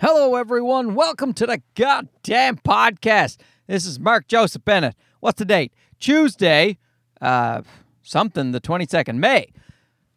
Hello, 0.00 0.36
everyone. 0.36 0.94
Welcome 0.94 1.32
to 1.32 1.44
the 1.44 1.60
goddamn 1.74 2.58
podcast. 2.58 3.38
This 3.66 3.84
is 3.84 3.98
Mark 3.98 4.28
Joseph 4.28 4.64
Bennett. 4.64 4.94
What's 5.18 5.40
the 5.40 5.44
date? 5.44 5.72
Tuesday, 5.98 6.78
uh, 7.20 7.62
something, 8.04 8.52
the 8.52 8.60
22nd, 8.60 9.16
May. 9.16 9.48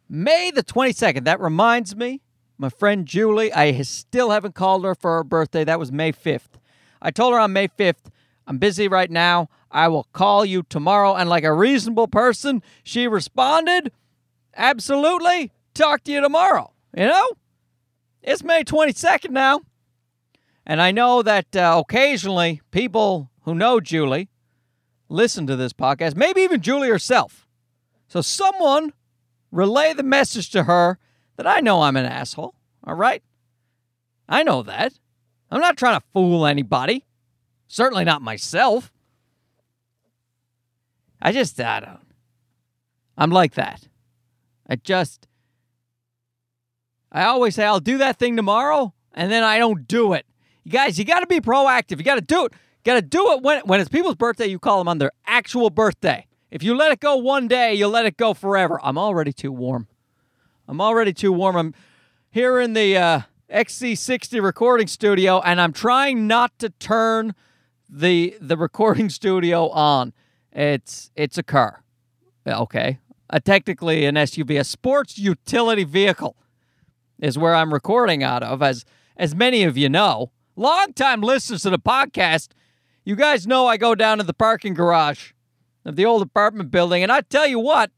May 0.08 0.52
the 0.52 0.62
22nd. 0.62 1.24
That 1.24 1.40
reminds 1.40 1.96
me, 1.96 2.20
my 2.58 2.68
friend 2.68 3.06
Julie, 3.06 3.52
I 3.52 3.82
still 3.82 4.30
haven't 4.30 4.54
called 4.54 4.84
her 4.84 4.94
for 4.94 5.16
her 5.16 5.24
birthday. 5.24 5.64
That 5.64 5.80
was 5.80 5.90
May 5.90 6.12
5th. 6.12 6.60
I 7.02 7.10
told 7.10 7.34
her 7.34 7.40
on 7.40 7.52
May 7.52 7.66
5th, 7.66 8.04
I'm 8.46 8.58
busy 8.58 8.86
right 8.86 9.10
now. 9.10 9.48
I 9.72 9.88
will 9.88 10.06
call 10.12 10.44
you 10.44 10.62
tomorrow. 10.62 11.16
And 11.16 11.28
like 11.28 11.42
a 11.42 11.52
reasonable 11.52 12.06
person, 12.06 12.62
she 12.84 13.08
responded, 13.08 13.90
Absolutely. 14.56 15.50
Talk 15.74 16.04
to 16.04 16.12
you 16.12 16.20
tomorrow. 16.20 16.70
You 16.96 17.06
know? 17.06 17.30
It's 18.22 18.44
May 18.44 18.62
22nd 18.62 19.30
now. 19.30 19.62
And 20.64 20.80
I 20.80 20.92
know 20.92 21.22
that 21.22 21.54
uh, 21.56 21.82
occasionally 21.84 22.60
people 22.70 23.30
who 23.42 23.54
know 23.54 23.80
Julie 23.80 24.28
listen 25.08 25.46
to 25.46 25.56
this 25.56 25.72
podcast, 25.72 26.16
maybe 26.16 26.40
even 26.42 26.60
Julie 26.60 26.88
herself. 26.88 27.46
So 28.08 28.20
someone 28.20 28.92
relay 29.50 29.92
the 29.92 30.02
message 30.02 30.50
to 30.50 30.64
her 30.64 30.98
that 31.36 31.46
I 31.46 31.60
know 31.60 31.82
I'm 31.82 31.96
an 31.96 32.06
asshole. 32.06 32.54
All 32.84 32.94
right? 32.94 33.22
I 34.28 34.42
know 34.42 34.62
that. 34.62 34.94
I'm 35.50 35.60
not 35.60 35.76
trying 35.76 36.00
to 36.00 36.06
fool 36.12 36.46
anybody. 36.46 37.04
Certainly 37.68 38.04
not 38.04 38.22
myself. 38.22 38.92
I 41.20 41.32
just, 41.32 41.60
I 41.60 41.80
don't. 41.80 42.00
I'm 43.16 43.30
like 43.30 43.54
that. 43.54 43.88
I 44.68 44.76
just, 44.76 45.26
I 47.10 47.24
always 47.24 47.54
say 47.54 47.64
I'll 47.64 47.80
do 47.80 47.98
that 47.98 48.18
thing 48.18 48.36
tomorrow, 48.36 48.94
and 49.12 49.30
then 49.30 49.42
I 49.42 49.58
don't 49.58 49.86
do 49.86 50.14
it. 50.14 50.26
You 50.64 50.70
guys, 50.70 50.98
you 50.98 51.04
got 51.04 51.20
to 51.20 51.26
be 51.26 51.40
proactive. 51.40 51.98
You 51.98 52.04
got 52.04 52.16
to 52.16 52.20
do 52.20 52.46
it. 52.46 52.52
Got 52.84 52.94
to 52.94 53.02
do 53.02 53.32
it 53.32 53.42
when 53.42 53.60
when 53.64 53.80
it's 53.80 53.88
people's 53.88 54.16
birthday. 54.16 54.46
You 54.46 54.58
call 54.58 54.78
them 54.78 54.88
on 54.88 54.98
their 54.98 55.12
actual 55.26 55.70
birthday. 55.70 56.26
If 56.50 56.62
you 56.62 56.74
let 56.74 56.92
it 56.92 57.00
go 57.00 57.16
one 57.16 57.48
day, 57.48 57.74
you'll 57.74 57.90
let 57.90 58.06
it 58.06 58.16
go 58.16 58.34
forever. 58.34 58.78
I'm 58.82 58.98
already 58.98 59.32
too 59.32 59.52
warm. 59.52 59.88
I'm 60.68 60.80
already 60.80 61.12
too 61.12 61.32
warm. 61.32 61.56
I'm 61.56 61.74
here 62.30 62.60
in 62.60 62.72
the 62.72 62.96
uh, 62.96 63.20
XC60 63.52 64.42
recording 64.42 64.86
studio, 64.86 65.40
and 65.40 65.60
I'm 65.60 65.72
trying 65.72 66.26
not 66.26 66.58
to 66.58 66.70
turn 66.70 67.34
the 67.88 68.36
the 68.40 68.56
recording 68.56 69.08
studio 69.20 69.68
on. 69.70 70.12
It's 70.52 71.10
it's 71.16 71.38
a 71.38 71.42
car, 71.42 71.82
okay, 72.46 72.98
a 73.30 73.40
technically 73.40 74.04
an 74.04 74.16
SUV, 74.16 74.60
a 74.60 74.64
sports 74.64 75.18
utility 75.18 75.84
vehicle, 75.84 76.36
is 77.20 77.38
where 77.38 77.54
I'm 77.54 77.72
recording 77.72 78.22
out 78.22 78.42
of. 78.42 78.60
As 78.62 78.84
as 79.16 79.34
many 79.34 79.62
of 79.62 79.76
you 79.76 79.88
know, 79.88 80.32
longtime 80.62 81.20
listeners 81.20 81.62
to 81.62 81.70
the 81.70 81.78
podcast, 81.78 82.48
you 83.04 83.16
guys 83.16 83.46
know 83.46 83.66
I 83.66 83.76
go 83.76 83.94
down 83.94 84.18
to 84.18 84.24
the 84.24 84.32
parking 84.32 84.74
garage 84.74 85.32
of 85.84 85.96
the 85.96 86.06
old 86.06 86.22
apartment 86.22 86.70
building, 86.70 87.02
and 87.02 87.10
I 87.10 87.22
tell 87.22 87.46
you 87.46 87.58
what, 87.58 87.90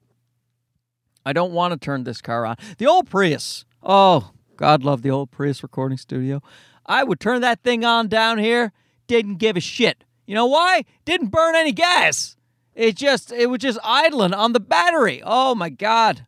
I 1.26 1.32
don't 1.32 1.52
want 1.52 1.72
to 1.72 1.78
turn 1.78 2.04
this 2.04 2.20
car 2.20 2.46
on. 2.46 2.56
The 2.78 2.86
old 2.86 3.08
Prius. 3.08 3.64
Oh, 3.82 4.32
God 4.56 4.82
love 4.82 5.02
the 5.02 5.10
old 5.10 5.30
Prius 5.30 5.62
recording 5.62 5.98
studio. 5.98 6.42
I 6.86 7.04
would 7.04 7.20
turn 7.20 7.40
that 7.42 7.62
thing 7.62 7.84
on 7.84 8.08
down 8.08 8.38
here, 8.38 8.72
didn't 9.06 9.36
give 9.36 9.56
a 9.56 9.60
shit. 9.60 10.04
You 10.26 10.34
know 10.34 10.46
why? 10.46 10.84
Didn't 11.04 11.28
burn 11.28 11.54
any 11.54 11.72
gas. 11.72 12.36
It 12.74 12.96
just 12.96 13.30
it 13.30 13.46
was 13.50 13.60
just 13.60 13.78
idling 13.84 14.34
on 14.34 14.52
the 14.52 14.60
battery. 14.60 15.22
Oh 15.24 15.54
my 15.54 15.68
god. 15.68 16.26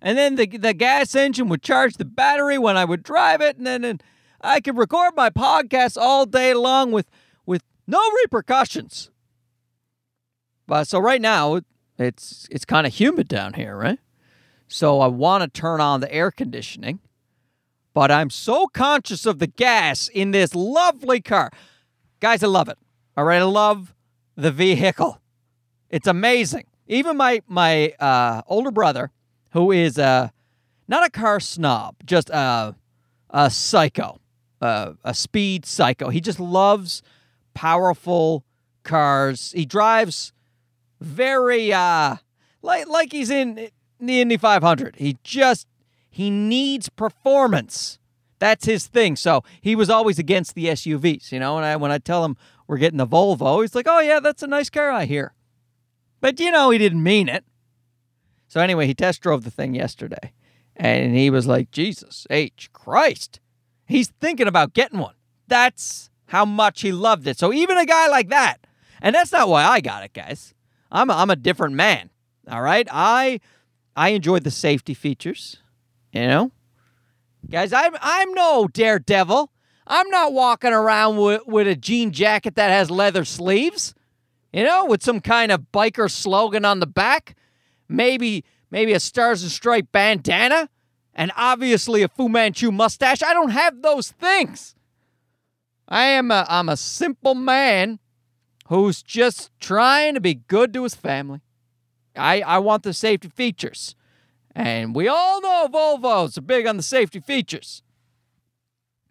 And 0.00 0.16
then 0.16 0.36
the 0.36 0.46
the 0.46 0.74
gas 0.74 1.14
engine 1.14 1.48
would 1.48 1.62
charge 1.62 1.94
the 1.94 2.04
battery 2.04 2.58
when 2.58 2.76
I 2.76 2.84
would 2.84 3.02
drive 3.02 3.40
it 3.40 3.56
and 3.56 3.66
then 3.66 3.84
and 3.84 4.02
I 4.42 4.60
can 4.60 4.76
record 4.76 5.14
my 5.16 5.30
podcast 5.30 5.96
all 5.96 6.26
day 6.26 6.54
long 6.54 6.92
with 6.92 7.08
with 7.46 7.62
no 7.86 8.00
repercussions. 8.22 9.10
But 10.66 10.88
so 10.88 10.98
right 10.98 11.20
now 11.20 11.60
it's 11.98 12.48
it's 12.50 12.64
kind 12.64 12.86
of 12.86 12.94
humid 12.94 13.28
down 13.28 13.54
here, 13.54 13.76
right? 13.76 13.98
So 14.68 15.00
I 15.00 15.06
want 15.06 15.42
to 15.42 15.60
turn 15.60 15.80
on 15.80 16.00
the 16.00 16.12
air 16.12 16.30
conditioning, 16.30 17.00
but 17.92 18.10
I'm 18.10 18.30
so 18.30 18.66
conscious 18.66 19.26
of 19.26 19.38
the 19.38 19.46
gas 19.46 20.08
in 20.08 20.30
this 20.30 20.54
lovely 20.54 21.20
car. 21.20 21.50
Guys, 22.20 22.42
I 22.42 22.46
love 22.46 22.68
it. 22.68 22.78
All 23.16 23.24
right, 23.24 23.42
I 23.42 23.44
love 23.44 23.94
the 24.36 24.50
vehicle. 24.50 25.20
It's 25.90 26.06
amazing. 26.06 26.64
Even 26.86 27.16
my 27.16 27.42
my 27.46 27.90
uh, 28.00 28.42
older 28.46 28.70
brother, 28.70 29.10
who 29.52 29.70
is 29.70 29.98
uh, 29.98 30.30
not 30.88 31.06
a 31.06 31.10
car 31.10 31.38
snob, 31.38 31.96
just 32.04 32.30
a, 32.30 32.74
a 33.30 33.50
psycho, 33.50 34.20
uh, 34.62 34.92
a 35.04 35.12
speed 35.12 35.66
psycho. 35.66 36.08
He 36.08 36.20
just 36.20 36.40
loves 36.40 37.02
powerful 37.52 38.44
cars. 38.84 39.52
He 39.52 39.66
drives 39.66 40.32
very 41.00 41.72
uh, 41.72 42.16
like 42.62 42.86
like 42.88 43.12
he's 43.12 43.30
in 43.30 43.68
the 44.00 44.20
Indy 44.20 44.36
500. 44.36 44.96
He 44.96 45.18
just 45.24 45.66
he 46.08 46.30
needs 46.30 46.88
performance. 46.88 47.98
That's 48.38 48.64
his 48.64 48.86
thing. 48.86 49.16
So 49.16 49.42
he 49.60 49.76
was 49.76 49.90
always 49.90 50.18
against 50.18 50.54
the 50.54 50.66
SUVs, 50.66 51.32
you 51.32 51.40
know. 51.40 51.56
And 51.56 51.66
I, 51.66 51.76
when 51.76 51.92
I 51.92 51.98
tell 51.98 52.24
him 52.24 52.36
we're 52.66 52.78
getting 52.78 52.98
the 52.98 53.06
Volvo, 53.06 53.60
he's 53.60 53.74
like, 53.74 53.86
"Oh 53.88 54.00
yeah, 54.00 54.20
that's 54.20 54.42
a 54.42 54.46
nice 54.46 54.70
car 54.70 54.90
I 54.90 55.04
hear." 55.04 55.34
But 56.20 56.38
you 56.38 56.50
know, 56.50 56.70
he 56.70 56.78
didn't 56.78 57.02
mean 57.02 57.28
it. 57.28 57.44
So 58.48 58.60
anyway, 58.60 58.86
he 58.86 58.94
test 58.94 59.22
drove 59.22 59.44
the 59.44 59.50
thing 59.50 59.74
yesterday, 59.74 60.32
and 60.76 61.16
he 61.16 61.30
was 61.30 61.46
like, 61.46 61.70
"Jesus 61.70 62.26
H 62.30 62.70
Christ." 62.72 63.40
He's 63.86 64.08
thinking 64.20 64.48
about 64.48 64.72
getting 64.72 64.98
one. 64.98 65.14
That's 65.48 66.10
how 66.26 66.44
much 66.44 66.80
he 66.80 66.92
loved 66.92 67.26
it. 67.26 67.38
So 67.38 67.52
even 67.52 67.76
a 67.76 67.84
guy 67.84 68.08
like 68.08 68.28
that, 68.30 68.66
and 69.00 69.14
that's 69.14 69.32
not 69.32 69.48
why 69.48 69.64
I 69.64 69.80
got 69.80 70.04
it, 70.04 70.12
guys. 70.12 70.54
I'm 70.90 71.10
a, 71.10 71.14
I'm 71.14 71.30
a 71.30 71.36
different 71.36 71.74
man. 71.74 72.10
All 72.50 72.62
right, 72.62 72.86
I 72.90 73.40
I 73.96 74.10
enjoyed 74.10 74.44
the 74.44 74.50
safety 74.50 74.94
features. 74.94 75.58
You 76.12 76.26
know, 76.26 76.52
guys, 77.50 77.72
I'm 77.72 77.94
I'm 78.00 78.32
no 78.32 78.68
daredevil. 78.68 79.50
I'm 79.86 80.08
not 80.10 80.32
walking 80.32 80.72
around 80.72 81.16
with, 81.16 81.42
with 81.46 81.66
a 81.66 81.74
jean 81.74 82.12
jacket 82.12 82.54
that 82.54 82.70
has 82.70 82.90
leather 82.90 83.24
sleeves. 83.24 83.94
You 84.52 84.64
know, 84.64 84.84
with 84.84 85.02
some 85.02 85.20
kind 85.20 85.50
of 85.50 85.66
biker 85.72 86.10
slogan 86.10 86.64
on 86.64 86.80
the 86.80 86.86
back. 86.86 87.36
Maybe 87.88 88.44
maybe 88.70 88.92
a 88.92 89.00
stars 89.00 89.42
and 89.42 89.50
stripe 89.52 89.92
bandana, 89.92 90.68
and 91.14 91.32
obviously 91.36 92.02
a 92.02 92.08
Fu 92.08 92.28
Manchu 92.28 92.70
mustache. 92.70 93.22
I 93.22 93.32
don't 93.34 93.50
have 93.50 93.82
those 93.82 94.10
things. 94.10 94.74
I 95.88 96.04
am 96.04 96.30
a 96.30 96.46
I'm 96.48 96.68
a 96.68 96.76
simple 96.76 97.34
man 97.34 97.98
who's 98.68 99.02
just 99.02 99.50
trying 99.60 100.14
to 100.14 100.20
be 100.20 100.34
good 100.34 100.72
to 100.72 100.84
his 100.84 100.94
family. 100.94 101.40
I, 102.16 102.40
I 102.40 102.58
want 102.58 102.82
the 102.82 102.92
safety 102.92 103.28
features. 103.28 103.94
And 104.54 104.94
we 104.94 105.08
all 105.08 105.40
know 105.40 105.68
Volvos 105.72 106.36
are 106.36 106.42
big 106.42 106.66
on 106.66 106.76
the 106.76 106.82
safety 106.82 107.20
features. 107.20 107.82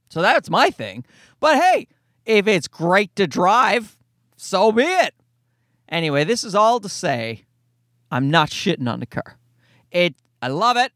So 0.10 0.22
that's 0.22 0.50
my 0.50 0.70
thing. 0.70 1.06
But 1.40 1.56
hey, 1.56 1.88
if 2.26 2.48
it's 2.48 2.68
great 2.68 3.16
to 3.16 3.28
drive, 3.28 3.98
so 4.36 4.72
be 4.72 4.84
it. 4.84 5.16
Anyway, 5.90 6.24
this 6.24 6.44
is 6.44 6.56
all 6.56 6.80
to 6.80 6.90
say 6.90 7.46
I'm 8.12 8.30
not 8.30 8.50
shitting 8.50 8.92
on 8.92 9.00
the 9.00 9.06
car. 9.06 9.38
It 9.92 10.16
I 10.42 10.48
love 10.48 10.78
it. 10.78 10.92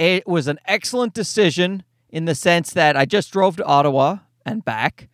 It 0.00 0.26
was 0.26 0.46
an 0.46 0.58
excellent 0.64 1.12
decision 1.12 1.82
in 2.08 2.24
the 2.24 2.34
sense 2.34 2.72
that 2.72 2.96
I 2.96 3.04
just 3.04 3.30
drove 3.34 3.56
to 3.58 3.64
Ottawa 3.66 4.20
and 4.46 4.64
back 4.64 5.10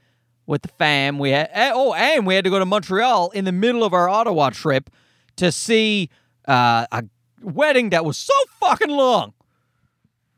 with 0.47 0.63
the 0.63 0.69
fam. 0.69 1.19
We 1.19 1.31
had 1.31 1.51
oh, 1.75 1.93
and 1.93 2.25
we 2.25 2.37
had 2.37 2.45
to 2.45 2.51
go 2.51 2.61
to 2.61 2.65
Montreal 2.65 3.31
in 3.31 3.45
the 3.45 3.51
middle 3.51 3.83
of 3.83 3.93
our 3.93 4.09
Ottawa 4.09 4.51
trip 4.51 4.89
to 5.39 5.51
see 5.51 6.09
uh, 6.47 6.87
a 6.93 7.03
wedding 7.43 7.91
that 7.91 8.05
was 8.05 8.17
so 8.17 8.33
fucking 8.61 8.91
long. 8.91 9.35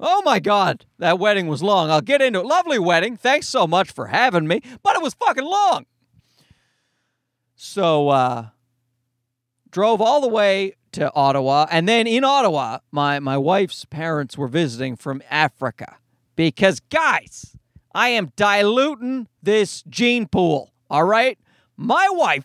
Oh 0.00 0.22
my 0.24 0.40
God, 0.40 0.86
that 0.98 1.18
wedding 1.18 1.46
was 1.46 1.62
long. 1.62 1.90
I'll 1.90 2.00
get 2.00 2.22
into 2.22 2.40
it. 2.40 2.46
Lovely 2.46 2.78
wedding. 2.78 3.18
Thanks 3.18 3.46
so 3.46 3.66
much 3.66 3.92
for 3.92 4.06
having 4.06 4.48
me, 4.48 4.62
but 4.82 4.96
it 4.96 5.02
was 5.02 5.12
fucking 5.12 5.44
long. 5.44 5.84
So, 7.54 8.08
uh, 8.08 8.46
drove 9.70 10.00
all 10.00 10.22
the 10.22 10.28
way 10.28 10.77
to 10.92 11.12
Ottawa, 11.14 11.66
and 11.70 11.88
then 11.88 12.06
in 12.06 12.24
Ottawa, 12.24 12.78
my 12.90 13.20
my 13.20 13.36
wife's 13.36 13.84
parents 13.84 14.36
were 14.36 14.48
visiting 14.48 14.96
from 14.96 15.22
Africa 15.30 15.96
because 16.36 16.80
guys, 16.80 17.56
I 17.94 18.08
am 18.10 18.32
diluting 18.36 19.28
this 19.42 19.82
gene 19.88 20.26
pool. 20.26 20.72
All 20.90 21.04
right, 21.04 21.38
my 21.76 22.08
wife, 22.10 22.44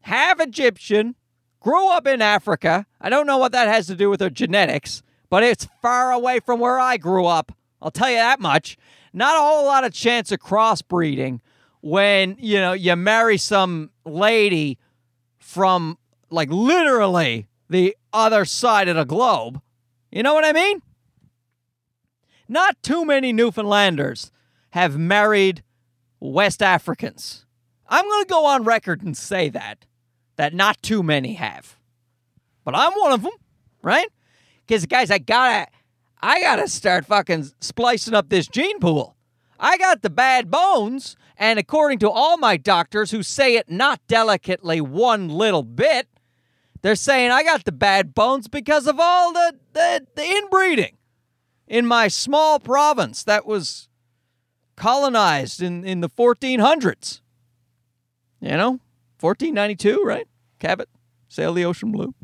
half 0.00 0.40
Egyptian, 0.40 1.14
grew 1.60 1.88
up 1.90 2.06
in 2.06 2.22
Africa. 2.22 2.86
I 3.00 3.10
don't 3.10 3.26
know 3.26 3.38
what 3.38 3.52
that 3.52 3.68
has 3.68 3.86
to 3.88 3.94
do 3.94 4.10
with 4.10 4.20
her 4.20 4.30
genetics, 4.30 5.02
but 5.28 5.42
it's 5.42 5.68
far 5.80 6.12
away 6.12 6.40
from 6.40 6.60
where 6.60 6.78
I 6.78 6.96
grew 6.96 7.26
up. 7.26 7.52
I'll 7.80 7.90
tell 7.90 8.10
you 8.10 8.16
that 8.16 8.40
much. 8.40 8.76
Not 9.12 9.36
a 9.36 9.40
whole 9.40 9.64
lot 9.64 9.84
of 9.84 9.92
chance 9.92 10.30
of 10.32 10.40
crossbreeding 10.40 11.40
when, 11.80 12.36
you 12.38 12.58
know, 12.58 12.72
you 12.72 12.94
marry 12.96 13.38
some 13.38 13.90
lady 14.04 14.78
from 15.38 15.98
like 16.30 16.50
literally 16.50 17.46
the 17.70 17.96
other 18.12 18.44
side 18.44 18.88
of 18.88 18.96
the 18.96 19.04
globe. 19.04 19.62
You 20.10 20.22
know 20.22 20.34
what 20.34 20.44
I 20.44 20.52
mean? 20.52 20.82
Not 22.48 22.82
too 22.82 23.04
many 23.04 23.32
Newfoundlanders 23.32 24.32
have 24.70 24.98
married 24.98 25.62
West 26.18 26.62
Africans. 26.62 27.46
I'm 27.88 28.04
going 28.04 28.24
to 28.24 28.28
go 28.28 28.44
on 28.44 28.64
record 28.64 29.02
and 29.02 29.16
say 29.16 29.48
that 29.50 29.86
that 30.36 30.52
not 30.52 30.82
too 30.82 31.02
many 31.02 31.34
have. 31.34 31.78
But 32.64 32.74
I'm 32.74 32.92
one 32.92 33.12
of 33.12 33.22
them, 33.22 33.32
right? 33.82 34.08
Cuz 34.68 34.86
guys, 34.86 35.10
I 35.10 35.18
got 35.18 35.66
to 35.66 35.72
I 36.22 36.40
got 36.42 36.56
to 36.56 36.68
start 36.68 37.06
fucking 37.06 37.50
splicing 37.60 38.14
up 38.14 38.28
this 38.28 38.46
gene 38.46 38.78
pool. 38.80 39.16
I 39.58 39.78
got 39.78 40.02
the 40.02 40.10
bad 40.10 40.50
bones, 40.50 41.16
and 41.36 41.58
according 41.58 41.98
to 42.00 42.10
all 42.10 42.36
my 42.36 42.56
doctors 42.56 43.10
who 43.10 43.22
say 43.22 43.56
it 43.56 43.70
not 43.70 44.00
delicately 44.06 44.80
one 44.80 45.28
little 45.28 45.62
bit, 45.62 46.08
they're 46.82 46.94
saying 46.94 47.30
I 47.30 47.42
got 47.42 47.64
the 47.64 47.72
bad 47.72 48.14
bones 48.14 48.48
because 48.48 48.86
of 48.86 48.98
all 48.98 49.32
the, 49.32 49.54
the, 49.72 50.06
the 50.14 50.24
inbreeding 50.24 50.96
in 51.66 51.86
my 51.86 52.08
small 52.08 52.58
province 52.58 53.22
that 53.24 53.46
was 53.46 53.88
colonized 54.76 55.62
in, 55.62 55.84
in 55.84 56.00
the 56.00 56.08
1400s. 56.08 57.20
You 58.40 58.56
know, 58.56 58.80
1492, 59.20 60.02
right? 60.02 60.26
Cabot, 60.58 60.88
sail 61.28 61.52
the 61.52 61.64
ocean 61.64 61.92
blue. 61.92 62.14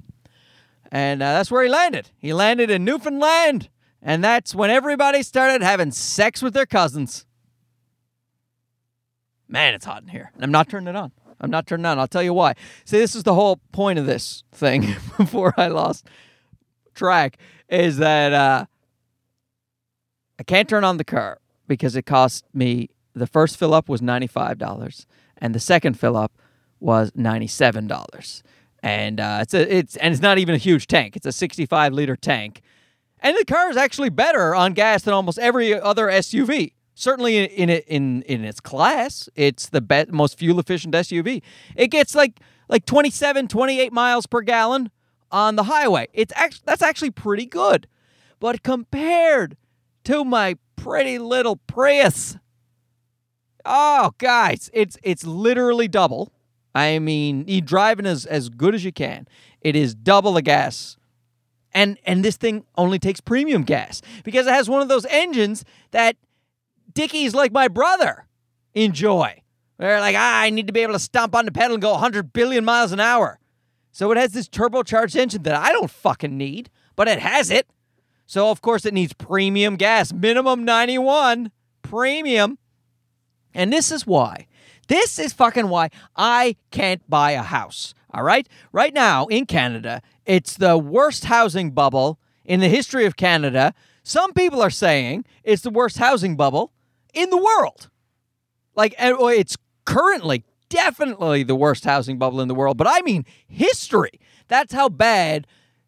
And 0.90 1.22
uh, 1.22 1.34
that's 1.34 1.50
where 1.50 1.62
he 1.62 1.68
landed. 1.68 2.10
He 2.16 2.32
landed 2.32 2.70
in 2.70 2.84
Newfoundland, 2.84 3.68
and 4.00 4.24
that's 4.24 4.54
when 4.54 4.70
everybody 4.70 5.22
started 5.22 5.62
having 5.62 5.90
sex 5.90 6.42
with 6.42 6.54
their 6.54 6.64
cousins. 6.64 7.26
Man, 9.48 9.74
it's 9.74 9.84
hot 9.84 10.02
in 10.02 10.08
here. 10.08 10.30
And 10.34 10.42
I'm 10.42 10.50
not 10.50 10.68
turning 10.68 10.88
it 10.88 10.96
on. 10.96 11.12
I'm 11.40 11.50
not 11.50 11.66
turning 11.66 11.86
on. 11.86 11.98
I'll 11.98 12.06
tell 12.06 12.22
you 12.22 12.34
why. 12.34 12.54
See, 12.84 12.98
this 12.98 13.14
is 13.14 13.22
the 13.22 13.34
whole 13.34 13.60
point 13.72 13.98
of 13.98 14.06
this 14.06 14.42
thing 14.52 14.94
before 15.16 15.54
I 15.56 15.68
lost 15.68 16.06
track 16.94 17.38
is 17.68 17.98
that 17.98 18.32
uh, 18.32 18.66
I 20.38 20.42
can't 20.42 20.68
turn 20.68 20.84
on 20.84 20.96
the 20.96 21.04
car 21.04 21.38
because 21.66 21.96
it 21.96 22.06
cost 22.06 22.44
me 22.54 22.90
the 23.14 23.26
first 23.26 23.56
fill 23.56 23.74
up 23.74 23.88
was 23.88 24.00
$95 24.00 25.06
and 25.38 25.54
the 25.54 25.60
second 25.60 25.98
fill 25.98 26.16
up 26.16 26.32
was 26.80 27.10
$97. 27.12 28.42
And 28.82 29.20
uh, 29.20 29.38
it's 29.42 29.54
a, 29.54 29.74
it's 29.74 29.96
and 29.96 30.12
it's 30.12 30.22
not 30.22 30.38
even 30.38 30.54
a 30.54 30.58
huge 30.58 30.86
tank. 30.86 31.16
It's 31.16 31.26
a 31.26 31.32
65 31.32 31.92
liter 31.92 32.16
tank. 32.16 32.62
And 33.20 33.36
the 33.36 33.44
car 33.44 33.70
is 33.70 33.76
actually 33.76 34.10
better 34.10 34.54
on 34.54 34.74
gas 34.74 35.02
than 35.02 35.14
almost 35.14 35.38
every 35.38 35.78
other 35.78 36.06
SUV 36.06 36.72
certainly 36.96 37.36
in 37.36 37.46
in 37.46 37.70
in, 37.86 38.22
in 38.22 38.44
its 38.44 38.58
class, 38.58 39.28
it's 39.36 39.68
the 39.68 39.80
best, 39.80 40.10
most 40.10 40.36
fuel 40.36 40.58
efficient 40.58 40.94
SUV. 40.94 41.42
It 41.76 41.88
gets 41.88 42.16
like 42.16 42.40
like 42.68 42.84
27, 42.84 43.46
28 43.46 43.92
miles 43.92 44.26
per 44.26 44.40
gallon 44.40 44.90
on 45.30 45.54
the 45.54 45.64
highway. 45.64 46.08
It's 46.12 46.32
actually 46.34 46.62
that's 46.64 46.82
actually 46.82 47.12
pretty 47.12 47.46
good. 47.46 47.86
But 48.40 48.64
compared 48.64 49.56
to 50.04 50.24
my 50.24 50.56
pretty 50.74 51.18
little 51.18 51.56
Prius, 51.56 52.36
oh 53.64 54.12
guys, 54.18 54.68
it's 54.72 54.98
it's 55.04 55.24
literally 55.24 55.86
double. 55.86 56.32
I 56.74 56.98
mean, 56.98 57.44
you 57.46 57.60
driving 57.60 58.06
as 58.06 58.26
as 58.26 58.48
good 58.48 58.74
as 58.74 58.84
you 58.84 58.92
can. 58.92 59.28
It 59.60 59.76
is 59.76 59.94
double 59.94 60.32
the 60.32 60.42
gas. 60.42 60.96
And 61.72 61.98
and 62.06 62.24
this 62.24 62.36
thing 62.36 62.64
only 62.76 62.98
takes 62.98 63.20
premium 63.20 63.62
gas 63.62 64.00
because 64.24 64.46
it 64.46 64.54
has 64.54 64.68
one 64.68 64.80
of 64.80 64.88
those 64.88 65.04
engines 65.10 65.62
that 65.90 66.16
dickies 66.96 67.34
like 67.34 67.52
my 67.52 67.68
brother 67.68 68.26
enjoy. 68.74 69.42
They're 69.78 70.00
like, 70.00 70.16
ah, 70.18 70.40
I 70.40 70.50
need 70.50 70.66
to 70.66 70.72
be 70.72 70.80
able 70.80 70.94
to 70.94 70.98
stomp 70.98 71.36
on 71.36 71.44
the 71.44 71.52
pedal 71.52 71.74
and 71.74 71.82
go 71.82 71.92
100 71.92 72.32
billion 72.32 72.64
miles 72.64 72.90
an 72.90 72.98
hour. 73.00 73.38
So 73.92 74.10
it 74.10 74.18
has 74.18 74.32
this 74.32 74.48
turbocharged 74.48 75.14
engine 75.14 75.42
that 75.44 75.54
I 75.54 75.70
don't 75.70 75.90
fucking 75.90 76.36
need, 76.36 76.70
but 76.96 77.06
it 77.06 77.20
has 77.20 77.50
it. 77.50 77.68
So 78.26 78.50
of 78.50 78.62
course 78.62 78.84
it 78.84 78.94
needs 78.94 79.12
premium 79.12 79.76
gas, 79.76 80.12
minimum 80.12 80.64
91, 80.64 81.52
premium. 81.82 82.58
And 83.54 83.72
this 83.72 83.92
is 83.92 84.06
why. 84.06 84.46
This 84.88 85.18
is 85.18 85.32
fucking 85.32 85.68
why 85.68 85.90
I 86.16 86.56
can't 86.70 87.08
buy 87.08 87.32
a 87.32 87.42
house. 87.42 87.94
All 88.12 88.22
right? 88.22 88.48
Right 88.72 88.94
now 88.94 89.26
in 89.26 89.44
Canada, 89.44 90.00
it's 90.24 90.56
the 90.56 90.78
worst 90.78 91.26
housing 91.26 91.72
bubble 91.72 92.18
in 92.44 92.60
the 92.60 92.68
history 92.68 93.04
of 93.04 93.16
Canada. 93.16 93.74
Some 94.02 94.32
people 94.32 94.62
are 94.62 94.70
saying 94.70 95.26
it's 95.44 95.62
the 95.62 95.70
worst 95.70 95.98
housing 95.98 96.36
bubble 96.36 96.72
in 97.16 97.30
the 97.30 97.36
world. 97.36 97.90
Like, 98.76 98.94
it's 98.98 99.56
currently 99.84 100.44
definitely 100.68 101.42
the 101.42 101.54
worst 101.54 101.84
housing 101.84 102.18
bubble 102.18 102.40
in 102.40 102.48
the 102.48 102.54
world, 102.54 102.76
but 102.76 102.86
I 102.88 103.00
mean 103.02 103.24
history. 103.48 104.20
That's 104.48 104.72
how 104.72 104.88
bad 104.88 105.46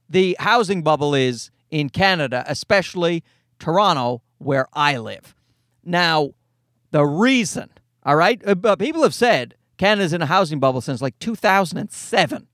the 0.08 0.36
housing 0.40 0.82
bubble 0.82 1.14
is 1.14 1.50
in 1.70 1.90
Canada, 1.90 2.44
especially 2.46 3.22
Toronto, 3.58 4.22
where 4.38 4.68
I 4.72 4.96
live. 4.98 5.34
Now, 5.84 6.30
the 6.90 7.04
reason, 7.04 7.70
all 8.04 8.16
right, 8.16 8.40
uh, 8.46 8.76
people 8.76 9.02
have 9.02 9.14
said 9.14 9.54
Canada's 9.76 10.12
in 10.12 10.22
a 10.22 10.26
housing 10.26 10.60
bubble 10.60 10.80
since 10.80 11.02
like 11.02 11.18
2007, 11.18 12.46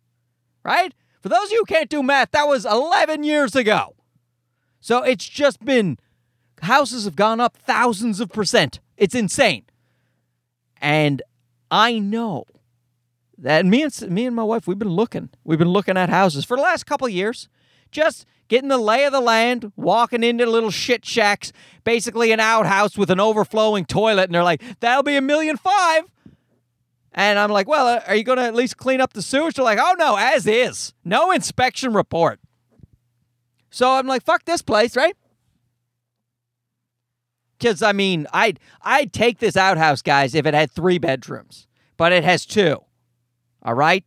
right? 0.65 0.95
For 1.21 1.29
those 1.29 1.47
of 1.47 1.53
you 1.53 1.65
who 1.67 1.75
can't 1.75 1.89
do 1.89 2.03
math, 2.03 2.33
that 2.33 2.49
was 2.49 2.67
11 2.67 3.23
years 3.23 3.55
ago. 3.55 3.95
So 4.81 5.03
it's 5.03 5.27
just 5.27 5.65
been 5.65 5.99
houses 6.65 7.05
have 7.05 7.17
gone 7.17 7.41
up 7.41 7.57
thousands 7.57 8.21
of 8.21 8.31
percent. 8.31 8.81
It's 8.97 9.15
insane. 9.15 9.65
And 10.81 11.23
I 11.71 11.99
know 11.99 12.45
that 13.39 13.67
me 13.67 13.83
and 13.83 14.11
me 14.11 14.27
and 14.27 14.37
my 14.37 14.43
wife 14.43 14.67
we've 14.67 14.79
been 14.79 14.89
looking. 14.89 15.31
We've 15.45 15.59
been 15.59 15.69
looking 15.69 15.97
at 15.97 16.09
houses 16.09 16.45
for 16.45 16.57
the 16.57 16.63
last 16.63 16.85
couple 16.85 17.09
years. 17.09 17.49
Just 17.91 18.27
getting 18.49 18.69
the 18.69 18.79
lay 18.79 19.05
of 19.05 19.13
the 19.13 19.21
land, 19.21 19.73
walking 19.77 20.23
into 20.23 20.47
little 20.47 20.71
shit 20.71 21.05
shacks, 21.05 21.53
basically 21.85 22.33
an 22.33 22.41
outhouse 22.41 22.97
with 22.99 23.11
an 23.11 23.21
overflowing 23.21 23.85
toilet 23.85 24.25
and 24.25 24.35
they're 24.35 24.45
like, 24.45 24.63
"That'll 24.81 25.03
be 25.03 25.17
a 25.17 25.23
million 25.23 25.57
five. 25.57 26.05
And 27.13 27.39
I'm 27.39 27.51
like, 27.51 27.69
"Well, 27.69 28.03
are 28.07 28.15
you 28.15 28.25
going 28.25 28.39
to 28.39 28.45
at 28.45 28.55
least 28.55 28.77
clean 28.77 29.01
up 29.01 29.13
the 29.13 29.23
sewage?" 29.23 29.55
They're 29.55 29.65
like, 29.65 29.79
"Oh 29.81 29.95
no, 29.99 30.17
as 30.17 30.47
is. 30.47 30.93
No 31.05 31.31
inspection 31.31 31.93
report." 31.95 32.41
So 33.71 33.93
I'm 33.93 34.07
like, 34.07 34.25
"Fuck 34.25 34.45
this 34.45 34.63
place, 34.63 34.97
right?" 34.97 35.17
Because 37.65 37.81
I 37.81 37.93
mean, 37.93 38.27
I'd 38.31 38.61
I'd 38.83 39.15
take 39.15 39.39
this 39.39 39.57
outhouse, 39.57 40.03
guys, 40.03 40.35
if 40.35 40.45
it 40.45 40.53
had 40.53 40.71
three 40.71 40.99
bedrooms, 40.99 41.67
but 41.97 42.13
it 42.13 42.23
has 42.23 42.45
two. 42.45 42.77
All 43.63 43.73
right. 43.73 44.05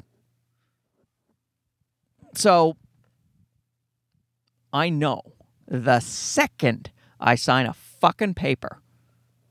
So 2.35 2.77
I 4.71 4.89
know 4.89 5.23
the 5.67 6.01
second 6.01 6.91
I 7.19 7.33
sign 7.33 7.65
a 7.65 7.73
fucking 7.73 8.35
paper 8.35 8.79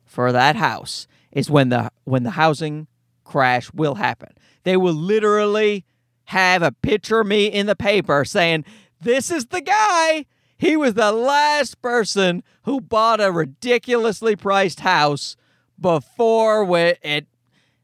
for 0.05 0.31
that 0.31 0.55
house 0.55 1.09
is 1.33 1.51
when 1.51 1.71
the 1.71 1.91
when 2.05 2.23
the 2.23 2.31
housing 2.31 2.87
crash 3.25 3.73
will 3.73 3.97
happen. 3.97 4.35
They 4.63 4.77
will 4.77 4.95
literally 4.95 5.85
have 6.27 6.63
a 6.63 6.71
picture 6.71 7.19
of 7.19 7.27
me 7.27 7.47
in 7.47 7.67
the 7.67 7.75
paper 7.75 8.25
saying, 8.25 8.67
"This 9.01 9.33
is 9.33 9.47
the 9.47 9.63
guy 9.63 10.27
he 10.59 10.77
was 10.77 10.95
the 10.95 11.13
last 11.13 11.81
person 11.83 12.43
who 12.65 12.81
bought 12.81 13.21
a 13.21 13.31
ridiculously 13.31 14.37
priced 14.37 14.81
house 14.81 15.37
before 15.79 16.67
it, 16.77 17.27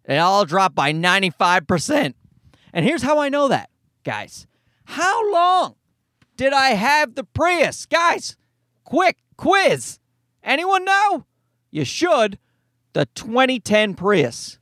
it 0.05 0.17
all 0.17 0.45
dropped 0.45 0.75
by 0.75 0.93
95%. 0.93 2.15
And 2.73 2.85
here's 2.85 3.03
how 3.03 3.19
I 3.19 3.29
know 3.29 3.49
that, 3.49 3.71
guys. 4.05 4.47
How 4.85 5.31
long 5.33 5.77
did 6.37 6.53
I 6.53 6.71
have 6.71 7.15
the 7.15 7.25
Prius? 7.25 7.87
Guys, 7.87 8.37
quick 8.85 9.19
quiz. 9.37 9.99
Anyone 10.43 10.85
know? 10.85 11.27
You 11.71 11.85
should. 11.85 12.39
The 12.95 13.07
2010 13.15 13.95
Prius. 13.95 14.59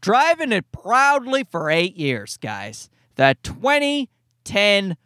Driving 0.00 0.52
it 0.52 0.70
proudly 0.72 1.44
for 1.50 1.70
eight 1.70 1.96
years, 1.96 2.36
guys. 2.36 2.90
The 3.16 3.36
2010 3.42 4.96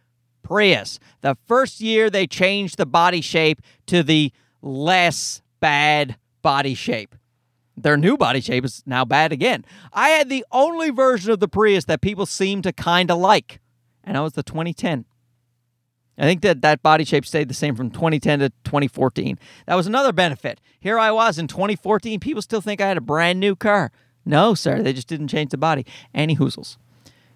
Prius. 0.50 0.98
The 1.20 1.36
first 1.46 1.80
year 1.80 2.10
they 2.10 2.26
changed 2.26 2.76
the 2.76 2.84
body 2.84 3.20
shape 3.20 3.62
to 3.86 4.02
the 4.02 4.32
less 4.60 5.42
bad 5.60 6.16
body 6.42 6.74
shape. 6.74 7.14
Their 7.76 7.96
new 7.96 8.16
body 8.16 8.40
shape 8.40 8.64
is 8.64 8.82
now 8.84 9.04
bad 9.04 9.30
again. 9.30 9.64
I 9.92 10.08
had 10.08 10.28
the 10.28 10.44
only 10.50 10.90
version 10.90 11.30
of 11.30 11.38
the 11.38 11.46
Prius 11.46 11.84
that 11.84 12.00
people 12.00 12.26
seem 12.26 12.62
to 12.62 12.72
kind 12.72 13.12
of 13.12 13.18
like, 13.18 13.60
and 14.02 14.16
that 14.16 14.20
was 14.20 14.32
the 14.32 14.42
2010. 14.42 15.04
I 16.18 16.22
think 16.22 16.42
that 16.42 16.62
that 16.62 16.82
body 16.82 17.04
shape 17.04 17.24
stayed 17.26 17.48
the 17.48 17.54
same 17.54 17.76
from 17.76 17.88
2010 17.88 18.40
to 18.40 18.48
2014. 18.64 19.38
That 19.68 19.76
was 19.76 19.86
another 19.86 20.12
benefit. 20.12 20.60
Here 20.80 20.98
I 20.98 21.12
was 21.12 21.38
in 21.38 21.46
2014. 21.46 22.18
People 22.18 22.42
still 22.42 22.60
think 22.60 22.80
I 22.80 22.88
had 22.88 22.96
a 22.96 23.00
brand 23.00 23.38
new 23.38 23.54
car. 23.54 23.92
No, 24.26 24.54
sir. 24.54 24.82
They 24.82 24.92
just 24.92 25.06
didn't 25.06 25.28
change 25.28 25.52
the 25.52 25.58
body. 25.58 25.86
Any 26.12 26.34
hoozles. 26.34 26.76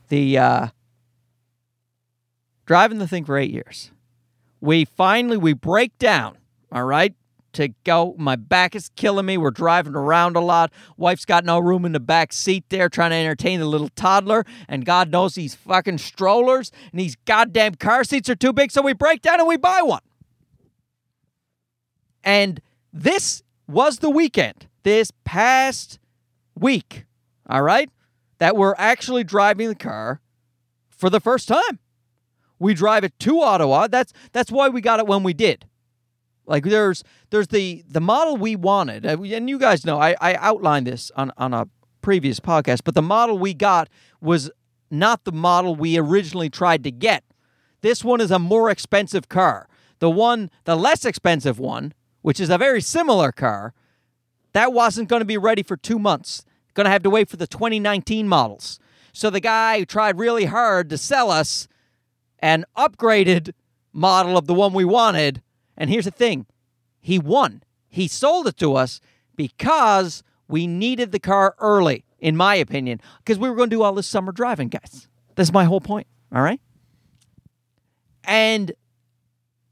The 0.08 0.36
uh, 0.36 0.66
driving 2.66 2.98
the 2.98 3.08
thing 3.08 3.24
for 3.24 3.36
eight 3.36 3.50
years. 3.50 3.90
We 4.60 4.84
finally 4.84 5.36
we 5.36 5.52
break 5.52 5.96
down, 5.98 6.38
all 6.72 6.84
right, 6.84 7.14
to 7.54 7.68
go. 7.84 8.14
My 8.18 8.36
back 8.36 8.74
is 8.74 8.90
killing 8.96 9.26
me. 9.26 9.36
We're 9.36 9.50
driving 9.50 9.94
around 9.94 10.36
a 10.36 10.40
lot. 10.40 10.72
Wife's 10.96 11.24
got 11.24 11.44
no 11.44 11.58
room 11.58 11.84
in 11.84 11.92
the 11.92 12.00
back 12.00 12.32
seat 12.32 12.64
there, 12.68 12.88
trying 12.88 13.10
to 13.10 13.16
entertain 13.16 13.60
the 13.60 13.66
little 13.66 13.88
toddler. 13.90 14.44
And 14.68 14.84
God 14.84 15.10
knows 15.10 15.34
these 15.34 15.54
fucking 15.54 15.98
strollers 15.98 16.70
and 16.90 17.00
these 17.00 17.16
goddamn 17.24 17.76
car 17.76 18.04
seats 18.04 18.28
are 18.28 18.34
too 18.34 18.52
big. 18.52 18.70
So 18.70 18.82
we 18.82 18.92
break 18.92 19.22
down 19.22 19.40
and 19.40 19.48
we 19.48 19.56
buy 19.56 19.82
one. 19.82 20.02
And 22.22 22.60
this 22.92 23.42
was 23.66 23.98
the 23.98 24.10
weekend 24.10 24.68
this 24.82 25.10
past 25.24 25.98
week, 26.58 27.04
all 27.48 27.62
right, 27.62 27.90
that 28.38 28.56
we're 28.56 28.74
actually 28.78 29.24
driving 29.24 29.68
the 29.68 29.74
car 29.74 30.20
for 30.88 31.10
the 31.10 31.20
first 31.20 31.48
time. 31.48 31.78
We 32.58 32.74
drive 32.74 33.04
it 33.04 33.18
to 33.20 33.40
Ottawa. 33.40 33.88
That's 33.88 34.12
that's 34.32 34.50
why 34.50 34.68
we 34.68 34.80
got 34.80 35.00
it 35.00 35.06
when 35.06 35.22
we 35.22 35.32
did. 35.32 35.66
Like 36.46 36.64
there's 36.64 37.02
there's 37.30 37.48
the 37.48 37.84
the 37.88 38.00
model 38.00 38.36
we 38.36 38.56
wanted, 38.56 39.06
uh, 39.06 39.20
and 39.22 39.48
you 39.48 39.58
guys 39.58 39.84
know 39.84 40.00
I, 40.00 40.14
I 40.20 40.34
outlined 40.34 40.86
this 40.86 41.10
on 41.16 41.32
on 41.36 41.54
a 41.54 41.68
previous 42.02 42.38
podcast, 42.40 42.80
but 42.84 42.94
the 42.94 43.02
model 43.02 43.38
we 43.38 43.54
got 43.54 43.88
was 44.20 44.50
not 44.90 45.24
the 45.24 45.32
model 45.32 45.74
we 45.74 45.98
originally 45.98 46.50
tried 46.50 46.84
to 46.84 46.90
get. 46.90 47.24
This 47.80 48.04
one 48.04 48.20
is 48.20 48.30
a 48.30 48.38
more 48.38 48.70
expensive 48.70 49.28
car. 49.28 49.68
The 49.98 50.10
one, 50.10 50.50
the 50.64 50.76
less 50.76 51.04
expensive 51.04 51.58
one, 51.58 51.94
which 52.22 52.40
is 52.40 52.50
a 52.50 52.58
very 52.58 52.80
similar 52.80 53.32
car, 53.32 53.74
that 54.52 54.72
wasn't 54.72 55.08
going 55.08 55.20
to 55.20 55.26
be 55.26 55.38
ready 55.38 55.62
for 55.62 55.76
two 55.76 55.98
months. 55.98 56.44
Going 56.74 56.84
to 56.84 56.90
have 56.90 57.02
to 57.04 57.10
wait 57.10 57.28
for 57.28 57.36
the 57.36 57.46
2019 57.46 58.28
models. 58.28 58.78
So 59.12 59.30
the 59.30 59.40
guy 59.40 59.78
who 59.78 59.84
tried 59.84 60.18
really 60.18 60.46
hard 60.46 60.90
to 60.90 60.98
sell 60.98 61.30
us 61.30 61.68
an 62.44 62.66
upgraded 62.76 63.54
model 63.94 64.36
of 64.36 64.46
the 64.46 64.52
one 64.52 64.74
we 64.74 64.84
wanted. 64.84 65.40
And 65.78 65.88
here's 65.88 66.04
the 66.04 66.10
thing 66.10 66.44
he 67.00 67.18
won. 67.18 67.62
He 67.88 68.06
sold 68.06 68.46
it 68.46 68.58
to 68.58 68.74
us 68.74 69.00
because 69.34 70.22
we 70.46 70.66
needed 70.66 71.10
the 71.10 71.18
car 71.18 71.54
early, 71.58 72.04
in 72.18 72.36
my 72.36 72.54
opinion, 72.56 73.00
because 73.18 73.38
we 73.38 73.48
were 73.48 73.56
going 73.56 73.70
to 73.70 73.76
do 73.76 73.82
all 73.82 73.94
this 73.94 74.06
summer 74.06 74.30
driving, 74.30 74.68
guys. 74.68 75.08
That's 75.36 75.54
my 75.54 75.64
whole 75.64 75.80
point. 75.80 76.06
All 76.34 76.42
right. 76.42 76.60
And 78.24 78.72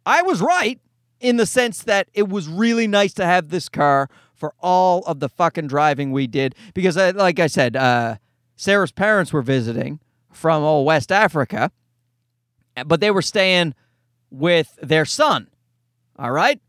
I 0.07 0.23
was 0.23 0.41
right 0.41 0.81
in 1.21 1.37
the 1.37 1.47
sense 1.47 1.83
that 1.83 2.09
it 2.15 2.31
was 2.31 2.49
really 2.49 2.87
nice 2.87 3.13
to 3.15 3.27
have 3.27 3.51
this 3.51 3.69
car 3.69 4.09
for 4.35 4.55
all 4.61 5.05
of 5.05 5.21
the 5.21 5.29
fucking 5.29 5.67
driving 5.67 6.11
we 6.11 6.27
did 6.27 6.55
because, 6.73 6.97
uh, 6.97 7.13
like 7.15 7.39
I 7.39 7.49
said, 7.49 7.77
uh, 7.77 8.17
Sarah's 8.57 8.93
parents 8.93 9.31
were 9.31 9.43
visiting 9.43 10.01
from 10.33 10.63
old 10.63 10.87
West 10.87 11.13
Africa, 11.13 11.71
but 12.87 13.01
they 13.01 13.11
were 13.11 13.23
staying 13.23 13.75
with 14.31 14.79
their 14.83 15.05
son. 15.05 15.49
All 16.19 16.33
right, 16.33 16.61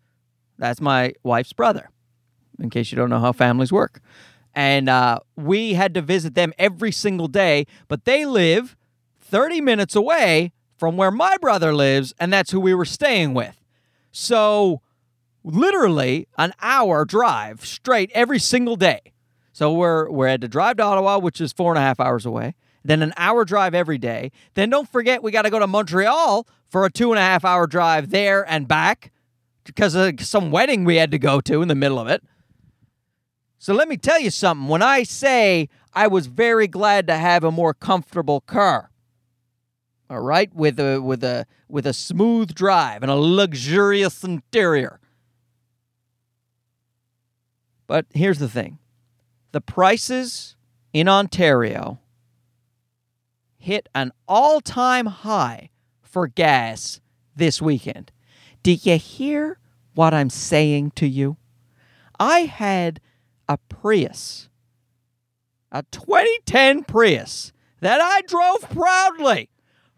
that's 0.57 0.81
my 0.81 1.13
wife's 1.23 1.53
brother. 1.53 1.89
In 2.59 2.69
case 2.69 2.91
you 2.91 2.95
don't 2.95 3.09
know 3.09 3.19
how 3.19 3.31
families 3.31 3.71
work, 3.71 3.99
and 4.53 4.87
uh, 4.87 5.19
we 5.35 5.73
had 5.73 5.93
to 5.95 6.01
visit 6.01 6.35
them 6.35 6.53
every 6.57 6.91
single 6.91 7.27
day, 7.27 7.65
but 7.87 8.05
they 8.05 8.25
live 8.25 8.75
30 9.19 9.61
minutes 9.61 9.95
away 9.95 10.53
from 10.77 10.97
where 10.97 11.11
my 11.11 11.37
brother 11.41 11.73
lives, 11.73 12.13
and 12.19 12.31
that's 12.31 12.51
who 12.51 12.59
we 12.59 12.73
were 12.73 12.85
staying 12.85 13.33
with. 13.33 13.57
So, 14.11 14.81
literally 15.43 16.27
an 16.37 16.53
hour 16.61 17.05
drive 17.05 17.65
straight 17.65 18.11
every 18.13 18.39
single 18.39 18.75
day. 18.75 19.01
So 19.51 19.71
we're 19.71 20.09
we're 20.09 20.27
had 20.27 20.41
to 20.41 20.47
drive 20.47 20.77
to 20.77 20.83
Ottawa, 20.83 21.19
which 21.19 21.39
is 21.39 21.53
four 21.53 21.71
and 21.71 21.77
a 21.77 21.81
half 21.81 21.99
hours 21.99 22.25
away. 22.25 22.55
Then 22.83 23.01
an 23.01 23.13
hour 23.17 23.45
drive 23.45 23.73
every 23.73 23.97
day. 23.97 24.31
Then 24.55 24.69
don't 24.69 24.89
forget 24.89 25.23
we 25.23 25.31
got 25.31 25.43
to 25.43 25.49
go 25.49 25.59
to 25.59 25.67
Montreal 25.67 26.47
for 26.69 26.85
a 26.85 26.91
two 26.91 27.11
and 27.11 27.19
a 27.19 27.21
half 27.21 27.45
hour 27.45 27.67
drive 27.67 28.09
there 28.09 28.49
and 28.49 28.67
back 28.67 29.11
because 29.63 29.95
of 29.95 30.19
some 30.21 30.51
wedding 30.51 30.83
we 30.83 30.97
had 30.97 31.11
to 31.11 31.19
go 31.19 31.39
to 31.41 31.61
in 31.61 31.67
the 31.67 31.75
middle 31.75 31.99
of 31.99 32.07
it. 32.07 32.23
So 33.57 33.73
let 33.73 33.87
me 33.87 33.95
tell 33.95 34.19
you 34.19 34.29
something. 34.29 34.67
When 34.67 34.81
I 34.81 35.03
say 35.03 35.69
I 35.93 36.07
was 36.07 36.27
very 36.27 36.67
glad 36.67 37.07
to 37.07 37.15
have 37.15 37.45
a 37.45 37.51
more 37.51 37.73
comfortable 37.73 38.41
car, 38.41 38.91
all 40.09 40.19
right, 40.19 40.53
with 40.53 40.79
a 40.79 40.99
with 40.99 41.23
a 41.23 41.45
with 41.69 41.87
a 41.87 41.93
smooth 41.93 42.53
drive 42.53 43.03
and 43.03 43.11
a 43.11 43.15
luxurious 43.15 44.23
interior. 44.23 44.99
But 47.87 48.05
here's 48.13 48.39
the 48.39 48.49
thing. 48.49 48.79
The 49.53 49.61
prices 49.61 50.55
in 50.91 51.07
Ontario 51.07 51.99
hit 53.63 53.87
an 53.95 54.11
all-time 54.27 55.05
high 55.05 55.69
for 56.01 56.27
gas 56.27 56.99
this 57.33 57.61
weekend. 57.61 58.11
Do 58.61 58.73
you 58.73 58.97
hear 58.97 59.57
what 59.95 60.13
I'm 60.13 60.29
saying 60.29 60.91
to 60.97 61.07
you? 61.07 61.37
I 62.19 62.41
had 62.41 62.99
a 63.47 63.57
Prius, 63.57 64.49
a 65.71 65.83
2010 65.91 66.83
Prius 66.83 67.53
that 67.79 68.01
I 68.01 68.19
drove 68.27 68.69
proudly 68.69 69.49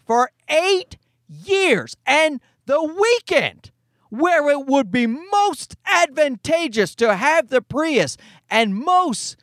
for 0.06 0.30
eight 0.48 0.98
years. 1.28 1.98
And 2.06 2.42
the 2.68 2.84
weekend 2.84 3.72
where 4.10 4.48
it 4.48 4.68
would 4.68 4.92
be 4.92 5.08
most 5.08 5.76
advantageous 5.88 6.94
to 6.96 7.16
have 7.16 7.48
the 7.50 7.64
Prius 7.64 8.16
and 8.48 8.76
most 8.76 9.38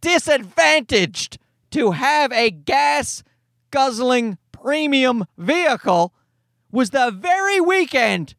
disadvantaged 0.00 1.38
to 1.70 1.92
have 1.92 2.32
a 2.32 2.50
gas 2.50 3.22
guzzling 3.70 4.38
premium 4.52 5.24
vehicle 5.38 6.12
was 6.70 6.90
the 6.90 7.10
very 7.10 7.60
weekend 7.60 8.34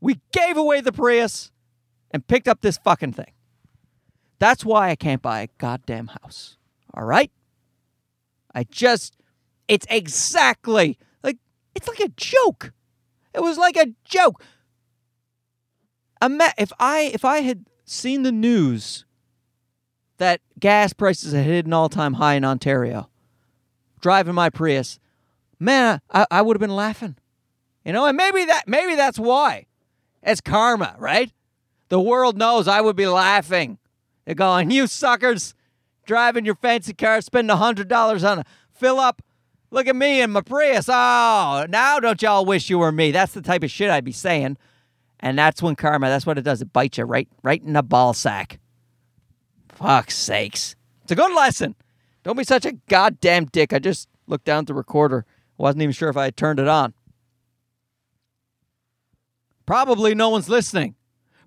we 0.00 0.20
gave 0.32 0.56
away 0.56 0.80
the 0.80 0.92
Prius 0.92 1.50
and 2.10 2.26
picked 2.26 2.48
up 2.48 2.60
this 2.60 2.78
fucking 2.78 3.12
thing. 3.12 3.32
That's 4.38 4.64
why 4.64 4.90
I 4.90 4.96
can't 4.96 5.22
buy 5.22 5.42
a 5.42 5.48
goddamn 5.58 6.08
house. 6.08 6.56
All 6.94 7.04
right? 7.04 7.30
I 8.54 8.64
just 8.64 9.16
it's 9.68 9.86
exactly 9.88 10.98
like 11.22 11.38
it's 11.74 11.86
like 11.86 12.00
a 12.00 12.08
joke. 12.08 12.72
It 13.32 13.40
was 13.40 13.58
like 13.58 13.76
a 13.76 13.94
joke. 14.04 14.42
If 16.22 16.72
I 16.80 17.10
if 17.14 17.24
I 17.24 17.40
had 17.40 17.66
seen 17.84 18.22
the 18.22 18.32
news 18.32 19.04
that 20.20 20.40
gas 20.58 20.92
prices 20.92 21.32
had 21.32 21.44
hit 21.44 21.66
an 21.66 21.72
all 21.72 21.88
time 21.88 22.14
high 22.14 22.34
in 22.34 22.44
Ontario, 22.44 23.10
driving 24.00 24.34
my 24.34 24.50
Prius, 24.50 25.00
man, 25.58 26.00
I, 26.10 26.26
I 26.30 26.42
would 26.42 26.56
have 26.56 26.60
been 26.60 26.76
laughing. 26.76 27.16
You 27.84 27.92
know, 27.92 28.06
and 28.06 28.16
maybe 28.16 28.44
that 28.44 28.68
maybe 28.68 28.94
that's 28.94 29.18
why. 29.18 29.66
It's 30.22 30.40
karma, 30.40 30.94
right? 30.98 31.32
The 31.88 32.00
world 32.00 32.36
knows 32.36 32.68
I 32.68 32.80
would 32.80 32.96
be 32.96 33.06
laughing. 33.06 33.78
They're 34.24 34.34
going, 34.34 34.70
you 34.70 34.86
suckers, 34.86 35.54
driving 36.04 36.44
your 36.44 36.54
fancy 36.54 36.92
car, 36.92 37.20
spending 37.20 37.56
hundred 37.56 37.88
dollars 37.88 38.22
on 38.22 38.40
a 38.40 38.44
fill 38.70 39.00
up 39.00 39.22
Look 39.72 39.86
at 39.86 39.94
me 39.94 40.20
and 40.20 40.32
my 40.32 40.40
Prius. 40.40 40.88
Oh, 40.88 41.66
now 41.68 42.00
don't 42.00 42.20
y'all 42.20 42.44
wish 42.44 42.70
you 42.70 42.78
were 42.78 42.90
me? 42.90 43.12
That's 43.12 43.32
the 43.32 43.42
type 43.42 43.62
of 43.62 43.70
shit 43.70 43.88
I'd 43.88 44.04
be 44.04 44.12
saying. 44.12 44.56
And 45.20 45.38
that's 45.38 45.62
when 45.62 45.76
karma, 45.76 46.08
that's 46.08 46.26
what 46.26 46.38
it 46.38 46.42
does. 46.42 46.60
It 46.60 46.72
bites 46.72 46.98
you 46.98 47.04
right, 47.04 47.28
right 47.42 47.62
in 47.62 47.74
the 47.74 47.82
ball 47.82 48.12
sack. 48.12 48.58
Fuck's 49.80 50.16
sakes. 50.16 50.76
It's 51.02 51.12
a 51.12 51.16
good 51.16 51.34
lesson. 51.34 51.74
Don't 52.22 52.36
be 52.36 52.44
such 52.44 52.66
a 52.66 52.72
goddamn 52.88 53.46
dick. 53.46 53.72
I 53.72 53.78
just 53.78 54.08
looked 54.26 54.44
down 54.44 54.60
at 54.60 54.66
the 54.66 54.74
recorder. 54.74 55.24
Wasn't 55.56 55.80
even 55.82 55.92
sure 55.92 56.10
if 56.10 56.16
I 56.16 56.24
had 56.24 56.36
turned 56.36 56.60
it 56.60 56.68
on. 56.68 56.92
Probably 59.64 60.14
no 60.14 60.28
one's 60.28 60.48
listening. 60.48 60.96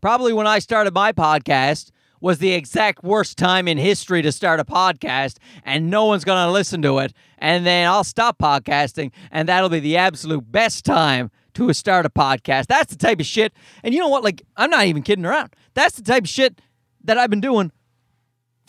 Probably 0.02 0.34
when 0.34 0.48
I 0.48 0.60
started 0.60 0.94
my 0.94 1.12
podcast, 1.12 1.92
was 2.24 2.40
the 2.40 2.54
exact 2.54 3.04
worst 3.04 3.38
time 3.38 3.68
in 3.68 3.78
history 3.78 4.22
to 4.22 4.32
start 4.32 4.58
a 4.58 4.64
podcast, 4.64 5.40
and 5.66 5.90
no 5.90 6.06
one's 6.06 6.24
going 6.24 6.42
to 6.42 6.50
listen 6.50 6.82
to 6.82 7.00
it. 7.00 7.14
And 7.38 7.66
then 7.66 7.86
I'll 7.86 8.06
stop 8.06 8.38
podcasting, 8.38 9.12
and 9.30 9.50
that'll 9.50 9.68
be 9.68 9.82
the 9.82 9.98
absolute 9.98 10.50
best 10.50 10.86
time 10.86 11.32
to 11.56 11.74
start 11.74 12.06
a 12.06 12.10
podcast. 12.10 12.68
That's 12.68 12.94
the 12.94 12.98
type 12.98 13.20
of 13.20 13.26
shit. 13.26 13.52
And 13.84 13.94
you 13.94 14.00
know 14.00 14.08
what? 14.08 14.24
Like, 14.24 14.42
I'm 14.56 14.70
not 14.70 14.86
even 14.86 15.04
kidding 15.04 15.26
around. 15.26 15.54
That's 15.74 15.98
the 15.98 16.02
type 16.02 16.24
of 16.24 16.30
shit 16.30 16.62
that 17.04 17.18
I've 17.18 17.30
been 17.30 17.42
doing 17.42 17.74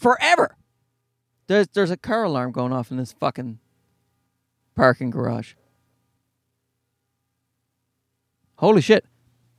forever. 0.04 0.54
There's 1.46 1.66
there's 1.68 1.90
a 1.90 1.96
car 1.96 2.24
alarm 2.24 2.52
going 2.52 2.74
off 2.74 2.90
in 2.90 2.98
this 2.98 3.12
fucking 3.12 3.58
parking 4.76 5.08
garage. 5.08 5.54
Holy 8.56 8.82
shit. 8.82 9.06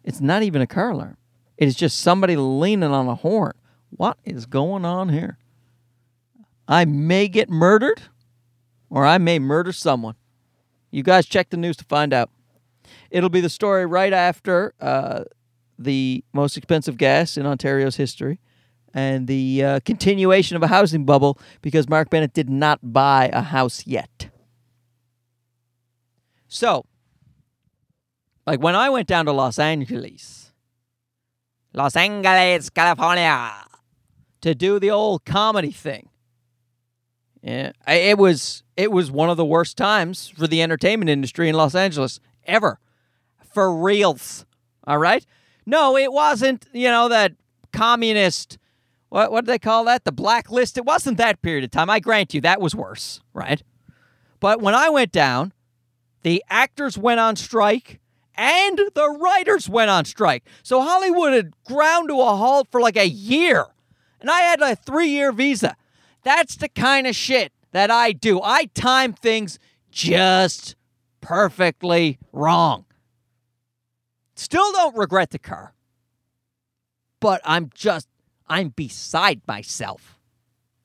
It's 0.03 0.21
not 0.21 0.43
even 0.43 0.61
a 0.61 0.67
car 0.67 0.91
alarm. 0.91 1.17
It 1.57 1.67
is 1.67 1.75
just 1.75 1.99
somebody 1.99 2.35
leaning 2.35 2.91
on 2.91 3.07
a 3.07 3.15
horn. 3.15 3.53
What 3.89 4.17
is 4.23 4.45
going 4.45 4.85
on 4.85 5.09
here? 5.09 5.39
I 6.67 6.85
may 6.85 7.27
get 7.27 7.49
murdered 7.49 8.03
or 8.91 9.03
I 9.03 9.17
may 9.17 9.39
murder 9.39 9.71
someone. 9.71 10.15
You 10.91 11.01
guys 11.01 11.25
check 11.25 11.49
the 11.49 11.57
news 11.57 11.75
to 11.77 11.85
find 11.85 12.13
out. 12.13 12.29
It'll 13.09 13.29
be 13.29 13.41
the 13.41 13.49
story 13.49 13.87
right 13.87 14.13
after 14.13 14.75
uh, 14.79 15.23
the 15.79 16.23
most 16.33 16.55
expensive 16.55 16.97
gas 16.97 17.35
in 17.35 17.47
Ontario's 17.47 17.95
history 17.95 18.39
and 18.95 19.27
the 19.27 19.63
uh, 19.63 19.79
continuation 19.81 20.55
of 20.55 20.63
a 20.63 20.67
housing 20.67 21.03
bubble 21.03 21.37
because 21.61 21.89
Mark 21.89 22.09
Bennett 22.09 22.33
did 22.33 22.49
not 22.49 22.79
buy 22.81 23.29
a 23.33 23.41
house 23.41 23.85
yet. 23.85 24.29
So, 26.47 26.85
like 28.47 28.61
when 28.61 28.73
I 28.73 28.89
went 28.89 29.07
down 29.07 29.25
to 29.25 29.33
Los 29.33 29.59
Angeles, 29.59 30.53
Los 31.73 31.97
Angeles, 31.97 32.69
California, 32.69 33.51
to 34.39 34.55
do 34.55 34.79
the 34.79 34.91
old 34.91 35.25
comedy 35.25 35.71
thing. 35.71 36.09
Yeah, 37.43 37.73
it 37.87 38.17
was 38.17 38.63
it 38.77 38.91
was 38.91 39.11
one 39.11 39.29
of 39.29 39.37
the 39.37 39.45
worst 39.45 39.77
times 39.77 40.29
for 40.29 40.47
the 40.47 40.61
entertainment 40.61 41.09
industry 41.09 41.49
in 41.49 41.55
Los 41.55 41.75
Angeles 41.75 42.19
ever, 42.45 42.79
for 43.53 43.75
reals. 43.75 44.45
All 44.87 44.97
right, 44.97 45.25
no, 45.65 45.97
it 45.97 46.13
wasn't. 46.13 46.65
You 46.73 46.87
know 46.87 47.09
that 47.09 47.33
communist 47.73 48.57
what 49.09 49.31
what 49.31 49.45
did 49.45 49.51
they 49.51 49.59
call 49.59 49.85
that? 49.85 50.03
The 50.03 50.11
blacklist. 50.11 50.77
It 50.77 50.85
wasn't 50.85 51.17
that 51.17 51.41
period 51.41 51.63
of 51.63 51.71
time. 51.71 51.89
I 51.89 51.99
grant 51.99 52.33
you 52.33 52.41
that 52.41 52.61
was 52.61 52.75
worse, 52.75 53.21
right? 53.33 53.61
But 54.39 54.61
when 54.61 54.75
I 54.75 54.89
went 54.89 55.11
down, 55.11 55.53
the 56.23 56.43
actors 56.49 56.97
went 56.97 57.19
on 57.19 57.35
strike 57.35 57.99
and 58.35 58.79
the 58.93 59.09
writers 59.09 59.69
went 59.69 59.89
on 59.89 60.05
strike. 60.05 60.43
So 60.63 60.81
Hollywood 60.81 61.33
had 61.33 61.53
ground 61.63 62.09
to 62.09 62.19
a 62.19 62.35
halt 62.35 62.67
for 62.71 62.81
like 62.81 62.97
a 62.97 63.07
year. 63.07 63.65
And 64.19 64.29
I 64.29 64.41
had 64.41 64.61
a 64.61 64.75
three 64.75 65.09
year 65.09 65.31
visa. 65.31 65.75
That's 66.23 66.55
the 66.55 66.69
kind 66.69 67.07
of 67.07 67.15
shit 67.15 67.53
that 67.71 67.91
I 67.91 68.11
do. 68.11 68.41
I 68.41 68.65
time 68.73 69.13
things 69.13 69.59
just 69.91 70.75
perfectly 71.21 72.17
wrong. 72.31 72.85
Still 74.35 74.71
don't 74.73 74.97
regret 74.97 75.29
the 75.29 75.39
car. 75.39 75.73
But 77.19 77.41
I'm 77.45 77.69
just, 77.73 78.07
I'm 78.47 78.69
beside 78.69 79.41
myself. 79.47 80.19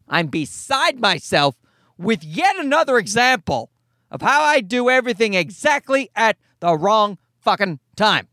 I'm 0.09 0.27
beside 0.27 0.99
myself 0.99 1.57
with 1.99 2.25
yet 2.25 2.57
another 2.57 2.99
example 2.99 3.71
of 4.11 4.23
how 4.23 4.43
I 4.43 4.61
do 4.61 4.91
everything 4.91 5.35
exactly 5.35 6.11
at 6.17 6.37
the 6.61 6.77
wrong 6.77 7.19
fucking 7.39 7.79
time. 7.97 8.29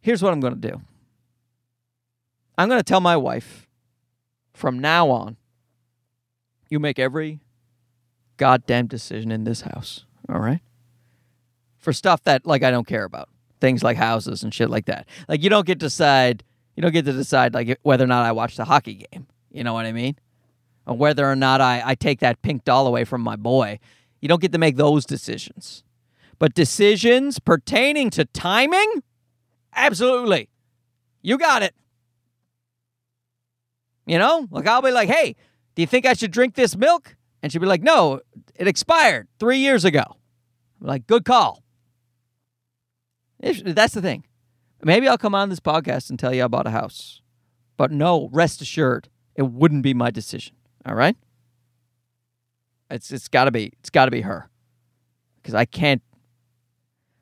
Here's 0.00 0.22
what 0.22 0.32
I'm 0.32 0.40
going 0.40 0.60
to 0.60 0.68
do 0.68 0.80
I'm 2.58 2.68
going 2.68 2.80
to 2.80 2.84
tell 2.84 3.00
my 3.00 3.16
wife 3.16 3.66
from 4.52 4.78
now 4.78 5.10
on, 5.10 5.36
you 6.68 6.78
make 6.78 6.98
every 6.98 7.40
goddamn 8.36 8.86
decision 8.86 9.30
in 9.30 9.44
this 9.44 9.62
house, 9.62 10.04
all 10.28 10.40
right? 10.40 10.60
For 11.78 11.92
stuff 11.92 12.22
that, 12.24 12.46
like, 12.46 12.62
I 12.62 12.70
don't 12.70 12.86
care 12.86 13.04
about. 13.04 13.28
Things 13.64 13.82
like 13.82 13.96
houses 13.96 14.42
and 14.42 14.52
shit 14.52 14.68
like 14.68 14.84
that. 14.84 15.08
Like, 15.26 15.42
you 15.42 15.48
don't 15.48 15.66
get 15.66 15.80
to 15.80 15.86
decide, 15.86 16.44
you 16.76 16.82
don't 16.82 16.92
get 16.92 17.06
to 17.06 17.14
decide, 17.14 17.54
like, 17.54 17.78
whether 17.80 18.04
or 18.04 18.06
not 18.06 18.26
I 18.26 18.30
watch 18.32 18.58
the 18.58 18.66
hockey 18.66 19.06
game. 19.10 19.26
You 19.50 19.64
know 19.64 19.72
what 19.72 19.86
I 19.86 19.92
mean? 19.92 20.16
Or 20.86 20.94
whether 20.94 21.24
or 21.24 21.34
not 21.34 21.62
I, 21.62 21.80
I 21.82 21.94
take 21.94 22.20
that 22.20 22.42
pink 22.42 22.64
doll 22.64 22.86
away 22.86 23.04
from 23.04 23.22
my 23.22 23.36
boy. 23.36 23.78
You 24.20 24.28
don't 24.28 24.42
get 24.42 24.52
to 24.52 24.58
make 24.58 24.76
those 24.76 25.06
decisions. 25.06 25.82
But 26.38 26.52
decisions 26.52 27.38
pertaining 27.38 28.10
to 28.10 28.26
timing, 28.26 29.02
absolutely. 29.74 30.50
You 31.22 31.38
got 31.38 31.62
it. 31.62 31.74
You 34.04 34.18
know, 34.18 34.46
like 34.50 34.66
I'll 34.66 34.82
be 34.82 34.90
like, 34.90 35.08
hey, 35.08 35.36
do 35.74 35.80
you 35.80 35.86
think 35.86 36.04
I 36.04 36.12
should 36.12 36.32
drink 36.32 36.54
this 36.54 36.76
milk? 36.76 37.16
And 37.42 37.50
she'd 37.50 37.60
be 37.60 37.66
like, 37.66 37.82
no, 37.82 38.20
it 38.56 38.68
expired 38.68 39.26
three 39.40 39.60
years 39.60 39.86
ago. 39.86 40.04
I'm 40.82 40.86
like, 40.86 41.06
good 41.06 41.24
call. 41.24 41.63
If, 43.40 43.62
that's 43.62 43.94
the 43.94 44.02
thing. 44.02 44.24
Maybe 44.82 45.08
I'll 45.08 45.18
come 45.18 45.34
on 45.34 45.48
this 45.48 45.60
podcast 45.60 46.10
and 46.10 46.18
tell 46.18 46.34
you 46.34 46.44
about 46.44 46.66
a 46.66 46.70
house. 46.70 47.22
But 47.76 47.90
no, 47.90 48.28
rest 48.32 48.60
assured, 48.60 49.08
it 49.34 49.42
wouldn't 49.42 49.82
be 49.82 49.94
my 49.94 50.10
decision. 50.10 50.56
All 50.86 50.94
right? 50.94 51.16
It's 52.90 53.10
it's 53.10 53.28
got 53.28 53.44
to 53.44 53.50
be 53.50 53.72
it's 53.80 53.90
got 53.90 54.04
to 54.04 54.10
be 54.10 54.20
her. 54.20 54.50
Cuz 55.42 55.54
I 55.54 55.64
can't 55.64 56.02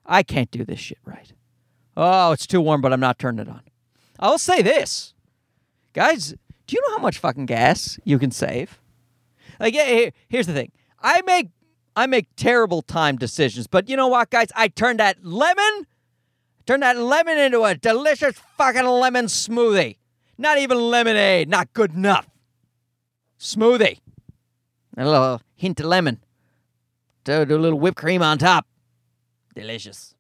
I 0.05 0.23
can't 0.23 0.51
do 0.51 0.65
this 0.65 0.81
shit 0.81 0.99
right. 1.05 1.33
Oh, 1.97 2.33
it's 2.33 2.47
too 2.47 2.61
warm, 2.61 2.81
but 2.81 2.93
I'm 2.93 3.01
not 3.01 3.19
turning 3.19 3.47
it 3.47 3.49
on. 3.49 3.63
I'll 4.19 4.39
say 4.39 4.63
this. 4.63 5.15
Guys, 5.93 6.35
do 6.67 6.77
you 6.77 6.83
know 6.83 6.97
how 6.97 7.03
much 7.03 7.19
fucking 7.19 7.47
gas 7.47 7.99
you 8.05 8.19
can 8.19 8.31
save? 8.31 8.81
Like, 9.61 9.75
yeah, 9.75 10.11
here's 10.29 10.47
the 10.47 10.53
thing. 10.53 10.73
I 11.01 11.23
make 11.23 11.51
I 11.95 12.07
make 12.07 12.29
terrible 12.37 12.83
time 12.83 13.17
decisions, 13.17 13.67
but 13.67 13.89
you 13.89 13.97
know 13.97 14.09
what, 14.09 14.31
guys? 14.31 14.49
I 14.57 14.69
turned 14.69 14.99
that 15.01 15.25
lemon, 15.25 15.87
turned 16.67 16.83
that 16.83 16.99
lemon 16.99 17.39
into 17.39 17.63
a 17.65 17.75
delicious 17.75 18.37
fucking 18.57 18.87
lemon 18.87 19.27
smoothie. 19.27 19.97
Not 20.39 20.59
even 20.59 20.79
lemonade. 20.79 21.49
Not 21.49 21.73
good 21.73 21.95
enough. 21.95 22.29
Smoothie. 23.39 23.99
A 24.97 25.05
little 25.05 25.41
hint 25.55 25.81
of 25.81 25.87
lemon. 25.87 26.21
Do, 27.25 27.45
do 27.45 27.57
a 27.57 27.59
little 27.59 27.79
whipped 27.79 27.97
cream 27.97 28.23
on 28.23 28.39
top. 28.39 28.67
Delicious. 29.55 30.15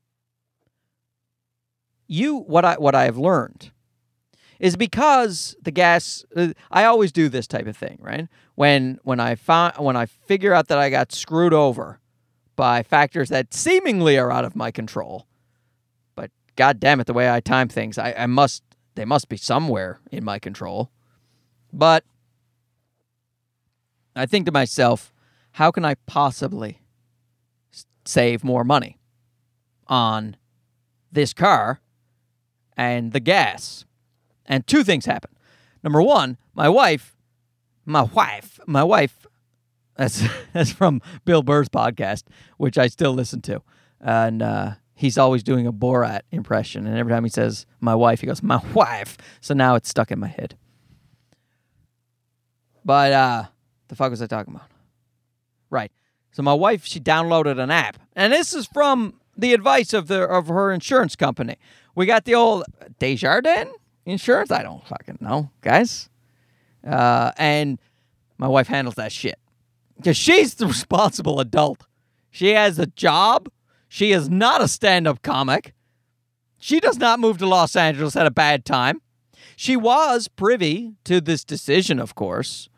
You, 2.06 2.38
what 2.38 2.64
I 2.64 2.74
what 2.74 2.94
I 2.94 3.04
have 3.04 3.16
learned 3.16 3.70
is 4.58 4.76
because 4.76 5.56
the 5.62 5.70
gas 5.70 6.24
uh, 6.36 6.52
I 6.70 6.84
always 6.84 7.10
do 7.10 7.28
this 7.28 7.46
type 7.46 7.66
of 7.66 7.76
thing, 7.76 7.98
right? 8.00 8.28
When 8.54 8.98
when 9.02 9.18
I 9.18 9.34
find 9.34 9.74
when 9.78 9.96
I 9.96 10.06
figure 10.06 10.52
out 10.52 10.68
that 10.68 10.78
I 10.78 10.90
got 10.90 11.10
screwed 11.12 11.54
over 11.54 12.00
by 12.54 12.82
factors 12.82 13.28
that 13.30 13.54
seemingly 13.54 14.18
are 14.18 14.30
out 14.30 14.44
of 14.44 14.54
my 14.54 14.70
control. 14.70 15.26
God 16.56 16.80
damn 16.80 17.00
it, 17.00 17.06
the 17.06 17.12
way 17.12 17.30
I 17.30 17.40
time 17.40 17.68
things, 17.68 17.98
I, 17.98 18.14
I 18.16 18.26
must 18.26 18.62
they 18.94 19.04
must 19.04 19.28
be 19.28 19.36
somewhere 19.36 20.00
in 20.10 20.24
my 20.24 20.38
control. 20.38 20.90
But 21.72 22.04
I 24.14 24.26
think 24.26 24.46
to 24.46 24.52
myself, 24.52 25.12
how 25.52 25.70
can 25.70 25.84
I 25.84 25.94
possibly 26.06 26.82
save 28.04 28.44
more 28.44 28.64
money 28.64 28.98
on 29.86 30.36
this 31.10 31.32
car 31.32 31.80
and 32.76 33.12
the 33.12 33.20
gas? 33.20 33.84
And 34.44 34.66
two 34.66 34.84
things 34.84 35.06
happen. 35.06 35.30
Number 35.82 36.02
one, 36.02 36.36
my 36.54 36.68
wife, 36.68 37.16
my 37.86 38.02
wife, 38.02 38.60
my 38.66 38.84
wife, 38.84 39.26
that's, 39.96 40.22
that's 40.52 40.72
from 40.72 41.00
Bill 41.24 41.42
Burr's 41.42 41.68
podcast, 41.68 42.24
which 42.58 42.76
I 42.76 42.88
still 42.88 43.12
listen 43.12 43.40
to. 43.42 43.62
And 44.00 44.42
uh, 44.42 44.72
he's 44.94 45.18
always 45.18 45.42
doing 45.42 45.66
a 45.66 45.72
Borat 45.72 46.22
impression. 46.30 46.86
And 46.86 46.96
every 46.96 47.12
time 47.12 47.24
he 47.24 47.30
says 47.30 47.66
my 47.80 47.94
wife, 47.94 48.20
he 48.20 48.26
goes, 48.26 48.42
my 48.42 48.60
wife. 48.74 49.16
So 49.40 49.54
now 49.54 49.74
it's 49.74 49.88
stuck 49.88 50.10
in 50.10 50.18
my 50.18 50.28
head. 50.28 50.56
But 52.84 53.12
uh, 53.12 53.44
the 53.88 53.96
fuck 53.96 54.10
was 54.10 54.22
I 54.22 54.26
talking 54.26 54.54
about? 54.54 54.68
Right. 55.70 55.92
So 56.32 56.42
my 56.42 56.54
wife, 56.54 56.84
she 56.84 56.98
downloaded 56.98 57.58
an 57.58 57.70
app. 57.70 57.98
And 58.14 58.32
this 58.32 58.54
is 58.54 58.66
from 58.66 59.20
the 59.36 59.54
advice 59.54 59.92
of 59.92 60.08
the 60.08 60.22
of 60.22 60.48
her 60.48 60.72
insurance 60.72 61.16
company. 61.16 61.56
We 61.94 62.06
got 62.06 62.24
the 62.24 62.34
old 62.34 62.64
Desjardins 62.98 63.74
insurance? 64.04 64.50
I 64.50 64.62
don't 64.62 64.86
fucking 64.86 65.18
know, 65.20 65.50
guys. 65.60 66.08
Uh, 66.86 67.32
and 67.36 67.78
my 68.38 68.48
wife 68.48 68.66
handles 68.66 68.96
that 68.96 69.12
shit 69.12 69.38
because 69.96 70.16
she's 70.16 70.54
the 70.54 70.66
responsible 70.76 71.40
adult. 71.40 71.86
She 72.30 72.50
has 72.50 72.78
a 72.78 72.86
job. 72.86 73.48
She 73.92 74.12
is 74.12 74.30
not 74.30 74.62
a 74.62 74.68
stand 74.68 75.06
up 75.06 75.20
comic. 75.20 75.74
She 76.58 76.80
does 76.80 76.96
not 76.96 77.20
move 77.20 77.36
to 77.36 77.46
Los 77.46 77.76
Angeles 77.76 78.16
at 78.16 78.26
a 78.26 78.30
bad 78.30 78.64
time. 78.64 79.02
She 79.54 79.76
was 79.76 80.28
privy 80.28 80.94
to 81.04 81.20
this 81.20 81.44
decision, 81.44 81.98
of 81.98 82.14
course, 82.14 82.70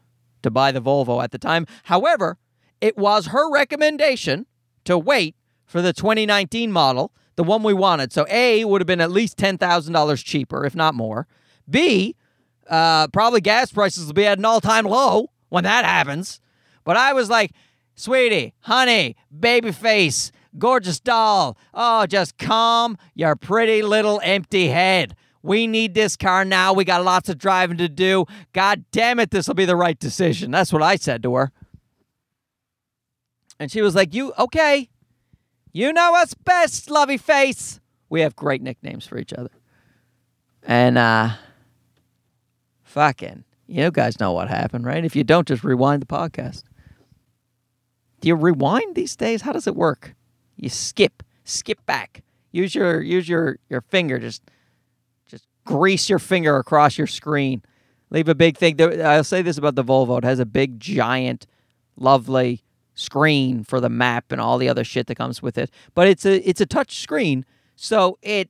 to 0.42 0.50
buy 0.50 0.72
the 0.72 0.83
Volvo 0.83 1.22
at 1.22 1.31
the 1.31 1.38
time. 1.38 1.68
However, 1.85 2.37
it 2.81 2.98
was 2.98 3.29
her 3.29 3.48
recommendation 3.48 4.46
to 4.87 4.98
wait 4.98 5.37
for 5.64 5.81
the 5.81 5.92
2019 5.92 6.72
model 6.72 7.12
the 7.37 7.44
one 7.44 7.62
we 7.62 7.74
wanted. 7.74 8.12
So 8.12 8.27
A 8.29 8.64
would 8.64 8.81
have 8.81 8.88
been 8.88 9.00
at 9.00 9.12
least 9.12 9.38
$10,000 9.38 10.24
cheaper, 10.24 10.66
if 10.66 10.74
not 10.74 10.96
more. 10.96 11.29
B, 11.70 12.16
uh, 12.68 13.07
probably 13.07 13.40
gas 13.40 13.70
prices 13.70 14.07
will 14.07 14.14
be 14.14 14.27
at 14.27 14.38
an 14.38 14.44
all 14.44 14.61
time 14.61 14.85
low 14.85 15.31
when 15.48 15.62
that 15.62 15.85
happens. 15.85 16.40
But 16.83 16.96
I 16.96 17.12
was 17.12 17.31
like, 17.31 17.53
sweetie, 17.94 18.55
honey, 18.62 19.14
baby 19.31 19.70
face, 19.70 20.33
gorgeous 20.58 21.00
doll. 21.00 21.56
Oh, 21.72 22.06
just 22.06 22.38
calm 22.38 22.96
your 23.14 23.36
pretty 23.36 23.82
little 23.82 24.20
empty 24.22 24.68
head. 24.68 25.16
We 25.42 25.66
need 25.66 25.94
this 25.94 26.16
car 26.16 26.44
now. 26.44 26.72
We 26.72 26.84
got 26.84 27.04
lots 27.04 27.28
of 27.28 27.38
driving 27.38 27.76
to 27.76 27.88
do. 27.88 28.24
God 28.52 28.84
damn 28.92 29.20
it, 29.20 29.30
this 29.30 29.46
will 29.46 29.54
be 29.54 29.66
the 29.66 29.76
right 29.76 29.98
decision. 29.98 30.50
That's 30.50 30.72
what 30.72 30.82
I 30.82 30.96
said 30.96 31.22
to 31.24 31.34
her. 31.34 31.52
And 33.60 33.70
she 33.70 33.82
was 33.82 33.94
like, 33.94 34.14
You 34.14 34.32
okay? 34.38 34.88
You 35.72 35.92
know 35.92 36.14
us 36.16 36.34
best, 36.34 36.90
lovey 36.90 37.16
face. 37.16 37.80
We 38.08 38.20
have 38.22 38.36
great 38.36 38.62
nicknames 38.62 39.06
for 39.06 39.18
each 39.18 39.32
other. 39.32 39.50
And 40.62 40.96
uh 40.96 41.30
fucking 42.82 43.44
you 43.66 43.90
guys 43.90 44.20
know 44.20 44.32
what 44.32 44.48
happened, 44.48 44.84
right? 44.84 45.04
If 45.04 45.16
you 45.16 45.24
don't, 45.24 45.48
just 45.48 45.64
rewind 45.64 46.02
the 46.02 46.06
podcast. 46.06 46.62
Do 48.20 48.28
you 48.28 48.34
rewind 48.34 48.94
these 48.94 49.16
days? 49.16 49.42
How 49.42 49.52
does 49.52 49.66
it 49.66 49.76
work? 49.76 50.14
You 50.64 50.70
skip, 50.70 51.22
skip 51.44 51.85
back. 51.85 52.22
Use 52.50 52.74
your 52.74 53.03
use 53.03 53.29
your 53.29 53.59
your 53.68 53.83
finger. 53.83 54.18
Just 54.18 54.42
just 55.27 55.46
grease 55.66 56.09
your 56.09 56.18
finger 56.18 56.57
across 56.57 56.96
your 56.96 57.07
screen. 57.07 57.62
Leave 58.09 58.29
a 58.29 58.35
big 58.35 58.57
thing. 58.57 58.81
I'll 59.03 59.24
say 59.24 59.42
this 59.42 59.59
about 59.59 59.74
the 59.74 59.85
Volvo. 59.85 60.16
It 60.16 60.24
has 60.24 60.38
a 60.38 60.46
big, 60.46 60.81
giant, 60.81 61.46
lovely 61.96 62.62
screen 62.94 63.62
for 63.62 63.79
the 63.79 63.90
map 63.90 64.33
and 64.33 64.40
all 64.40 64.57
the 64.57 64.68
other 64.68 64.85
shit 64.85 65.07
that 65.09 65.16
comes 65.16 65.42
with 65.42 65.59
it. 65.59 65.70
But 65.94 66.09
it's 66.09 66.24
a 66.24 66.48
it's 66.48 66.62
a 66.62 66.66
touch 66.66 66.98
screen, 66.98 67.44
so 67.77 68.18
it 68.22 68.48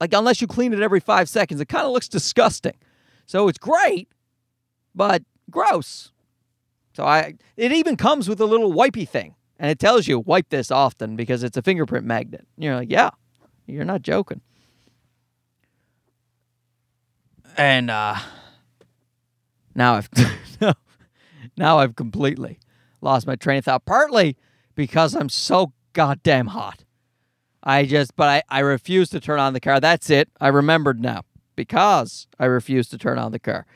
like 0.00 0.12
unless 0.12 0.42
you 0.42 0.46
clean 0.46 0.74
it 0.74 0.82
every 0.82 1.00
five 1.00 1.30
seconds, 1.30 1.62
it 1.62 1.68
kind 1.70 1.86
of 1.86 1.92
looks 1.92 2.08
disgusting. 2.08 2.76
So 3.24 3.48
it's 3.48 3.58
great, 3.58 4.08
but 4.94 5.22
gross. 5.50 6.12
So 6.92 7.04
I 7.04 7.36
it 7.56 7.72
even 7.72 7.96
comes 7.96 8.28
with 8.28 8.38
a 8.38 8.46
little 8.46 8.70
wipey 8.70 9.08
thing, 9.08 9.34
and 9.58 9.70
it 9.70 9.78
tells 9.78 10.06
you 10.06 10.20
wipe 10.20 10.48
this 10.50 10.70
often 10.70 11.16
because 11.16 11.42
it's 11.42 11.56
a 11.56 11.62
fingerprint 11.62 12.04
magnet. 12.06 12.46
And 12.56 12.64
You're 12.64 12.76
like, 12.76 12.90
yeah, 12.90 13.10
you're 13.66 13.84
not 13.84 14.02
joking. 14.02 14.40
and 17.56 17.90
uh, 17.90 18.16
now 19.74 19.94
I've 19.94 20.08
now 21.56 21.78
I've 21.78 21.96
completely 21.96 22.58
lost 23.00 23.26
my 23.26 23.36
train 23.36 23.58
of 23.58 23.64
thought. 23.64 23.84
Partly 23.84 24.36
because 24.74 25.14
I'm 25.14 25.28
so 25.28 25.72
goddamn 25.92 26.48
hot. 26.48 26.84
I 27.62 27.84
just, 27.84 28.14
but 28.16 28.28
I, 28.28 28.42
I 28.48 28.60
refuse 28.60 29.10
to 29.10 29.20
turn 29.20 29.40
on 29.40 29.52
the 29.52 29.60
car. 29.60 29.80
That's 29.80 30.08
it. 30.10 30.28
I 30.40 30.48
remembered 30.48 31.00
now 31.00 31.22
because 31.56 32.28
I 32.38 32.44
refuse 32.46 32.88
to 32.90 32.98
turn 32.98 33.18
on 33.18 33.32
the 33.32 33.40
car. 33.40 33.66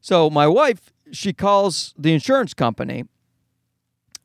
So 0.00 0.28
my 0.28 0.46
wife, 0.48 0.92
she 1.12 1.32
calls 1.32 1.94
the 1.96 2.12
insurance 2.12 2.52
company 2.52 3.04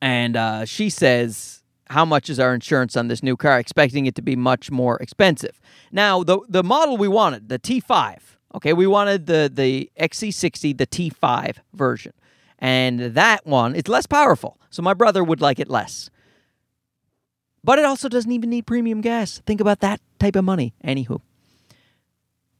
and 0.00 0.36
uh, 0.36 0.64
she 0.64 0.90
says, 0.90 1.62
How 1.88 2.04
much 2.04 2.30
is 2.30 2.38
our 2.40 2.54
insurance 2.54 2.96
on 2.96 3.08
this 3.08 3.22
new 3.22 3.36
car? 3.36 3.58
Expecting 3.58 4.06
it 4.06 4.14
to 4.16 4.22
be 4.22 4.36
much 4.36 4.70
more 4.70 4.96
expensive. 4.98 5.60
Now, 5.92 6.22
the, 6.22 6.40
the 6.48 6.62
model 6.62 6.96
we 6.96 7.08
wanted, 7.08 7.48
the 7.48 7.58
T5, 7.58 8.18
okay, 8.56 8.72
we 8.72 8.86
wanted 8.86 9.26
the, 9.26 9.50
the 9.52 9.90
XC60, 10.00 10.76
the 10.78 10.86
T5 10.86 11.56
version. 11.74 12.12
And 12.58 13.00
that 13.00 13.46
one, 13.46 13.74
it's 13.74 13.88
less 13.88 14.06
powerful. 14.06 14.58
So 14.70 14.82
my 14.82 14.94
brother 14.94 15.24
would 15.24 15.40
like 15.40 15.58
it 15.58 15.68
less. 15.68 16.10
But 17.62 17.78
it 17.78 17.84
also 17.84 18.08
doesn't 18.08 18.30
even 18.30 18.50
need 18.50 18.66
premium 18.66 19.00
gas. 19.00 19.38
Think 19.44 19.60
about 19.60 19.80
that 19.80 20.00
type 20.18 20.36
of 20.36 20.44
money. 20.44 20.74
Anywho, 20.84 21.20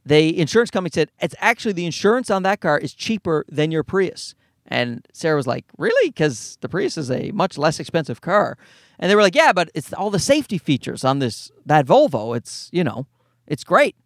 the 0.05 0.39
insurance 0.39 0.71
company 0.71 0.91
said 0.93 1.11
it's 1.21 1.35
actually 1.39 1.73
the 1.73 1.87
insurance 1.87 2.31
on 2.31 2.43
that 2.43 2.61
car 2.61 2.79
is 2.79 2.93
cheaper 2.93 3.45
than 3.49 3.71
your 3.71 3.83
Prius. 3.83 4.35
And 4.71 5.07
Sarah 5.13 5.37
was 5.37 5.47
like, 5.47 5.67
Really? 5.77 6.11
Because 6.11 6.57
the 6.61 6.69
Prius 6.69 6.97
is 6.97 7.11
a 7.11 7.33
much 7.33 7.59
less 7.59 7.81
expensive 7.81 8.21
car. 8.21 8.57
And 8.99 9.11
they 9.11 9.15
were 9.15 9.23
like, 9.23 9.35
Yeah, 9.35 9.53
but 9.53 9.71
it's 9.75 9.93
all 9.93 10.11
the 10.11 10.19
safety 10.19 10.57
features 10.59 11.05
on 11.05 11.19
this 11.19 11.51
that 11.67 11.87
Volvo. 11.87 12.37
It's, 12.37 12.71
you 12.73 12.85
know, 12.85 13.07
it's 13.47 13.65
great. 13.65 13.97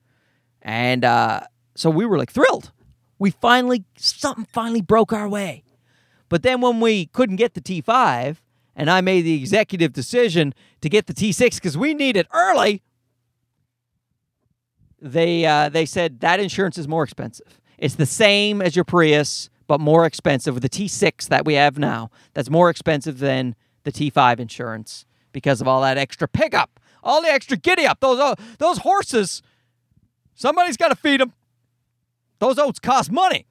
And 0.63 1.05
uh, 1.05 1.43
so 1.77 1.91
we 1.91 2.07
were 2.07 2.19
like 2.19 2.33
thrilled. 2.33 2.73
We 3.19 3.31
finally 3.31 3.85
something 3.97 4.47
finally 4.47 4.81
broke 4.81 5.13
our 5.13 5.29
way. 5.29 5.63
But 6.29 6.43
then 6.43 6.61
when 6.61 6.81
we 6.81 7.07
couldn't 7.07 7.37
get 7.37 7.55
the 7.55 7.61
T5, 7.61 8.39
and 8.75 8.91
I 8.91 9.01
made 9.01 9.23
the 9.23 9.35
executive 9.35 9.93
decision 9.93 10.55
to 10.81 10.89
get 10.89 11.07
the 11.07 11.15
T6 11.15 11.55
because 11.55 11.79
we 11.79 11.95
need 11.95 12.17
it 12.17 12.27
early. 12.33 12.83
They 15.01 15.45
uh, 15.45 15.69
they 15.69 15.87
said 15.87 16.21
that 16.21 16.41
insurance 16.41 16.79
is 16.79 16.89
more 16.89 17.05
expensive. 17.05 17.61
It's 17.77 17.97
the 17.97 18.07
same 18.07 18.63
as 18.63 18.75
your 18.75 18.85
Prius, 18.85 19.51
but 19.67 19.81
more 19.81 20.05
expensive 20.07 20.55
with 20.55 20.63
the 20.63 20.69
T6 20.69 21.29
that 21.29 21.45
we 21.45 21.55
have 21.55 21.79
now. 21.79 22.11
That's 22.35 22.51
more 22.51 22.71
expensive 22.71 23.19
than 23.19 23.55
the 23.85 23.93
T5 23.93 24.39
insurance 24.39 25.07
because 25.33 25.61
of 25.61 25.69
all 25.69 25.83
that 25.83 25.99
extra 25.99 26.29
pickup, 26.29 26.81
all 27.03 27.23
the 27.23 27.29
extra 27.29 27.57
giddy 27.57 27.87
up. 27.87 28.01
Those 28.01 28.19
uh, 28.19 28.35
those 28.59 28.79
horses, 28.79 29.43
somebody's 30.35 30.77
got 30.77 30.89
to 30.89 30.97
feed 30.97 31.21
them. 31.21 31.33
Those 32.39 32.59
oats 32.59 32.79
cost 32.79 33.11
money. 33.11 33.47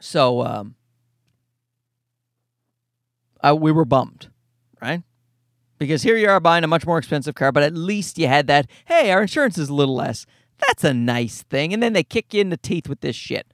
So 0.00 0.44
um, 0.44 0.74
uh, 3.40 3.56
we 3.58 3.72
were 3.72 3.84
bummed, 3.84 4.30
right? 4.80 5.02
Because 5.78 6.02
here 6.02 6.16
you 6.16 6.28
are 6.28 6.40
buying 6.40 6.64
a 6.64 6.68
much 6.68 6.86
more 6.86 6.98
expensive 6.98 7.34
car, 7.34 7.50
but 7.52 7.62
at 7.62 7.74
least 7.74 8.18
you 8.18 8.28
had 8.28 8.46
that, 8.46 8.68
hey, 8.86 9.10
our 9.10 9.22
insurance 9.22 9.58
is 9.58 9.68
a 9.68 9.74
little 9.74 9.96
less. 9.96 10.26
That's 10.66 10.84
a 10.84 10.94
nice 10.94 11.42
thing. 11.42 11.72
And 11.72 11.82
then 11.82 11.92
they 11.92 12.04
kick 12.04 12.32
you 12.32 12.40
in 12.40 12.50
the 12.50 12.56
teeth 12.56 12.88
with 12.88 13.00
this 13.00 13.16
shit. 13.16 13.52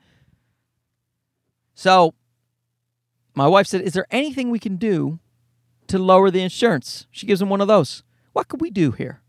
So 1.79 2.15
my 3.37 3.47
wife 3.47 3.69
said, 3.69 3.83
Is 3.83 3.93
there 3.93 4.09
anything 4.11 4.51
we 4.51 4.59
can 4.59 4.79
do 4.79 5.21
to 5.87 5.97
lower 5.97 6.29
the 6.29 6.43
insurance? 6.43 7.07
She 7.13 7.25
gives 7.25 7.41
him 7.41 7.51
one 7.51 7.61
of 7.61 7.69
those. 7.69 8.03
What 8.33 8.49
could 8.49 8.61
we 8.61 8.73
do 8.73 8.91
here? 8.91 9.23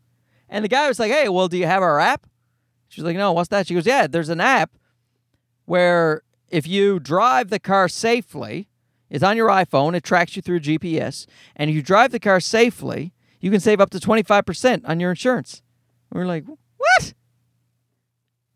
And 0.49 0.65
the 0.65 0.67
guy 0.67 0.87
was 0.87 0.97
like, 0.97 1.11
Hey, 1.11 1.29
well, 1.29 1.47
do 1.47 1.59
you 1.59 1.67
have 1.67 1.83
our 1.83 1.99
app? 1.99 2.25
She's 2.87 3.03
like, 3.03 3.15
No, 3.15 3.33
what's 3.33 3.49
that? 3.49 3.67
She 3.67 3.75
goes, 3.75 3.85
Yeah, 3.85 4.07
there's 4.07 4.29
an 4.29 4.41
app 4.41 4.71
where 5.65 6.23
if 6.49 6.65
you 6.65 6.99
drive 6.99 7.51
the 7.51 7.59
car 7.59 7.87
safely, 7.87 8.67
it's 9.11 9.23
on 9.23 9.37
your 9.37 9.49
iPhone. 9.49 9.95
It 9.95 10.03
tracks 10.03 10.35
you 10.35 10.41
through 10.41 10.61
GPS. 10.61 11.27
And 11.55 11.69
if 11.69 11.75
you 11.75 11.83
drive 11.83 12.11
the 12.11 12.19
car 12.19 12.39
safely, 12.39 13.13
you 13.39 13.51
can 13.51 13.59
save 13.59 13.79
up 13.79 13.91
to 13.91 13.99
25% 13.99 14.89
on 14.89 14.99
your 14.99 15.11
insurance. 15.11 15.61
We 16.11 16.19
are 16.21 16.25
like, 16.25 16.45
what? 16.47 17.13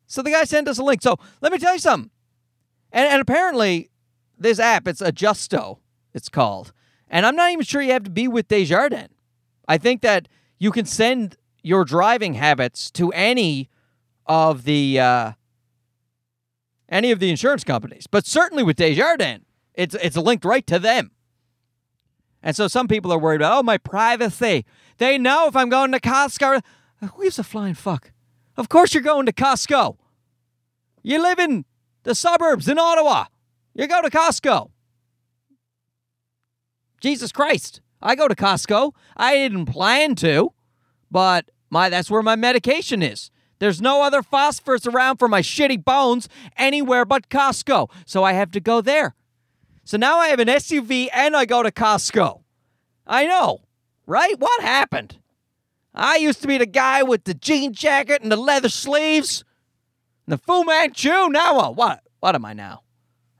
So 0.08 0.24
the 0.24 0.32
guy 0.32 0.46
sent 0.46 0.68
us 0.68 0.80
a 0.80 0.84
link. 0.84 1.04
So 1.04 1.20
let 1.42 1.52
me 1.52 1.60
tell 1.60 1.74
you 1.74 1.80
something. 1.80 2.10
And, 2.94 3.10
and 3.10 3.22
apparently, 3.22 3.90
this 4.38 4.60
app, 4.60 4.88
it's 4.88 5.02
Ajusto, 5.02 5.80
it's 6.14 6.30
called. 6.30 6.72
And 7.10 7.26
I'm 7.26 7.36
not 7.36 7.52
even 7.52 7.66
sure 7.66 7.82
you 7.82 7.92
have 7.92 8.04
to 8.04 8.10
be 8.10 8.28
with 8.28 8.48
Desjardins. 8.48 9.10
I 9.68 9.78
think 9.78 10.02
that 10.02 10.30
you 10.60 10.72
can 10.72 10.86
send 10.86 11.36
your 11.64 11.84
driving 11.84 12.36
habits 12.36 12.92
to 12.92 13.12
any 13.12 13.70
of 14.26 14.64
the 14.64 15.00
uh, 15.00 15.32
any 16.90 17.12
of 17.12 17.20
the 17.20 17.30
insurance 17.30 17.64
companies, 17.64 18.08
but 18.08 18.26
certainly 18.26 18.64
with 18.64 18.78
Desjardins. 18.78 19.46
It's 19.74 19.96
it's 19.96 20.16
linked 20.16 20.46
right 20.46 20.66
to 20.68 20.78
them. 20.78 21.12
And 22.44 22.56
so 22.56 22.68
some 22.68 22.88
people 22.88 23.12
are 23.12 23.18
worried 23.18 23.42
about, 23.42 23.60
oh, 23.60 23.64
my 23.64 23.78
privacy. 23.78 24.66
They 24.98 25.18
know 25.18 25.48
if 25.48 25.56
I'm 25.56 25.70
going 25.70 25.94
to 25.94 26.00
Costco. 26.00 26.62
Who 27.00 27.24
gives 27.24 27.40
a 27.40 27.44
flying 27.44 27.74
fuck? 27.74 28.12
Of 28.58 28.70
course 28.70 28.94
you're 28.94 29.02
going 29.02 29.26
to 29.26 29.34
Costco. 29.34 29.98
You 31.02 31.22
live 31.22 31.40
in 31.40 31.66
the 32.04 32.16
suburbs 32.16 32.68
in 32.68 32.78
Ottawa. 32.78 33.26
You 33.74 33.88
go 33.88 34.02
to 34.02 34.10
Costco. 34.10 34.70
Jesus 37.02 37.32
Christ. 37.32 37.82
I 38.02 38.16
go 38.16 38.28
to 38.28 38.36
Costco. 38.36 38.94
I 39.18 39.36
didn't 39.36 39.66
plan 39.66 40.16
to, 40.16 40.54
but 41.10 41.50
my 41.70 41.90
that's 41.90 42.12
where 42.12 42.22
my 42.22 42.36
medication 42.36 43.02
is. 43.02 43.32
There's 43.60 43.82
no 43.82 44.04
other 44.04 44.22
phosphorus 44.22 44.86
around 44.86 45.18
for 45.18 45.28
my 45.28 45.42
shitty 45.42 45.84
bones 45.84 46.28
anywhere 46.58 47.06
but 47.06 47.30
Costco. 47.30 47.90
So 48.06 48.24
I 48.24 48.34
have 48.34 48.52
to 48.52 48.60
go 48.60 48.82
there. 48.82 49.16
So 49.86 49.98
now 49.98 50.20
I 50.20 50.28
have 50.28 50.40
an 50.40 50.48
SUV 50.48 51.10
and 51.14 51.36
I 51.36 51.46
go 51.46 51.64
to 51.64 51.72
Costco. 51.72 52.42
I 53.08 53.26
know, 53.26 53.62
right? 54.06 54.38
What 54.40 54.62
happened? 54.62 55.18
I 55.94 56.18
used 56.18 56.42
to 56.42 56.48
be 56.48 56.58
the 56.58 56.66
guy 56.66 57.04
with 57.04 57.26
the 57.26 57.34
jean 57.34 57.74
jacket 57.74 58.22
and 58.22 58.32
the 58.32 58.38
leather 58.38 58.70
sleeves, 58.70 59.44
the 60.28 60.38
Fu 60.38 60.64
Manchu. 60.64 61.30
Now 61.30 61.56
what? 61.56 61.76
What? 61.76 62.04
What 62.20 62.36
am 62.36 62.46
I 62.46 62.54
now? 62.54 62.82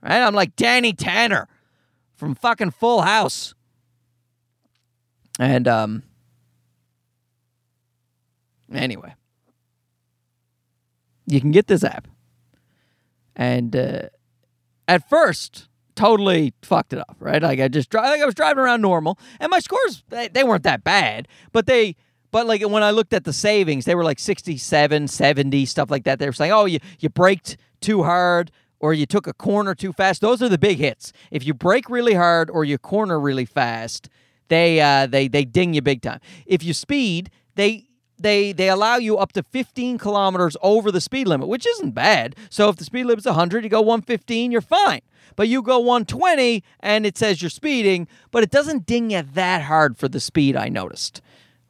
Right? 0.02 0.20
I'm 0.20 0.34
like 0.34 0.56
Danny 0.56 0.92
Tanner 0.92 1.48
from 2.14 2.34
fucking 2.34 2.72
Full 2.72 3.02
House. 3.02 3.54
And 5.38 5.66
um. 5.66 6.02
Anyway, 8.72 9.14
you 11.26 11.40
can 11.40 11.52
get 11.52 11.68
this 11.68 11.84
app, 11.84 12.08
and 13.36 13.76
uh, 13.76 14.08
at 14.88 15.08
first 15.08 15.68
totally 15.94 16.54
fucked 16.62 16.92
it 16.92 16.98
up, 16.98 17.16
right? 17.20 17.40
Like 17.42 17.60
I 17.60 17.68
just 17.68 17.90
drive, 17.90 18.06
like 18.06 18.22
I 18.22 18.24
was 18.24 18.34
driving 18.34 18.58
around 18.64 18.80
normal, 18.80 19.18
and 19.38 19.50
my 19.50 19.60
scores 19.60 20.02
they, 20.08 20.28
they 20.28 20.42
weren't 20.42 20.64
that 20.64 20.82
bad, 20.82 21.28
but 21.52 21.66
they. 21.66 21.94
But 22.34 22.48
like 22.48 22.68
when 22.68 22.82
I 22.82 22.90
looked 22.90 23.12
at 23.12 23.22
the 23.22 23.32
savings, 23.32 23.84
they 23.84 23.94
were 23.94 24.02
like 24.02 24.18
67, 24.18 25.06
70, 25.06 25.66
stuff 25.66 25.88
like 25.88 26.02
that. 26.02 26.18
They 26.18 26.26
were 26.26 26.32
saying, 26.32 26.50
"Oh, 26.50 26.64
you 26.64 26.80
you 26.98 27.08
braked 27.08 27.56
too 27.80 28.02
hard 28.02 28.50
or 28.80 28.92
you 28.92 29.06
took 29.06 29.28
a 29.28 29.32
corner 29.32 29.72
too 29.72 29.92
fast." 29.92 30.20
Those 30.20 30.42
are 30.42 30.48
the 30.48 30.58
big 30.58 30.78
hits. 30.78 31.12
If 31.30 31.46
you 31.46 31.54
brake 31.54 31.88
really 31.88 32.14
hard 32.14 32.50
or 32.50 32.64
you 32.64 32.76
corner 32.76 33.20
really 33.20 33.44
fast, 33.44 34.08
they 34.48 34.80
uh, 34.80 35.06
they 35.06 35.28
they 35.28 35.44
ding 35.44 35.74
you 35.74 35.80
big 35.80 36.02
time. 36.02 36.18
If 36.44 36.64
you 36.64 36.74
speed, 36.74 37.30
they 37.54 37.86
they 38.18 38.50
they 38.50 38.68
allow 38.68 38.96
you 38.96 39.16
up 39.16 39.30
to 39.34 39.44
15 39.44 39.98
kilometers 39.98 40.56
over 40.60 40.90
the 40.90 41.00
speed 41.00 41.28
limit, 41.28 41.46
which 41.46 41.68
isn't 41.68 41.92
bad. 41.92 42.34
So 42.50 42.68
if 42.68 42.74
the 42.74 42.84
speed 42.84 43.04
limit's 43.04 43.26
100, 43.26 43.62
you 43.62 43.70
go 43.70 43.80
115, 43.80 44.50
you're 44.50 44.60
fine 44.60 45.02
but 45.36 45.48
you 45.48 45.62
go 45.62 45.78
120 45.78 46.62
and 46.80 47.04
it 47.04 47.18
says 47.18 47.42
you're 47.42 47.50
speeding, 47.50 48.06
but 48.30 48.44
it 48.44 48.50
doesn't 48.50 48.86
ding 48.86 49.10
you 49.10 49.22
that 49.22 49.62
hard 49.62 49.96
for 49.96 50.08
the 50.08 50.20
speed 50.20 50.54
I 50.54 50.68
noticed. 50.68 51.20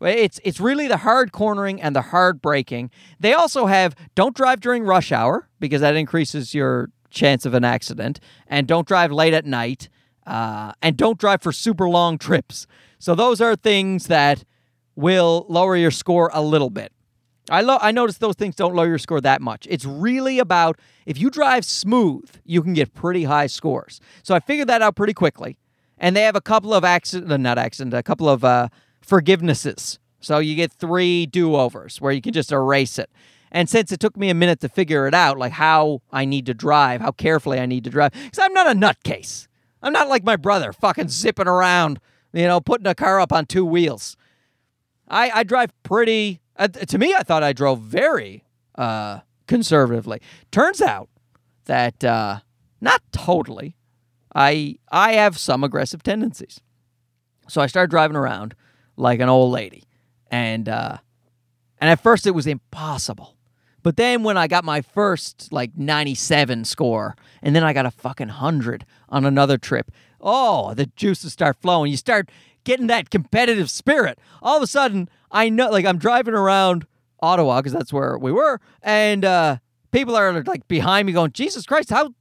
It's 0.01 0.41
it's 0.45 0.61
really 0.61 0.87
the 0.89 0.99
hard 0.99 1.33
cornering 1.33 1.81
and 1.81 1.95
the 1.95 2.03
hard 2.03 2.43
braking. 2.43 2.91
They 3.21 3.33
also 3.33 3.67
have 3.67 3.95
don't 4.15 4.37
drive 4.37 4.61
during 4.61 4.85
rush 4.85 5.13
hour 5.13 5.49
because 5.61 5.81
that 5.81 5.97
increases 5.97 6.55
your 6.55 6.91
chance 7.11 7.47
of 7.47 7.55
an 7.55 7.65
accident, 7.65 8.19
and 8.49 8.67
don't 8.67 8.87
drive 8.89 9.13
late 9.13 9.33
at 9.35 9.47
night, 9.47 9.89
uh, 10.27 10.73
and 10.83 10.97
don't 10.97 11.19
drive 11.19 11.41
for 11.41 11.53
super 11.53 11.89
long 11.89 12.19
trips. 12.19 12.67
So 12.99 13.15
those 13.15 13.41
are 13.41 13.55
things 13.55 14.09
that 14.09 14.45
will 14.97 15.47
lower 15.49 15.77
your 15.77 15.91
score 15.91 16.31
a 16.33 16.43
little 16.43 16.71
bit. 16.71 16.93
I 17.51 17.61
lo- 17.61 17.79
I 17.81 17.93
noticed 17.93 18.21
those 18.21 18.35
things 18.37 18.57
don't 18.57 18.75
lower 18.75 18.89
your 18.89 18.99
score 18.99 19.21
that 19.21 19.43
much. 19.43 19.67
It's 19.71 19.85
really 19.85 20.39
about 20.39 20.79
if 21.07 21.19
you 21.19 21.31
drive 21.31 21.65
smooth, 21.65 22.29
you 22.45 22.63
can 22.63 22.73
get 22.73 22.95
pretty 22.95 23.25
high 23.25 23.47
scores. 23.47 24.01
So 24.23 24.35
I 24.35 24.41
figured 24.41 24.69
that 24.69 24.83
out 24.83 24.97
pretty 24.97 25.15
quickly. 25.15 25.59
And 25.99 26.17
they 26.17 26.23
have 26.23 26.37
a 26.37 26.41
couple 26.41 26.75
of 26.75 26.85
accident, 26.85 27.43
not 27.43 27.59
accident, 27.59 27.95
a 27.95 28.03
couple 28.03 28.29
of 28.29 28.45
uh, 28.45 28.69
forgivenesses. 29.07 29.99
So 30.21 30.39
you 30.39 30.55
get 30.55 30.73
three 30.73 31.27
do 31.27 31.57
overs 31.57 32.01
where 32.01 32.13
you 32.13 32.23
can 32.23 32.33
just 32.33 32.53
erase 32.53 32.99
it. 32.99 33.11
And 33.53 33.69
since 33.69 33.93
it 33.93 34.01
took 34.01 34.17
me 34.17 34.31
a 34.31 34.35
minute 34.35 34.61
to 34.61 34.69
figure 34.69 35.07
it 35.07 35.15
out, 35.15 35.39
like 35.39 35.53
how 35.53 36.03
I 36.11 36.25
need 36.25 36.47
to 36.47 36.55
drive, 36.55 37.01
how 37.01 37.13
carefully 37.13 37.61
I 37.61 37.67
need 37.67 37.85
to 37.85 37.91
drive, 37.91 38.13
because 38.13 38.39
I'm 38.41 38.53
not 38.53 38.67
a 38.67 38.75
nutcase. 38.75 39.47
I'm 39.83 39.93
not 39.93 40.09
like 40.09 40.25
my 40.25 40.37
brother, 40.37 40.73
fucking 40.73 41.09
zipping 41.09 41.47
around, 41.47 42.01
you 42.33 42.47
know, 42.47 42.61
putting 42.61 42.87
a 42.87 42.95
car 42.95 43.21
up 43.21 43.33
on 43.33 43.47
two 43.47 43.65
wheels. 43.65 44.17
I, 45.07 45.31
I 45.31 45.43
drive 45.45 45.71
pretty 45.83 46.41
uh, 46.57 46.69
to 46.69 46.99
me, 46.99 47.15
I 47.15 47.23
thought 47.23 47.43
I 47.43 47.53
drove 47.53 47.81
very 47.81 48.45
uh, 48.77 49.21
conservatively. 49.47 50.21
Turns 50.51 50.81
out 50.81 51.09
that 51.65 52.05
uh, 52.05 52.41
not 52.81 53.03
totally. 53.13 53.77
I 54.35 54.79
I 54.91 55.13
have 55.13 55.39
some 55.39 55.65
aggressive 55.65 56.03
tendencies. 56.03 56.61
So 57.49 57.61
I 57.61 57.67
started 57.67 57.91
driving 57.91 58.17
around 58.17 58.55
like 58.97 59.21
an 59.21 59.29
old 59.29 59.53
lady. 59.53 59.85
And 60.31 60.69
uh 60.69 60.99
and 61.79 61.91
at 61.91 62.01
first 62.01 62.27
it 62.27 62.33
was 62.33 62.47
impossible. 62.47 63.37
But 63.83 63.97
then 63.97 64.23
when 64.23 64.39
I 64.39 64.47
got 64.47 64.65
my 64.65 64.81
first 64.81 65.53
like 65.53 65.77
97 65.77 66.65
score 66.65 67.17
and 67.43 67.55
then 67.55 67.63
I 67.63 67.73
got 67.73 67.87
a 67.87 67.91
fucking 67.91 68.29
100 68.29 68.87
on 69.11 69.27
another 69.27 69.59
trip, 69.59 69.91
oh, 70.21 70.73
the 70.75 70.87
juices 70.87 71.33
start 71.33 71.57
flowing. 71.61 71.91
You 71.91 71.99
start 71.99 72.31
getting 72.65 72.87
that 72.87 73.11
competitive 73.11 73.71
spirit. 73.71 74.19
All 74.41 74.57
of 74.57 74.63
a 74.63 74.67
sudden, 74.67 75.09
I 75.31 75.51
know 75.51 75.71
like 75.71 75.85
I'm 75.85 75.99
driving 75.99 76.35
around 76.35 76.87
Ottawa 77.21 77.61
because 77.61 77.73
that's 77.73 77.93
where 77.93 78.19
we 78.19 78.33
were 78.33 78.61
and 78.83 79.25
uh 79.25 79.57
people 79.93 80.17
are 80.17 80.43
like 80.43 80.67
behind 80.69 81.07
me 81.07 81.13
going, 81.13 81.33
"Jesus 81.33 81.65
Christ, 81.65 81.91
how 81.91 82.15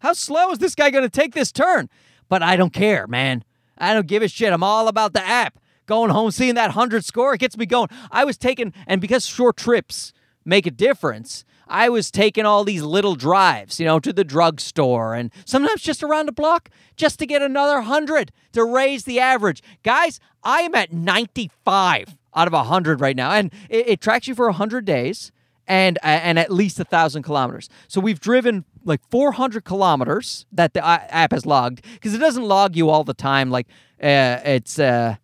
how 0.00 0.12
slow 0.12 0.50
is 0.50 0.58
this 0.58 0.74
guy 0.74 0.90
going 0.90 1.04
to 1.04 1.10
take 1.10 1.34
this 1.34 1.52
turn?" 1.52 1.88
But 2.28 2.42
I 2.42 2.56
don't 2.56 2.72
care, 2.72 3.06
man. 3.06 3.44
I 3.78 3.94
don't 3.94 4.06
give 4.06 4.22
a 4.22 4.28
shit. 4.28 4.52
I'm 4.52 4.62
all 4.62 4.88
about 4.88 5.14
the 5.14 5.26
app. 5.26 5.58
Going 5.90 6.10
home, 6.10 6.30
seeing 6.30 6.54
that 6.54 6.68
100 6.68 7.04
score, 7.04 7.34
it 7.34 7.38
gets 7.38 7.56
me 7.56 7.66
going. 7.66 7.88
I 8.12 8.24
was 8.24 8.38
taking, 8.38 8.72
and 8.86 9.00
because 9.00 9.26
short 9.26 9.56
trips 9.56 10.12
make 10.44 10.64
a 10.64 10.70
difference, 10.70 11.44
I 11.66 11.88
was 11.88 12.12
taking 12.12 12.46
all 12.46 12.62
these 12.62 12.82
little 12.82 13.16
drives, 13.16 13.80
you 13.80 13.86
know, 13.86 13.98
to 13.98 14.12
the 14.12 14.22
drugstore 14.22 15.16
and 15.16 15.32
sometimes 15.44 15.82
just 15.82 16.04
around 16.04 16.26
the 16.26 16.32
block 16.32 16.70
just 16.94 17.18
to 17.18 17.26
get 17.26 17.42
another 17.42 17.74
100 17.74 18.30
to 18.52 18.64
raise 18.64 19.02
the 19.02 19.18
average. 19.18 19.64
Guys, 19.82 20.20
I 20.44 20.60
am 20.60 20.76
at 20.76 20.92
95 20.92 22.16
out 22.36 22.46
of 22.46 22.52
100 22.52 23.00
right 23.00 23.16
now, 23.16 23.32
and 23.32 23.52
it, 23.68 23.88
it 23.88 24.00
tracks 24.00 24.28
you 24.28 24.36
for 24.36 24.46
100 24.46 24.84
days 24.84 25.32
and 25.66 25.98
and 26.04 26.38
at 26.38 26.52
least 26.52 26.78
a 26.78 26.84
thousand 26.84 27.24
kilometers. 27.24 27.68
So 27.88 28.00
we've 28.00 28.20
driven 28.20 28.64
like 28.84 29.00
400 29.10 29.64
kilometers 29.64 30.46
that 30.52 30.72
the 30.72 30.86
app 30.86 31.32
has 31.32 31.44
logged 31.44 31.84
because 31.94 32.14
it 32.14 32.18
doesn't 32.18 32.44
log 32.44 32.76
you 32.76 32.88
all 32.88 33.02
the 33.02 33.12
time. 33.12 33.50
Like 33.50 33.66
uh, 34.00 34.38
it's 34.44 34.78
uh, 34.78 35.16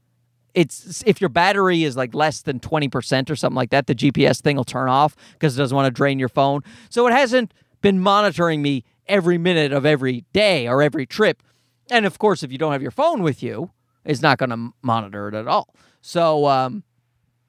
it's 0.57 1.03
if 1.07 1.21
your 1.21 1.29
battery 1.29 1.85
is 1.85 1.97
like 1.97 2.14
less 2.14 2.42
than 2.42 2.59
20% 2.59 3.31
or 3.31 3.37
something 3.37 3.55
like 3.55 3.71
that, 3.71 3.87
the 3.87 3.95
GPS 3.95 4.40
thing 4.40 4.57
will 4.57 4.64
turn 4.64 4.88
off 4.88 5.14
because 5.35 5.57
it 5.57 5.59
doesn't 5.59 5.77
want 5.77 5.87
to 5.87 5.90
drain 5.90 6.19
your 6.19 6.29
phone. 6.29 6.62
So 6.88 7.07
it 7.07 7.12
hasn't 7.12 7.53
been 7.83 8.01
monitoring 8.01 8.62
me 8.62 8.83
every 9.07 9.38
minute 9.38 9.73
of 9.73 9.87
every 9.87 10.25
day 10.33 10.66
or 10.66 10.83
every 10.83 11.07
trip. 11.07 11.42
And 11.90 12.05
of 12.05 12.19
course, 12.19 12.42
if 12.42 12.51
you 12.51 12.59
don't 12.59 12.73
have 12.73 12.83
your 12.83 12.90
phone 12.90 13.23
with 13.23 13.42
you, 13.42 13.71
it's 14.05 14.23
not 14.23 14.38
going 14.38 14.51
to 14.51 14.73
monitor 14.83 15.29
it 15.29 15.35
at 15.35 15.47
all. 15.47 15.75
So, 16.01 16.47
um, 16.47 16.83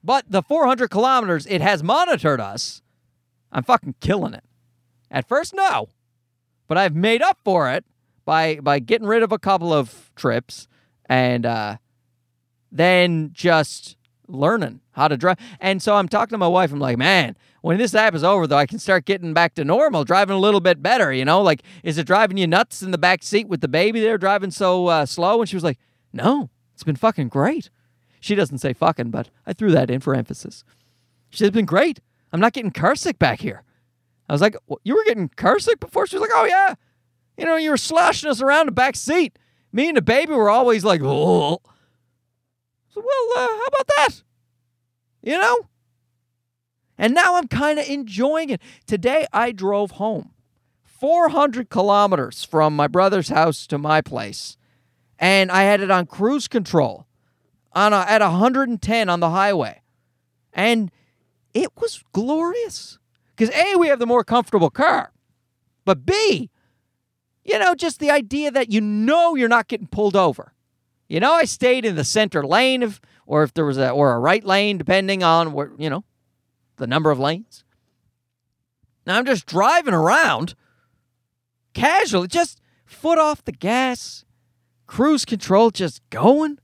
but 0.04 0.24
the 0.30 0.42
400 0.42 0.88
kilometers 0.88 1.46
it 1.46 1.60
has 1.60 1.82
monitored 1.82 2.40
us, 2.40 2.82
I'm 3.50 3.64
fucking 3.64 3.96
killing 4.00 4.34
it. 4.34 4.44
At 5.10 5.26
first, 5.26 5.54
no 5.54 5.88
but 6.68 6.76
I've 6.76 6.94
made 6.94 7.22
up 7.22 7.38
for 7.42 7.70
it 7.72 7.84
by 8.24 8.60
by 8.60 8.78
getting 8.78 9.08
rid 9.08 9.22
of 9.24 9.32
a 9.32 9.38
couple 9.38 9.72
of 9.72 10.12
trips 10.14 10.68
and 11.06 11.44
uh, 11.44 11.78
then 12.70 13.30
just 13.32 13.96
learning 14.28 14.80
how 14.92 15.08
to 15.08 15.16
drive. 15.16 15.38
And 15.60 15.82
so 15.82 15.94
I'm 15.96 16.08
talking 16.08 16.34
to 16.34 16.38
my 16.38 16.48
wife. 16.48 16.72
I'm 16.72 16.78
like, 16.78 16.98
man, 16.98 17.36
when 17.62 17.78
this 17.78 17.94
app 17.94 18.14
is 18.14 18.22
over, 18.22 18.46
though, 18.46 18.56
I 18.56 18.66
can 18.66 18.78
start 18.78 19.04
getting 19.04 19.34
back 19.34 19.54
to 19.54 19.64
normal, 19.64 20.04
driving 20.04 20.36
a 20.36 20.40
little 20.40 20.60
bit 20.60 20.82
better. 20.82 21.12
You 21.12 21.24
know, 21.24 21.40
like, 21.42 21.62
is 21.82 21.98
it 21.98 22.06
driving 22.06 22.36
you 22.36 22.46
nuts 22.46 22.82
in 22.82 22.90
the 22.90 22.98
back 22.98 23.22
seat 23.22 23.48
with 23.48 23.60
the 23.60 23.68
baby 23.68 24.00
there 24.00 24.18
driving 24.18 24.50
so 24.50 24.86
uh, 24.86 25.06
slow? 25.06 25.40
And 25.40 25.48
she 25.48 25.56
was 25.56 25.64
like, 25.64 25.78
no, 26.12 26.50
it's 26.74 26.84
been 26.84 26.96
fucking 26.96 27.28
great. 27.28 27.70
She 28.20 28.34
doesn't 28.34 28.58
say 28.58 28.72
fucking, 28.72 29.10
but 29.10 29.30
I 29.46 29.52
threw 29.52 29.70
that 29.72 29.90
in 29.90 30.00
for 30.00 30.14
emphasis. 30.14 30.64
She 31.30 31.38
said, 31.38 31.48
it's 31.48 31.54
been 31.54 31.64
great. 31.64 32.00
I'm 32.32 32.40
not 32.40 32.52
getting 32.52 32.70
car 32.70 32.94
sick 32.94 33.18
back 33.18 33.40
here. 33.40 33.62
I 34.28 34.32
was 34.32 34.42
like, 34.42 34.56
you 34.84 34.94
were 34.94 35.04
getting 35.04 35.28
car 35.28 35.58
sick 35.58 35.80
before? 35.80 36.06
She 36.06 36.16
was 36.16 36.20
like, 36.20 36.30
oh, 36.34 36.44
yeah. 36.44 36.74
You 37.36 37.46
know, 37.46 37.56
you 37.56 37.70
were 37.70 37.76
sloshing 37.76 38.28
us 38.28 38.42
around 38.42 38.66
the 38.66 38.72
back 38.72 38.96
seat. 38.96 39.38
Me 39.72 39.88
and 39.88 39.96
the 39.96 40.02
baby 40.02 40.32
were 40.32 40.50
always 40.50 40.84
like, 40.84 41.00
oh. 41.04 41.60
So, 42.98 43.04
well, 43.06 43.44
uh, 43.44 43.48
how 43.48 43.64
about 43.66 43.86
that? 43.96 44.22
You 45.22 45.38
know? 45.38 45.68
And 46.96 47.14
now 47.14 47.36
I'm 47.36 47.48
kind 47.48 47.78
of 47.78 47.88
enjoying 47.88 48.50
it. 48.50 48.60
Today 48.86 49.26
I 49.32 49.52
drove 49.52 49.92
home 49.92 50.32
400 50.84 51.70
kilometers 51.70 52.42
from 52.44 52.74
my 52.74 52.88
brother's 52.88 53.28
house 53.28 53.66
to 53.68 53.78
my 53.78 54.00
place. 54.00 54.56
And 55.18 55.50
I 55.52 55.62
had 55.62 55.80
it 55.80 55.90
on 55.90 56.06
cruise 56.06 56.48
control 56.48 57.06
on 57.72 57.92
a, 57.92 57.98
at 57.98 58.20
110 58.20 59.08
on 59.08 59.20
the 59.20 59.30
highway. 59.30 59.82
And 60.52 60.90
it 61.54 61.70
was 61.76 62.02
glorious. 62.12 62.98
Because 63.36 63.54
A, 63.54 63.76
we 63.76 63.88
have 63.88 64.00
the 64.00 64.06
more 64.06 64.24
comfortable 64.24 64.70
car. 64.70 65.12
But 65.84 66.04
B, 66.04 66.50
you 67.44 67.58
know, 67.58 67.76
just 67.76 68.00
the 68.00 68.10
idea 68.10 68.50
that 68.50 68.72
you 68.72 68.80
know 68.80 69.36
you're 69.36 69.48
not 69.48 69.68
getting 69.68 69.86
pulled 69.86 70.16
over. 70.16 70.52
You 71.08 71.20
know, 71.20 71.32
I 71.32 71.44
stayed 71.44 71.84
in 71.84 71.96
the 71.96 72.04
center 72.04 72.44
lane 72.44 72.82
of, 72.82 73.00
or 73.26 73.42
if 73.42 73.54
there 73.54 73.64
was 73.64 73.78
a 73.78 73.90
or 73.90 74.12
a 74.12 74.18
right 74.18 74.44
lane, 74.44 74.78
depending 74.78 75.22
on 75.22 75.52
where, 75.52 75.72
you 75.78 75.88
know, 75.88 76.04
the 76.76 76.86
number 76.86 77.10
of 77.10 77.18
lanes. 77.18 77.64
Now 79.06 79.18
I'm 79.18 79.24
just 79.24 79.46
driving 79.46 79.94
around 79.94 80.54
casually, 81.72 82.28
just 82.28 82.60
foot 82.84 83.18
off 83.18 83.44
the 83.44 83.52
gas, 83.52 84.24
cruise 84.86 85.24
control, 85.24 85.70
just 85.70 86.02
going. 86.10 86.58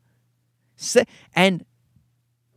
and 1.35 1.65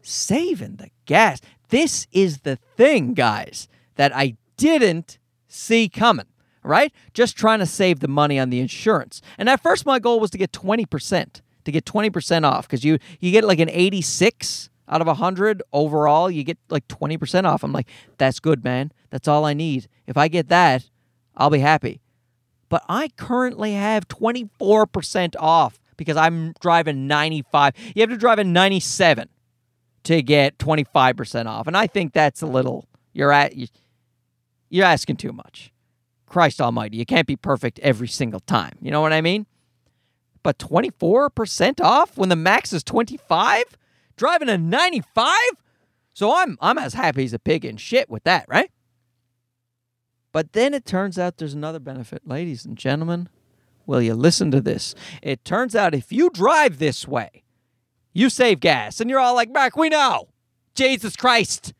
saving 0.01 0.77
the 0.77 0.89
gas. 1.05 1.39
This 1.69 2.07
is 2.11 2.39
the 2.39 2.55
thing, 2.55 3.13
guys 3.13 3.67
that 3.95 4.15
I 4.15 4.37
didn't 4.55 5.19
see 5.47 5.89
coming, 5.89 6.27
right? 6.63 6.93
Just 7.13 7.35
trying 7.37 7.59
to 7.59 7.65
save 7.65 7.99
the 7.99 8.07
money 8.07 8.39
on 8.39 8.49
the 8.49 8.59
insurance. 8.59 9.21
And 9.37 9.49
at 9.49 9.61
first, 9.61 9.85
my 9.85 9.99
goal 9.99 10.19
was 10.19 10.31
to 10.31 10.37
get 10.37 10.51
20%, 10.51 11.41
to 11.67 11.71
get 11.71 11.83
20% 11.83 12.43
off 12.43 12.65
because 12.65 12.85
you, 12.85 12.97
you 13.19 13.29
get 13.31 13.43
like 13.43 13.59
an 13.59 13.69
86 13.69 14.69
out 14.87 15.01
of 15.01 15.07
100 15.07 15.61
overall, 15.73 16.31
you 16.31 16.45
get 16.45 16.57
like 16.69 16.87
20% 16.87 17.43
off. 17.43 17.61
I'm 17.61 17.73
like, 17.73 17.89
that's 18.17 18.39
good, 18.39 18.63
man. 18.63 18.93
That's 19.09 19.27
all 19.27 19.43
I 19.43 19.53
need. 19.53 19.89
If 20.07 20.15
I 20.15 20.29
get 20.29 20.47
that, 20.47 20.89
I'll 21.35 21.49
be 21.49 21.59
happy. 21.59 21.99
But 22.69 22.83
I 22.87 23.09
currently 23.17 23.73
have 23.73 24.07
24% 24.07 25.35
off 25.37 25.81
because 25.97 26.15
I'm 26.15 26.53
driving 26.61 27.05
95. 27.05 27.73
You 27.95 28.01
have 28.01 28.09
to 28.11 28.17
drive 28.17 28.39
a 28.39 28.45
97 28.45 29.27
to 30.03 30.21
get 30.21 30.57
25% 30.57 31.47
off. 31.47 31.67
And 31.67 31.75
I 31.75 31.87
think 31.87 32.13
that's 32.13 32.41
a 32.41 32.47
little, 32.47 32.87
you're 33.11 33.33
at, 33.33 33.53
you're 34.69 34.85
asking 34.85 35.17
too 35.17 35.33
much. 35.33 35.73
Christ 36.27 36.61
Almighty, 36.61 36.95
you 36.95 37.05
can't 37.05 37.27
be 37.27 37.35
perfect 37.35 37.77
every 37.79 38.07
single 38.07 38.39
time. 38.39 38.77
You 38.81 38.91
know 38.91 39.01
what 39.01 39.11
I 39.11 39.19
mean? 39.19 39.47
But 40.47 40.59
24% 40.59 41.81
off 41.81 42.17
when 42.17 42.29
the 42.29 42.37
max 42.37 42.71
is 42.71 42.81
25? 42.81 43.65
Driving 44.15 44.47
a 44.47 44.57
95? 44.57 45.35
So 46.13 46.33
I'm 46.33 46.57
I'm 46.61 46.77
as 46.77 46.93
happy 46.93 47.25
as 47.25 47.33
a 47.33 47.39
pig 47.39 47.65
in 47.65 47.75
shit 47.75 48.09
with 48.09 48.23
that, 48.23 48.45
right? 48.47 48.71
But 50.31 50.53
then 50.53 50.73
it 50.73 50.85
turns 50.85 51.19
out 51.19 51.35
there's 51.35 51.53
another 51.53 51.79
benefit, 51.79 52.25
ladies 52.25 52.63
and 52.63 52.77
gentlemen. 52.77 53.27
Will 53.85 54.01
you 54.01 54.13
listen 54.13 54.49
to 54.51 54.61
this? 54.61 54.95
It 55.21 55.43
turns 55.43 55.75
out 55.75 55.93
if 55.93 56.13
you 56.13 56.29
drive 56.29 56.79
this 56.79 57.05
way, 57.05 57.43
you 58.13 58.29
save 58.29 58.61
gas. 58.61 59.01
And 59.01 59.09
you're 59.09 59.19
all 59.19 59.35
like, 59.35 59.51
Mark, 59.51 59.75
we 59.75 59.89
know. 59.89 60.29
Jesus 60.75 61.17
Christ. 61.17 61.73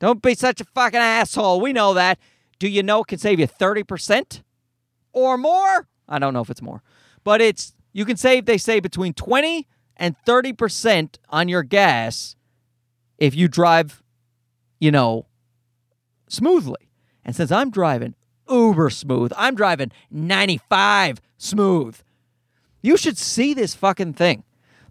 Don't 0.00 0.20
be 0.20 0.34
such 0.34 0.60
a 0.60 0.64
fucking 0.64 0.98
asshole. 0.98 1.60
We 1.60 1.72
know 1.72 1.94
that. 1.94 2.18
Do 2.58 2.66
you 2.66 2.82
know 2.82 3.02
it 3.02 3.06
can 3.06 3.20
save 3.20 3.38
you 3.38 3.46
30% 3.46 4.42
or 5.12 5.38
more? 5.38 5.86
I 6.08 6.18
don't 6.18 6.34
know 6.34 6.42
if 6.42 6.50
it's 6.50 6.60
more. 6.60 6.82
But 7.22 7.40
it's 7.40 7.74
you 7.92 8.04
can 8.04 8.16
save 8.16 8.46
they 8.46 8.58
say 8.58 8.80
between 8.80 9.14
20 9.14 9.66
and 9.96 10.16
30% 10.26 11.16
on 11.28 11.48
your 11.48 11.62
gas 11.62 12.36
if 13.18 13.34
you 13.34 13.48
drive, 13.48 14.02
you 14.80 14.90
know, 14.90 15.26
smoothly. 16.28 16.90
And 17.24 17.36
since 17.36 17.52
I'm 17.52 17.70
driving 17.70 18.14
uber 18.48 18.90
smooth, 18.90 19.32
I'm 19.36 19.54
driving 19.54 19.92
95 20.10 21.20
smooth. 21.36 21.98
You 22.80 22.96
should 22.96 23.16
see 23.16 23.54
this 23.54 23.74
fucking 23.74 24.14
thing. 24.14 24.44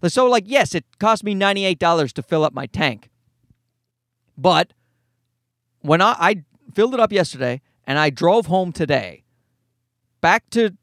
So 0.08 0.26
like 0.26 0.44
yes, 0.46 0.74
it 0.74 0.84
cost 0.98 1.24
me 1.24 1.34
$98 1.34 2.12
to 2.12 2.22
fill 2.22 2.44
up 2.44 2.54
my 2.54 2.66
tank. 2.66 3.10
But 4.36 4.72
when 5.80 6.00
I, 6.00 6.16
I 6.18 6.44
filled 6.74 6.94
it 6.94 7.00
up 7.00 7.12
yesterday 7.12 7.60
and 7.86 7.98
I 7.98 8.10
drove 8.10 8.46
home 8.46 8.72
today 8.72 9.24
back 10.20 10.48
to 10.50 10.76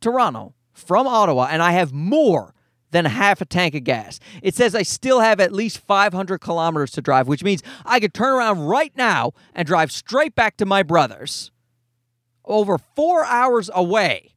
Toronto 0.00 0.54
from 0.72 1.06
Ottawa, 1.06 1.48
and 1.50 1.62
I 1.62 1.72
have 1.72 1.92
more 1.92 2.54
than 2.90 3.04
half 3.06 3.40
a 3.40 3.44
tank 3.44 3.74
of 3.74 3.84
gas. 3.84 4.20
It 4.42 4.54
says 4.54 4.74
I 4.74 4.82
still 4.82 5.20
have 5.20 5.40
at 5.40 5.52
least 5.52 5.78
500 5.78 6.38
kilometers 6.38 6.90
to 6.92 7.00
drive, 7.00 7.26
which 7.26 7.42
means 7.42 7.62
I 7.84 8.00
could 8.00 8.14
turn 8.14 8.34
around 8.34 8.60
right 8.60 8.92
now 8.96 9.32
and 9.54 9.66
drive 9.66 9.90
straight 9.90 10.34
back 10.34 10.56
to 10.58 10.66
my 10.66 10.82
brother's 10.82 11.50
over 12.44 12.78
four 12.78 13.24
hours 13.24 13.70
away. 13.74 14.34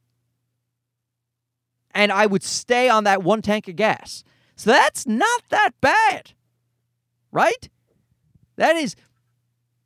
And 1.94 2.12
I 2.12 2.26
would 2.26 2.42
stay 2.42 2.88
on 2.88 3.04
that 3.04 3.22
one 3.22 3.42
tank 3.42 3.68
of 3.68 3.76
gas. 3.76 4.24
So 4.56 4.70
that's 4.70 5.06
not 5.06 5.42
that 5.50 5.70
bad, 5.80 6.32
right? 7.30 7.68
That 8.56 8.76
is 8.76 8.96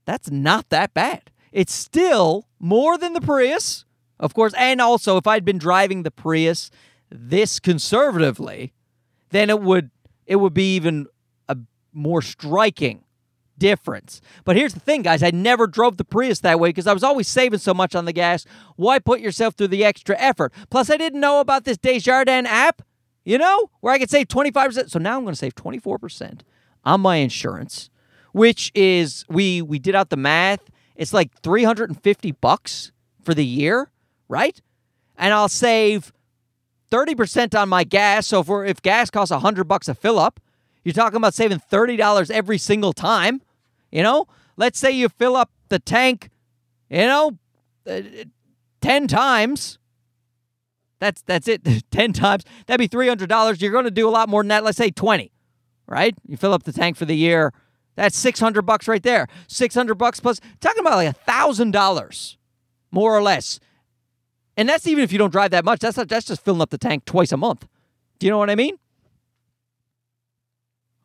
that's 0.04 0.30
not 0.30 0.70
that 0.70 0.94
bad. 0.94 1.30
it's 1.52 1.72
still 1.72 2.46
more 2.58 2.98
than 2.98 3.12
the 3.12 3.20
Prius, 3.20 3.84
of 4.20 4.34
course. 4.34 4.54
And 4.56 4.80
also, 4.80 5.16
if 5.16 5.26
I'd 5.26 5.44
been 5.44 5.58
driving 5.58 6.04
the 6.04 6.10
Prius 6.10 6.70
this 7.10 7.58
conservatively, 7.58 8.72
then 9.30 9.50
it 9.50 9.60
would 9.60 9.90
it 10.26 10.36
would 10.36 10.54
be 10.54 10.76
even 10.76 11.06
a 11.48 11.56
more 11.92 12.22
striking 12.22 13.02
difference. 13.58 14.20
But 14.44 14.56
here's 14.56 14.74
the 14.74 14.80
thing, 14.80 15.02
guys. 15.02 15.22
I 15.22 15.30
never 15.30 15.66
drove 15.66 15.96
the 15.96 16.04
Prius 16.04 16.40
that 16.40 16.60
way 16.60 16.68
because 16.68 16.86
I 16.86 16.92
was 16.92 17.02
always 17.02 17.28
saving 17.28 17.58
so 17.58 17.74
much 17.74 17.94
on 17.94 18.04
the 18.04 18.12
gas. 18.12 18.44
Why 18.76 18.98
put 18.98 19.20
yourself 19.20 19.54
through 19.54 19.68
the 19.68 19.84
extra 19.84 20.16
effort? 20.18 20.52
Plus, 20.70 20.90
I 20.90 20.96
didn't 20.96 21.20
know 21.20 21.40
about 21.40 21.64
this 21.64 21.76
Desjardins 21.76 22.48
app, 22.48 22.82
you 23.24 23.38
know, 23.38 23.70
where 23.80 23.92
I 23.92 23.98
could 23.98 24.10
save 24.10 24.28
25%. 24.28 24.90
So 24.90 24.98
now 24.98 25.16
I'm 25.16 25.22
going 25.22 25.34
to 25.34 25.38
save 25.38 25.54
24% 25.54 26.40
on 26.84 27.00
my 27.00 27.16
insurance, 27.16 27.90
which 28.32 28.72
is 28.74 29.24
we 29.28 29.62
we 29.62 29.78
did 29.78 29.94
out 29.94 30.10
the 30.10 30.16
math. 30.16 30.70
It's 30.96 31.12
like 31.12 31.30
350 31.42 32.32
bucks 32.32 32.92
for 33.22 33.34
the 33.34 33.44
year, 33.44 33.90
right? 34.30 34.58
And 35.16 35.34
I'll 35.34 35.48
save 35.48 36.12
30% 36.90 37.58
on 37.58 37.68
my 37.68 37.84
gas. 37.84 38.28
So 38.28 38.40
if, 38.40 38.48
if 38.70 38.80
gas 38.80 39.10
costs 39.10 39.32
100 39.32 39.64
bucks 39.64 39.88
a 39.88 39.94
fill 39.94 40.18
up, 40.18 40.40
you're 40.84 40.94
talking 40.94 41.18
about 41.18 41.34
saving 41.34 41.60
$30 41.70 42.30
every 42.30 42.56
single 42.56 42.94
time. 42.94 43.42
You 43.90 44.02
know, 44.02 44.26
let's 44.56 44.78
say 44.78 44.90
you 44.92 45.08
fill 45.08 45.36
up 45.36 45.50
the 45.68 45.78
tank, 45.78 46.30
you 46.88 47.06
know, 47.06 47.38
uh, 47.86 48.00
10 48.80 49.08
times. 49.08 49.78
That's 51.00 51.22
that's 51.22 51.48
it. 51.48 51.62
10 51.90 52.12
times. 52.12 52.44
That'd 52.66 52.78
be 52.78 52.96
$300. 52.96 53.60
You're 53.60 53.72
going 53.72 53.84
to 53.84 53.90
do 53.90 54.08
a 54.08 54.10
lot 54.10 54.28
more 54.28 54.42
than 54.42 54.48
that. 54.48 54.64
Let's 54.64 54.78
say 54.78 54.90
20. 54.90 55.32
Right? 55.86 56.14
You 56.26 56.36
fill 56.36 56.54
up 56.54 56.62
the 56.62 56.72
tank 56.72 56.96
for 56.96 57.04
the 57.04 57.16
year. 57.16 57.52
That's 57.96 58.16
600 58.16 58.62
bucks 58.62 58.86
right 58.86 59.02
there. 59.02 59.26
600 59.48 59.96
bucks 59.96 60.20
plus 60.20 60.40
talking 60.60 60.80
about 60.80 60.96
like 60.96 61.08
a 61.08 61.30
$1000 61.30 62.36
more 62.92 63.16
or 63.16 63.22
less. 63.22 63.58
And 64.60 64.68
that's 64.68 64.86
even 64.86 65.02
if 65.02 65.10
you 65.10 65.16
don't 65.16 65.30
drive 65.30 65.52
that 65.52 65.64
much. 65.64 65.80
That's 65.80 65.96
not, 65.96 66.10
that's 66.10 66.26
just 66.26 66.44
filling 66.44 66.60
up 66.60 66.68
the 66.68 66.76
tank 66.76 67.06
twice 67.06 67.32
a 67.32 67.38
month. 67.38 67.66
Do 68.18 68.26
you 68.26 68.30
know 68.30 68.36
what 68.36 68.50
I 68.50 68.54
mean? 68.54 68.76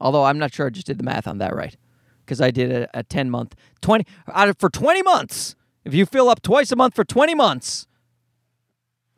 Although 0.01 0.25
I'm 0.25 0.37
not 0.37 0.53
sure 0.53 0.67
I 0.67 0.69
just 0.71 0.87
did 0.87 0.97
the 0.97 1.05
math 1.05 1.25
on 1.25 1.37
that 1.37 1.55
right 1.55 1.77
because 2.25 2.41
I 2.41 2.51
did 2.51 2.69
a, 2.69 2.89
a 2.93 3.03
10 3.03 3.29
month, 3.29 3.55
20 3.79 4.05
out 4.27 4.49
of 4.49 4.59
for 4.59 4.69
20 4.69 5.01
months. 5.03 5.55
If 5.85 5.93
you 5.93 6.05
fill 6.05 6.27
up 6.27 6.41
twice 6.41 6.69
a 6.73 6.75
month 6.75 6.95
for 6.95 7.05
20 7.05 7.33
months 7.33 7.87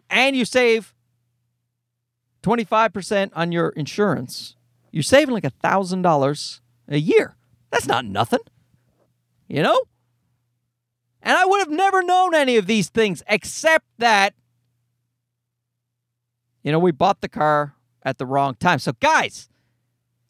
and 0.08 0.36
you 0.36 0.46
save 0.46 0.94
25% 2.44 3.32
on 3.34 3.52
your 3.52 3.70
insurance, 3.70 4.56
you're 4.92 5.02
saving 5.02 5.34
like 5.34 5.46
a 5.46 5.52
$1,000 5.64 6.60
a 6.90 7.00
year. 7.00 7.36
That's 7.72 7.88
not 7.88 8.06
nothing. 8.06 8.42
You 9.48 9.64
know? 9.64 9.82
And 11.22 11.38
I 11.38 11.46
would 11.46 11.60
have 11.60 11.70
never 11.70 12.02
known 12.04 12.36
any 12.36 12.58
of 12.58 12.68
these 12.68 12.90
things 12.90 13.24
except 13.28 13.86
that, 13.98 14.34
you 16.64 16.72
know, 16.72 16.80
we 16.80 16.92
bought 16.92 17.22
the 17.22 17.30
car 17.30 17.76
at 18.04 18.18
the 18.18 18.26
wrong 18.26 18.56
time. 18.56 18.80
So, 18.80 18.94
guys, 19.00 19.50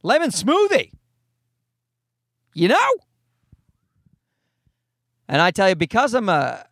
lemon 0.04 0.30
smoothie. 0.30 0.92
You 2.54 2.70
know? 2.70 2.90
And 5.28 5.42
I 5.42 5.52
tell 5.52 5.70
you, 5.70 5.76
because 5.76 6.14
I'm 6.14 6.30
a, 6.30 6.66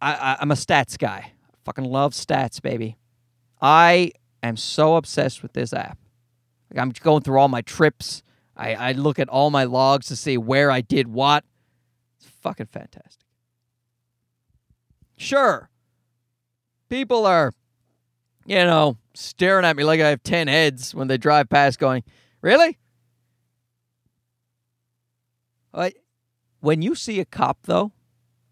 I, 0.00 0.36
I'm 0.40 0.50
a 0.50 0.54
stats 0.54 0.98
guy. 0.98 1.32
I 1.32 1.56
fucking 1.64 1.84
love 1.84 2.12
stats, 2.12 2.62
baby. 2.62 2.98
I 3.60 4.12
am 4.42 4.56
so 4.56 4.96
obsessed 4.96 5.42
with 5.42 5.54
this 5.54 5.72
app. 5.72 5.98
Like 6.70 6.80
I'm 6.80 6.90
going 6.90 7.22
through 7.22 7.38
all 7.38 7.48
my 7.48 7.62
trips. 7.62 8.22
I, 8.56 8.74
I 8.74 8.92
look 8.92 9.18
at 9.18 9.28
all 9.28 9.50
my 9.50 9.64
logs 9.64 10.06
to 10.08 10.16
see 10.16 10.36
where 10.36 10.70
I 10.70 10.80
did 10.80 11.08
what. 11.08 11.44
It's 12.18 12.28
fucking 12.42 12.66
fantastic. 12.66 13.23
Sure, 15.16 15.70
people 16.88 17.26
are, 17.26 17.52
you 18.46 18.56
know, 18.56 18.96
staring 19.14 19.64
at 19.64 19.76
me 19.76 19.84
like 19.84 20.00
I 20.00 20.08
have 20.10 20.22
10 20.22 20.48
heads 20.48 20.94
when 20.94 21.08
they 21.08 21.16
drive 21.16 21.48
past, 21.48 21.78
going, 21.78 22.02
Really? 22.40 22.78
When 26.64 26.80
you 26.80 26.94
see 26.94 27.20
a 27.20 27.26
cop, 27.26 27.58
though, 27.64 27.92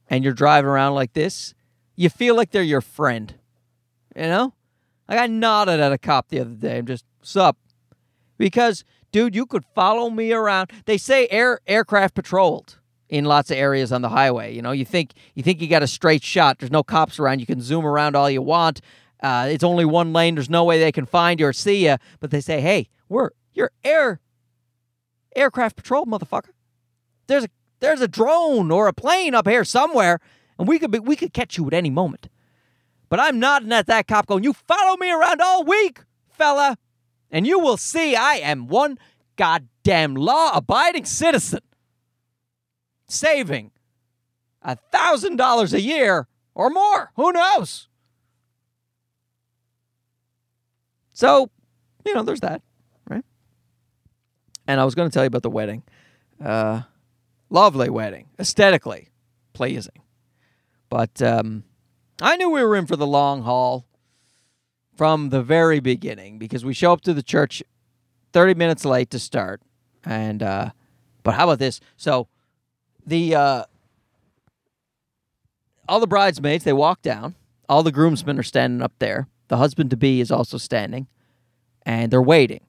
and 0.06 0.22
you're 0.22 0.34
driving 0.34 0.68
around 0.68 0.94
like 0.94 1.14
this, 1.14 1.54
you 1.96 2.10
feel 2.10 2.36
like 2.36 2.50
they're 2.50 2.62
your 2.62 2.82
friend. 2.82 3.34
You 4.14 4.24
know? 4.24 4.52
Like 5.08 5.18
I 5.18 5.26
nodded 5.28 5.80
at 5.80 5.92
a 5.92 5.96
cop 5.96 6.28
the 6.28 6.40
other 6.40 6.50
day. 6.50 6.76
I'm 6.76 6.84
just, 6.84 7.06
sup? 7.22 7.56
Because, 8.36 8.84
dude, 9.12 9.34
you 9.34 9.46
could 9.46 9.64
follow 9.74 10.10
me 10.10 10.30
around. 10.30 10.70
They 10.84 10.98
say 10.98 11.26
air 11.30 11.60
aircraft 11.66 12.14
patrolled 12.14 12.80
in 13.12 13.26
lots 13.26 13.50
of 13.50 13.58
areas 13.58 13.92
on 13.92 14.00
the 14.00 14.08
highway. 14.08 14.54
You 14.54 14.62
know, 14.62 14.72
you 14.72 14.86
think 14.86 15.12
you 15.34 15.42
think 15.42 15.60
you 15.60 15.68
got 15.68 15.82
a 15.82 15.86
straight 15.86 16.24
shot. 16.24 16.58
There's 16.58 16.72
no 16.72 16.82
cops 16.82 17.18
around. 17.18 17.40
You 17.40 17.46
can 17.46 17.60
zoom 17.60 17.84
around 17.84 18.16
all 18.16 18.30
you 18.30 18.40
want. 18.40 18.80
Uh, 19.22 19.48
it's 19.50 19.62
only 19.62 19.84
one 19.84 20.14
lane. 20.14 20.34
There's 20.34 20.48
no 20.48 20.64
way 20.64 20.80
they 20.80 20.90
can 20.90 21.04
find 21.04 21.38
you 21.38 21.46
or 21.46 21.52
see 21.52 21.86
you. 21.86 21.96
But 22.20 22.30
they 22.30 22.40
say, 22.40 22.62
"Hey, 22.62 22.88
we're 23.10 23.28
you're 23.52 23.70
air 23.84 24.20
aircraft 25.36 25.76
patrol, 25.76 26.06
motherfucker. 26.06 26.52
There's 27.26 27.44
a 27.44 27.48
there's 27.80 28.00
a 28.00 28.08
drone 28.08 28.70
or 28.70 28.88
a 28.88 28.94
plane 28.94 29.34
up 29.34 29.46
here 29.46 29.62
somewhere, 29.62 30.18
and 30.58 30.66
we 30.66 30.78
could 30.78 30.90
be 30.90 30.98
we 30.98 31.14
could 31.14 31.34
catch 31.34 31.58
you 31.58 31.66
at 31.66 31.74
any 31.74 31.90
moment." 31.90 32.30
But 33.10 33.20
I'm 33.20 33.38
nodding 33.38 33.72
at 33.72 33.88
that 33.88 34.08
cop, 34.08 34.24
going, 34.26 34.42
"You 34.42 34.54
follow 34.54 34.96
me 34.96 35.12
around 35.12 35.42
all 35.42 35.64
week, 35.64 36.00
fella, 36.30 36.78
and 37.30 37.46
you 37.46 37.58
will 37.58 37.76
see 37.76 38.16
I 38.16 38.36
am 38.36 38.68
one 38.68 38.98
goddamn 39.36 40.14
law-abiding 40.14 41.04
citizen." 41.04 41.60
Saving 43.12 43.70
a 44.62 44.76
thousand 44.76 45.36
dollars 45.36 45.72
a 45.72 45.80
year 45.80 46.26
or 46.54 46.70
more. 46.70 47.12
Who 47.16 47.32
knows? 47.32 47.88
So, 51.12 51.50
you 52.04 52.14
know, 52.14 52.22
there's 52.22 52.40
that, 52.40 52.62
right? 53.08 53.24
And 54.66 54.80
I 54.80 54.84
was 54.84 54.94
going 54.94 55.08
to 55.08 55.12
tell 55.12 55.24
you 55.24 55.28
about 55.28 55.42
the 55.42 55.50
wedding. 55.50 55.82
Uh, 56.42 56.82
lovely 57.50 57.90
wedding, 57.90 58.28
aesthetically 58.38 59.10
pleasing. 59.52 60.00
But 60.88 61.20
um, 61.22 61.64
I 62.20 62.36
knew 62.36 62.50
we 62.50 62.62
were 62.62 62.76
in 62.76 62.86
for 62.86 62.96
the 62.96 63.06
long 63.06 63.42
haul 63.42 63.86
from 64.96 65.30
the 65.30 65.42
very 65.42 65.80
beginning 65.80 66.38
because 66.38 66.64
we 66.64 66.74
show 66.74 66.92
up 66.92 67.02
to 67.02 67.14
the 67.14 67.22
church 67.22 67.62
30 68.32 68.54
minutes 68.54 68.84
late 68.84 69.10
to 69.10 69.18
start. 69.18 69.62
And, 70.04 70.42
uh, 70.42 70.70
but 71.22 71.34
how 71.34 71.44
about 71.44 71.58
this? 71.58 71.80
So, 71.96 72.28
the 73.06 73.34
uh, 73.34 73.64
all 75.88 76.00
the 76.00 76.06
bridesmaids 76.06 76.64
they 76.64 76.72
walk 76.72 77.02
down. 77.02 77.34
All 77.68 77.82
the 77.82 77.92
groomsmen 77.92 78.38
are 78.38 78.42
standing 78.42 78.82
up 78.82 78.92
there. 78.98 79.28
The 79.48 79.56
husband 79.56 79.90
to 79.90 79.96
be 79.96 80.20
is 80.20 80.30
also 80.30 80.58
standing, 80.58 81.06
and 81.84 82.10
they're 82.10 82.22
waiting. 82.22 82.60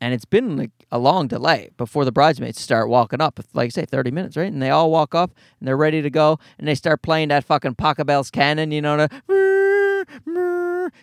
And 0.00 0.12
it's 0.12 0.24
been 0.24 0.56
like 0.56 0.70
a 0.90 0.98
long 0.98 1.28
delay 1.28 1.70
before 1.76 2.04
the 2.04 2.12
bridesmaids 2.12 2.60
start 2.60 2.88
walking 2.88 3.20
up. 3.20 3.38
Like 3.52 3.66
I 3.66 3.68
say, 3.68 3.84
thirty 3.84 4.10
minutes, 4.10 4.36
right? 4.36 4.52
And 4.52 4.60
they 4.60 4.70
all 4.70 4.90
walk 4.90 5.14
up 5.14 5.32
and 5.58 5.68
they're 5.68 5.76
ready 5.76 6.02
to 6.02 6.10
go, 6.10 6.38
and 6.58 6.66
they 6.66 6.74
start 6.74 7.02
playing 7.02 7.28
that 7.28 7.44
fucking 7.44 7.76
Pachelbel's 7.76 8.30
Canon, 8.30 8.72
you 8.72 8.82
know, 8.82 8.96
the, 8.96 9.10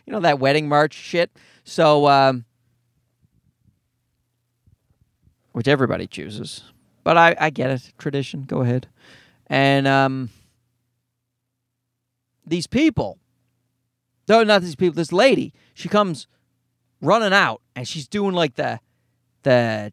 you 0.05 0.13
know 0.13 0.19
that 0.19 0.39
wedding 0.39 0.67
march 0.67 0.93
shit. 0.93 1.31
So, 1.63 2.07
um, 2.07 2.45
which 5.53 5.67
everybody 5.67 6.07
chooses. 6.07 6.63
But 7.09 7.17
I, 7.17 7.35
I 7.39 7.49
get 7.49 7.71
it. 7.71 7.91
Tradition. 7.97 8.43
Go 8.43 8.61
ahead. 8.61 8.85
And 9.47 9.87
um, 9.87 10.29
these 12.45 12.67
people, 12.67 13.17
no, 14.27 14.43
not 14.43 14.61
these 14.61 14.75
people. 14.75 14.93
This 14.93 15.11
lady, 15.11 15.51
she 15.73 15.89
comes 15.89 16.27
running 17.01 17.33
out, 17.33 17.63
and 17.75 17.87
she's 17.87 18.07
doing 18.07 18.35
like 18.35 18.57
the 18.57 18.79
the 19.41 19.91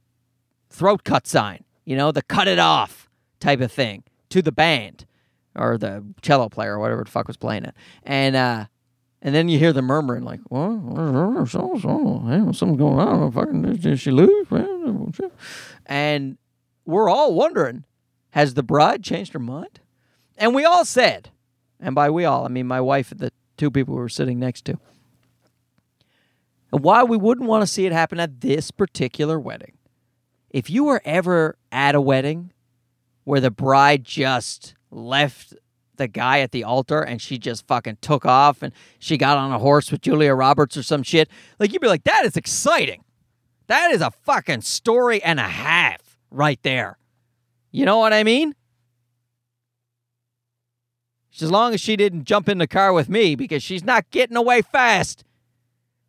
throat 0.69 1.05
cut 1.05 1.27
sign, 1.27 1.65
you 1.87 1.97
know, 1.97 2.13
the 2.13 2.21
cut 2.21 2.49
it 2.49 2.59
off 2.59 3.09
type 3.41 3.63
of 3.63 3.73
thing 3.73 4.05
to 4.29 4.43
the 4.43 4.53
band 4.53 5.07
or 5.55 5.79
the 5.79 6.05
cello 6.21 6.51
player 6.51 6.75
or 6.75 6.81
whatever 6.81 7.03
the 7.03 7.11
fuck 7.11 7.29
was 7.29 7.39
playing 7.39 7.65
it. 7.65 7.75
And 8.03 8.37
uh, 8.37 8.67
and 9.23 9.35
then 9.35 9.49
you 9.49 9.59
hear 9.59 9.73
the 9.73 9.81
murmuring 9.81 10.25
like, 10.25 10.41
"Well, 10.51 11.47
so 11.47 11.79
so, 11.81 12.53
something's 12.53 12.77
going 12.77 12.99
on. 12.99 13.33
Fucking, 13.33 13.63
did 13.63 14.01
she 14.01 14.11
lose?" 14.11 14.49
And 15.87 16.37
we're 16.87 17.11
all 17.11 17.35
wondering 17.35 17.85
has 18.31 18.55
the 18.55 18.63
bride 18.63 19.03
changed 19.03 19.33
her 19.33 19.39
mind? 19.39 19.81
And 20.37 20.55
we 20.55 20.65
all 20.65 20.85
said, 20.85 21.31
and 21.81 21.95
by 21.95 22.11
we 22.11 22.25
all, 22.25 22.45
I 22.45 22.49
mean 22.49 22.67
my 22.67 22.81
wife 22.81 23.11
and 23.11 23.21
the 23.21 23.33
two 23.57 23.71
people 23.71 23.95
we 23.95 24.01
were 24.01 24.09
sitting 24.09 24.39
next 24.39 24.65
to, 24.67 24.79
and 26.73 26.83
why 26.83 27.03
we 27.03 27.17
wouldn't 27.17 27.49
want 27.49 27.63
to 27.63 27.67
see 27.67 27.87
it 27.87 27.93
happen 27.93 28.21
at 28.21 28.41
this 28.41 28.71
particular 28.71 29.39
wedding. 29.39 29.73
If 30.51 30.71
you 30.71 30.85
were 30.85 31.03
ever 31.05 31.57
at 31.73 31.95
a 31.95 32.01
wedding 32.01 32.53
where 33.25 33.41
the 33.41 33.51
bride 33.51 34.05
just 34.05 34.75
left 34.91 35.55
the 35.97 36.09
guy 36.09 36.41
at 36.41 36.53
the 36.53 36.65
altar 36.65 37.01
and 37.01 37.21
she 37.21 37.39
just 37.39 37.67
fucking 37.67 37.99
took 38.01 38.25
off 38.25 38.63
and 38.63 38.73
she 38.99 39.17
got 39.17 39.39
on 39.39 39.53
a 39.53 39.59
horse 39.59 39.91
with 39.91 40.03
Julia 40.03 40.35
Roberts 40.35 40.77
or 40.77 40.83
some 40.83 41.03
shit, 41.03 41.29
like 41.59 41.73
you'd 41.73 41.83
be 41.83 41.89
like, 41.89 42.05
that 42.05 42.25
is 42.25 42.37
exciting. 42.37 43.03
That 43.67 43.91
is 43.91 44.01
a 44.01 44.11
fucking 44.11 44.61
story 44.61 45.23
and 45.23 45.41
a 45.41 45.49
half 45.49 46.06
right 46.31 46.59
there. 46.63 46.99
You 47.71 47.85
know 47.85 47.99
what 47.99 48.13
I 48.13 48.25
mean? 48.25 48.55
as 51.43 51.51
long 51.51 51.75
as 51.75 51.81
she 51.81 51.97
didn't 51.97 52.25
jump 52.25 52.49
in 52.49 52.59
the 52.59 52.67
car 52.67 52.93
with 52.93 53.09
me 53.09 53.35
because 53.35 53.63
she's 53.63 53.85
not 53.85 54.11
getting 54.11 54.37
away 54.37 54.63
fast. 54.63 55.25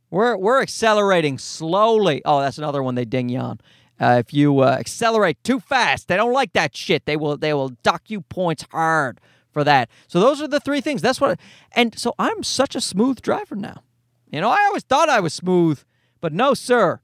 We're 0.10 0.38
we're 0.38 0.62
accelerating 0.62 1.38
slowly. 1.38 2.22
Oh, 2.24 2.40
that's 2.40 2.58
another 2.58 2.82
one 2.82 2.96
they 2.96 3.06
ding 3.06 3.30
you 3.30 3.40
on. 3.40 3.60
Uh, 4.00 4.22
if 4.26 4.34
you 4.34 4.60
uh, 4.60 4.78
accelerate 4.80 5.44
too 5.44 5.60
fast, 5.60 6.08
they 6.08 6.16
don't 6.16 6.32
like 6.34 6.54
that 6.54 6.76
shit. 6.76 7.06
They 7.06 7.18
will 7.18 7.36
they 7.36 7.54
will 7.54 7.70
dock 7.84 8.04
you 8.08 8.22
points 8.22 8.66
hard 8.72 9.20
for 9.52 9.64
that. 9.64 9.90
So 10.08 10.20
those 10.20 10.42
are 10.42 10.48
the 10.48 10.60
three 10.60 10.82
things. 10.82 11.02
That's 11.02 11.20
what. 11.20 11.40
And 11.74 11.98
so 11.98 12.14
I'm 12.18 12.44
such 12.44 12.76
a 12.76 12.82
smooth 12.82 13.22
driver 13.22 13.56
now. 13.56 13.84
You 14.32 14.40
know, 14.40 14.50
I 14.50 14.64
always 14.68 14.84
thought 14.84 15.10
I 15.10 15.20
was 15.20 15.34
smooth, 15.34 15.84
but 16.22 16.32
no, 16.32 16.54
sir, 16.54 17.02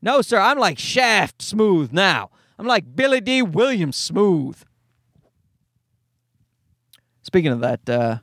no, 0.00 0.22
sir. 0.22 0.38
I'm 0.38 0.58
like 0.58 0.78
Shaft 0.78 1.42
smooth 1.42 1.92
now. 1.92 2.30
I'm 2.58 2.66
like 2.66 2.96
Billy 2.96 3.20
Dee 3.20 3.42
Williams 3.42 3.96
smooth. 3.96 4.62
Speaking 7.22 7.52
of 7.52 7.60
that, 7.60 7.88
uh, 7.88 8.18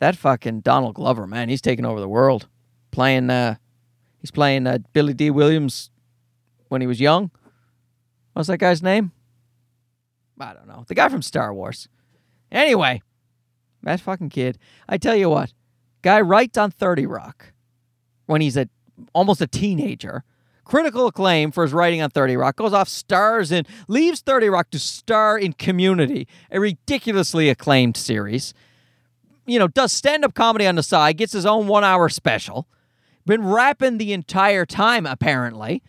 that 0.00 0.16
fucking 0.16 0.60
Donald 0.60 0.96
Glover, 0.96 1.26
man, 1.26 1.48
he's 1.48 1.60
taking 1.60 1.84
over 1.84 2.00
the 2.00 2.08
world. 2.08 2.48
Playing, 2.90 3.30
uh, 3.30 3.56
he's 4.18 4.30
playing 4.30 4.66
uh, 4.66 4.78
Billy 4.92 5.14
Dee 5.14 5.30
Williams 5.30 5.90
when 6.68 6.80
he 6.80 6.86
was 6.86 7.00
young. 7.00 7.30
What's 8.32 8.48
that 8.48 8.58
guy's 8.58 8.82
name? 8.82 9.12
I 10.38 10.54
don't 10.54 10.66
know. 10.66 10.84
The 10.88 10.94
guy 10.94 11.08
from 11.08 11.22
Star 11.22 11.52
Wars. 11.52 11.88
Anyway, 12.50 13.02
that 13.82 14.00
fucking 14.00 14.30
kid. 14.30 14.58
I 14.88 14.98
tell 14.98 15.14
you 15.14 15.28
what, 15.30 15.52
guy 16.02 16.20
writes 16.20 16.58
on 16.58 16.70
30 16.70 17.06
Rock 17.06 17.52
when 18.26 18.40
he's 18.40 18.56
a 18.56 18.68
almost 19.14 19.40
a 19.40 19.46
teenager. 19.46 20.24
Critical 20.70 21.08
acclaim 21.08 21.50
for 21.50 21.64
his 21.64 21.72
writing 21.72 22.00
on 22.00 22.10
30 22.10 22.36
Rock. 22.36 22.54
Goes 22.54 22.72
off, 22.72 22.88
stars 22.88 23.50
in, 23.50 23.66
leaves 23.88 24.20
30 24.20 24.50
Rock 24.50 24.70
to 24.70 24.78
star 24.78 25.36
in 25.36 25.52
Community, 25.52 26.28
a 26.48 26.60
ridiculously 26.60 27.48
acclaimed 27.48 27.96
series. 27.96 28.54
You 29.46 29.58
know, 29.58 29.66
does 29.66 29.92
stand 29.92 30.24
up 30.24 30.32
comedy 30.34 30.68
on 30.68 30.76
the 30.76 30.84
side, 30.84 31.16
gets 31.16 31.32
his 31.32 31.44
own 31.44 31.66
one 31.66 31.82
hour 31.82 32.08
special. 32.08 32.68
Been 33.26 33.44
rapping 33.44 33.98
the 33.98 34.12
entire 34.12 34.64
time, 34.64 35.06
apparently, 35.06 35.82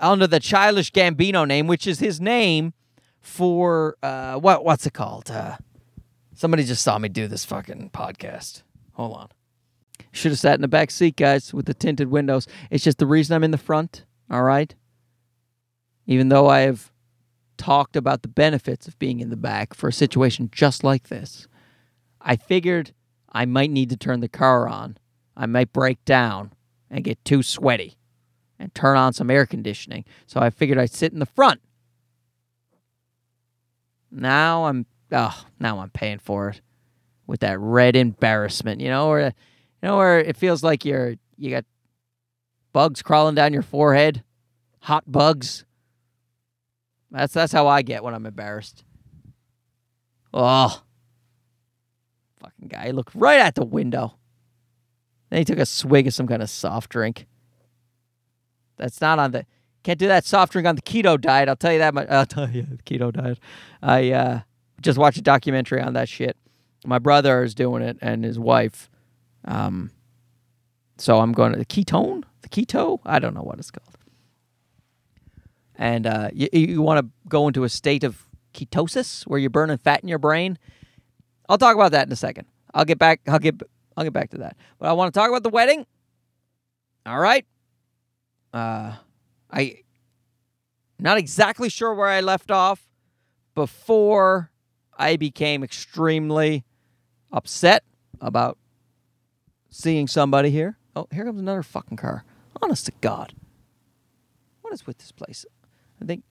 under 0.00 0.26
the 0.26 0.40
Childish 0.40 0.90
Gambino 0.90 1.46
name, 1.46 1.68
which 1.68 1.86
is 1.86 2.00
his 2.00 2.20
name 2.20 2.72
for, 3.20 3.96
uh, 4.02 4.34
what 4.34 4.64
what's 4.64 4.84
it 4.84 4.94
called? 4.94 5.30
Uh, 5.30 5.58
somebody 6.34 6.64
just 6.64 6.82
saw 6.82 6.98
me 6.98 7.08
do 7.08 7.28
this 7.28 7.44
fucking 7.44 7.90
podcast. 7.94 8.64
Hold 8.94 9.16
on. 9.16 9.28
Should 10.10 10.32
have 10.32 10.38
sat 10.38 10.54
in 10.54 10.62
the 10.62 10.68
back 10.68 10.90
seat, 10.90 11.16
guys, 11.16 11.52
with 11.52 11.66
the 11.66 11.74
tinted 11.74 12.08
windows. 12.08 12.46
It's 12.70 12.84
just 12.84 12.98
the 12.98 13.06
reason 13.06 13.34
I'm 13.34 13.44
in 13.44 13.50
the 13.50 13.58
front, 13.58 14.04
all 14.30 14.42
right? 14.42 14.74
Even 16.06 16.28
though 16.28 16.48
I 16.48 16.60
have 16.60 16.90
talked 17.56 17.96
about 17.96 18.22
the 18.22 18.28
benefits 18.28 18.88
of 18.88 18.98
being 18.98 19.20
in 19.20 19.30
the 19.30 19.36
back 19.36 19.74
for 19.74 19.88
a 19.88 19.92
situation 19.92 20.48
just 20.52 20.82
like 20.82 21.08
this, 21.08 21.46
I 22.20 22.36
figured 22.36 22.92
I 23.30 23.44
might 23.44 23.70
need 23.70 23.90
to 23.90 23.96
turn 23.96 24.20
the 24.20 24.28
car 24.28 24.68
on. 24.68 24.96
I 25.36 25.46
might 25.46 25.72
break 25.72 26.04
down 26.04 26.52
and 26.90 27.04
get 27.04 27.24
too 27.24 27.42
sweaty 27.42 27.96
and 28.58 28.74
turn 28.74 28.96
on 28.96 29.12
some 29.12 29.30
air 29.30 29.46
conditioning. 29.46 30.04
So 30.26 30.40
I 30.40 30.50
figured 30.50 30.78
I'd 30.78 30.90
sit 30.90 31.12
in 31.12 31.18
the 31.18 31.26
front. 31.26 31.60
Now 34.10 34.64
I'm 34.64 34.86
oh, 35.12 35.44
now 35.60 35.80
I'm 35.80 35.90
paying 35.90 36.18
for 36.18 36.48
it 36.48 36.60
with 37.26 37.40
that 37.40 37.60
red 37.60 37.94
embarrassment, 37.94 38.80
you 38.80 38.88
know, 38.88 39.08
where 39.08 39.34
you 39.82 39.88
know 39.88 39.96
where 39.96 40.18
it 40.18 40.36
feels 40.36 40.62
like 40.62 40.84
you're 40.84 41.14
you 41.36 41.50
got 41.50 41.64
bugs 42.72 43.02
crawling 43.02 43.34
down 43.34 43.52
your 43.52 43.62
forehead, 43.62 44.22
hot 44.80 45.04
bugs. 45.10 45.64
That's 47.10 47.32
that's 47.32 47.52
how 47.52 47.66
I 47.68 47.82
get 47.82 48.02
when 48.02 48.14
I'm 48.14 48.26
embarrassed. 48.26 48.84
Oh, 50.34 50.82
fucking 52.40 52.68
guy! 52.68 52.86
He 52.86 52.92
looked 52.92 53.14
right 53.14 53.40
at 53.40 53.54
the 53.54 53.64
window. 53.64 54.14
Then 55.30 55.38
he 55.38 55.44
took 55.44 55.58
a 55.58 55.66
swig 55.66 56.06
of 56.06 56.14
some 56.14 56.26
kind 56.26 56.42
of 56.42 56.50
soft 56.50 56.90
drink. 56.90 57.26
That's 58.76 59.00
not 59.00 59.18
on 59.18 59.32
the. 59.32 59.46
Can't 59.84 59.98
do 59.98 60.08
that 60.08 60.24
soft 60.24 60.52
drink 60.52 60.66
on 60.66 60.74
the 60.74 60.82
keto 60.82 61.20
diet. 61.20 61.48
I'll 61.48 61.56
tell 61.56 61.72
you 61.72 61.78
that 61.78 61.94
much. 61.94 62.08
I'll 62.10 62.26
tell 62.26 62.50
you 62.50 62.62
the 62.62 62.78
keto 62.78 63.12
diet. 63.12 63.38
I 63.82 64.10
uh, 64.10 64.40
just 64.80 64.98
watched 64.98 65.18
a 65.18 65.22
documentary 65.22 65.80
on 65.80 65.94
that 65.94 66.08
shit. 66.08 66.36
My 66.84 66.98
brother 66.98 67.42
is 67.42 67.54
doing 67.54 67.82
it 67.82 67.96
and 68.00 68.24
his 68.24 68.38
wife. 68.38 68.90
Um, 69.44 69.90
so 70.98 71.20
I'm 71.20 71.32
going 71.32 71.52
to 71.52 71.58
the 71.58 71.64
ketone, 71.64 72.24
the 72.42 72.48
keto. 72.48 73.00
I 73.04 73.18
don't 73.18 73.34
know 73.34 73.42
what 73.42 73.58
it's 73.58 73.70
called. 73.70 73.96
And 75.76 76.06
uh, 76.06 76.30
you, 76.32 76.48
you 76.52 76.82
want 76.82 77.06
to 77.06 77.12
go 77.28 77.46
into 77.46 77.64
a 77.64 77.68
state 77.68 78.02
of 78.02 78.26
ketosis 78.52 79.24
where 79.26 79.38
you're 79.38 79.50
burning 79.50 79.76
fat 79.78 80.02
in 80.02 80.08
your 80.08 80.18
brain. 80.18 80.58
I'll 81.48 81.58
talk 81.58 81.76
about 81.76 81.92
that 81.92 82.06
in 82.06 82.12
a 82.12 82.16
second. 82.16 82.46
I'll 82.74 82.84
get 82.84 82.98
back. 82.98 83.20
I'll 83.28 83.38
get. 83.38 83.62
I'll 83.96 84.04
get 84.04 84.12
back 84.12 84.30
to 84.30 84.38
that. 84.38 84.56
But 84.78 84.88
I 84.88 84.92
want 84.92 85.12
to 85.12 85.18
talk 85.18 85.28
about 85.28 85.42
the 85.42 85.50
wedding. 85.50 85.86
All 87.06 87.18
right. 87.18 87.46
Uh, 88.52 88.94
I 89.50 89.82
not 90.98 91.16
exactly 91.16 91.68
sure 91.68 91.94
where 91.94 92.08
I 92.08 92.20
left 92.20 92.50
off 92.50 92.86
before 93.54 94.50
I 94.96 95.16
became 95.16 95.62
extremely 95.62 96.64
upset 97.32 97.84
about 98.20 98.58
seeing 99.70 100.06
somebody 100.06 100.50
here. 100.50 100.78
Oh, 100.96 101.06
here 101.12 101.24
comes 101.24 101.40
another 101.40 101.62
fucking 101.62 101.96
car. 101.96 102.24
Honest 102.62 102.86
to 102.86 102.92
God. 103.00 103.34
What 104.62 104.72
is 104.72 104.86
with 104.86 104.98
this 104.98 105.12
place? 105.12 105.46
I 106.02 106.04
think 106.04 106.24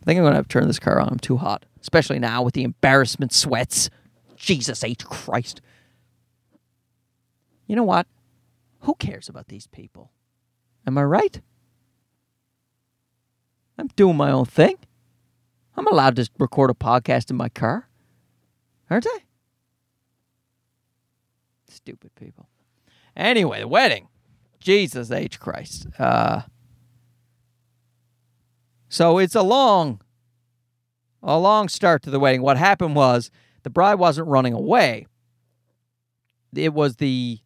I 0.00 0.04
think 0.04 0.18
I'm 0.18 0.24
gonna 0.24 0.36
have 0.36 0.48
to 0.48 0.52
turn 0.52 0.66
this 0.66 0.78
car 0.78 1.00
on. 1.00 1.08
I'm 1.08 1.18
too 1.18 1.36
hot. 1.36 1.66
Especially 1.80 2.18
now 2.18 2.42
with 2.42 2.54
the 2.54 2.64
embarrassment 2.64 3.32
sweats. 3.32 3.90
Jesus 4.36 4.82
H. 4.82 5.04
Christ. 5.04 5.60
You 7.66 7.76
know 7.76 7.84
what? 7.84 8.06
Who 8.80 8.94
cares 8.96 9.28
about 9.28 9.48
these 9.48 9.66
people? 9.68 10.10
Am 10.86 10.98
I 10.98 11.04
right? 11.04 11.40
I'm 13.78 13.86
doing 13.88 14.16
my 14.16 14.30
own 14.30 14.44
thing. 14.44 14.76
I'm 15.76 15.86
allowed 15.86 16.16
to 16.16 16.28
record 16.38 16.70
a 16.70 16.74
podcast 16.74 17.30
in 17.30 17.36
my 17.36 17.48
car. 17.48 17.88
Aren't 18.90 19.06
I? 19.08 19.20
Stupid 21.72 22.14
people. 22.14 22.48
Anyway, 23.16 23.60
the 23.60 23.68
wedding. 23.68 24.08
Jesus 24.60 25.10
H. 25.10 25.40
Christ. 25.40 25.86
Uh, 25.98 26.42
so 28.88 29.18
it's 29.18 29.34
a 29.34 29.42
long, 29.42 30.00
a 31.22 31.38
long 31.38 31.68
start 31.68 32.02
to 32.02 32.10
the 32.10 32.20
wedding. 32.20 32.42
What 32.42 32.58
happened 32.58 32.94
was 32.94 33.30
the 33.62 33.70
bride 33.70 33.94
wasn't 33.94 34.28
running 34.28 34.52
away. 34.52 35.06
It 36.54 36.74
was 36.74 36.96
the 36.96 37.38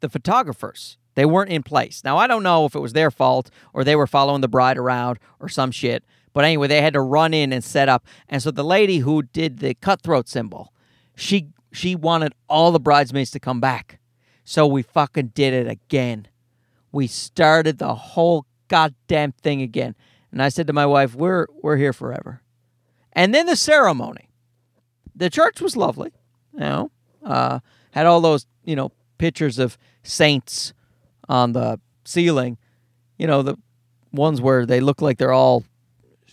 the 0.00 0.08
photographers. 0.08 0.96
They 1.14 1.24
weren't 1.24 1.50
in 1.50 1.64
place. 1.64 2.02
Now 2.04 2.18
I 2.18 2.26
don't 2.28 2.42
know 2.42 2.66
if 2.66 2.74
it 2.74 2.80
was 2.80 2.92
their 2.92 3.10
fault 3.10 3.50
or 3.72 3.82
they 3.82 3.96
were 3.96 4.06
following 4.06 4.42
the 4.42 4.48
bride 4.48 4.78
around 4.78 5.18
or 5.40 5.48
some 5.48 5.72
shit. 5.72 6.04
But 6.32 6.44
anyway, 6.44 6.68
they 6.68 6.82
had 6.82 6.92
to 6.92 7.00
run 7.00 7.34
in 7.34 7.52
and 7.52 7.64
set 7.64 7.88
up. 7.88 8.06
And 8.28 8.42
so 8.42 8.50
the 8.50 8.62
lady 8.62 8.98
who 8.98 9.22
did 9.22 9.58
the 9.58 9.74
cutthroat 9.74 10.28
symbol, 10.28 10.72
she 11.16 11.48
she 11.72 11.94
wanted 11.94 12.34
all 12.48 12.72
the 12.72 12.80
bridesmaids 12.80 13.30
to 13.32 13.40
come 13.40 13.60
back. 13.60 13.98
So 14.44 14.66
we 14.66 14.82
fucking 14.82 15.32
did 15.34 15.52
it 15.52 15.68
again. 15.68 16.28
We 16.92 17.06
started 17.06 17.78
the 17.78 17.94
whole 17.94 18.46
goddamn 18.68 19.32
thing 19.32 19.60
again. 19.62 19.94
And 20.32 20.42
I 20.42 20.48
said 20.48 20.66
to 20.66 20.72
my 20.72 20.86
wife, 20.86 21.14
"We're 21.14 21.46
we're 21.62 21.76
here 21.76 21.92
forever." 21.92 22.42
And 23.12 23.34
then 23.34 23.46
the 23.46 23.56
ceremony. 23.56 24.28
The 25.14 25.30
church 25.30 25.60
was 25.60 25.76
lovely, 25.76 26.12
you 26.52 26.60
know. 26.60 26.90
Uh, 27.22 27.58
had 27.90 28.06
all 28.06 28.20
those, 28.20 28.46
you 28.64 28.76
know, 28.76 28.92
pictures 29.18 29.58
of 29.58 29.76
saints 30.02 30.72
on 31.28 31.52
the 31.52 31.80
ceiling. 32.04 32.56
You 33.18 33.26
know, 33.26 33.42
the 33.42 33.56
ones 34.12 34.40
where 34.40 34.64
they 34.64 34.80
look 34.80 35.02
like 35.02 35.18
they're 35.18 35.32
all, 35.32 35.64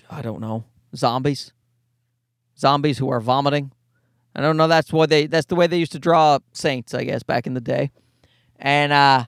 I 0.09 0.21
don't 0.21 0.39
know, 0.39 0.65
zombies. 0.95 1.51
Zombies 2.57 2.99
who 2.99 3.09
are 3.09 3.19
vomiting. 3.19 3.71
I 4.36 4.41
don't 4.41 4.57
know. 4.57 4.67
That's 4.67 4.91
what 4.91 5.09
they. 5.09 5.27
That's 5.27 5.45
the 5.45 5.55
way 5.55 5.67
they 5.67 5.77
used 5.77 5.93
to 5.93 5.99
draw 5.99 6.39
saints, 6.51 6.93
I 6.93 7.05
guess, 7.05 7.23
back 7.23 7.47
in 7.47 7.53
the 7.53 7.61
day. 7.61 7.91
And 8.57 8.91
uh, 8.91 9.25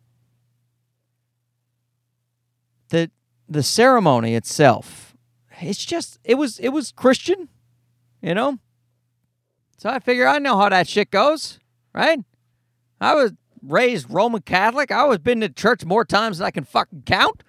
the 2.90 3.10
the 3.48 3.64
ceremony 3.64 4.36
itself, 4.36 5.16
it's 5.62 5.86
just 5.86 6.20
it 6.26 6.36
was 6.36 6.60
it 6.60 6.70
was 6.70 6.92
Christian, 6.92 7.48
you 8.22 8.34
know. 8.34 8.60
So 9.78 9.90
I 9.90 10.00
figure 10.00 10.28
I 10.28 10.40
know 10.40 10.58
how 10.58 10.70
that 10.70 10.88
shit 10.90 11.10
goes, 11.10 11.60
right? 11.94 12.20
I 13.00 13.14
was 13.16 13.32
raised 13.62 14.12
Roman 14.12 14.42
Catholic. 14.42 14.92
I 14.92 15.06
was 15.06 15.20
been 15.20 15.40
to 15.42 15.50
church 15.50 15.86
more 15.86 16.04
times 16.04 16.40
than 16.40 16.48
I 16.48 16.52
can 16.52 16.64
fucking 16.66 17.04
count. 17.06 17.44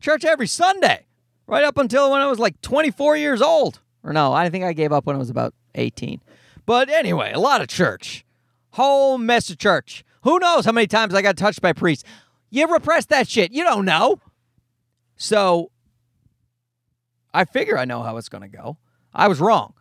Church 0.00 0.24
every 0.24 0.46
Sunday, 0.46 1.06
right 1.48 1.64
up 1.64 1.78
until 1.78 2.12
when 2.12 2.20
I 2.20 2.28
was 2.28 2.38
like 2.38 2.60
24 2.60 3.16
years 3.16 3.42
old. 3.42 3.80
Or 4.04 4.12
no, 4.12 4.32
I 4.32 4.48
think 4.50 4.64
I 4.64 4.72
gave 4.72 4.92
up 4.92 5.06
when 5.06 5.16
I 5.16 5.18
was 5.18 5.30
about 5.30 5.54
18. 5.74 6.20
But 6.68 6.90
anyway, 6.90 7.32
a 7.32 7.40
lot 7.40 7.62
of 7.62 7.68
church. 7.68 8.26
Whole 8.72 9.16
mess 9.16 9.48
of 9.48 9.56
church. 9.56 10.04
Who 10.24 10.38
knows 10.38 10.66
how 10.66 10.72
many 10.72 10.86
times 10.86 11.14
I 11.14 11.22
got 11.22 11.38
touched 11.38 11.62
by 11.62 11.72
priests? 11.72 12.04
You 12.50 12.70
repress 12.70 13.06
that 13.06 13.26
shit. 13.26 13.52
You 13.52 13.64
don't 13.64 13.86
know. 13.86 14.20
So 15.16 15.70
I 17.32 17.46
figure 17.46 17.78
I 17.78 17.86
know 17.86 18.02
how 18.02 18.18
it's 18.18 18.28
going 18.28 18.42
to 18.42 18.54
go. 18.54 18.76
I 19.14 19.28
was 19.28 19.40
wrong. 19.40 19.72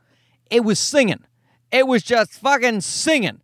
It 0.49 0.63
was 0.63 0.79
singing. 0.79 1.25
it 1.73 1.87
was 1.87 2.03
just 2.03 2.31
fucking 2.35 2.79
singing. 2.79 3.41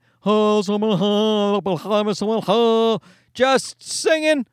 Just 3.34 3.84
singing. 3.84 4.46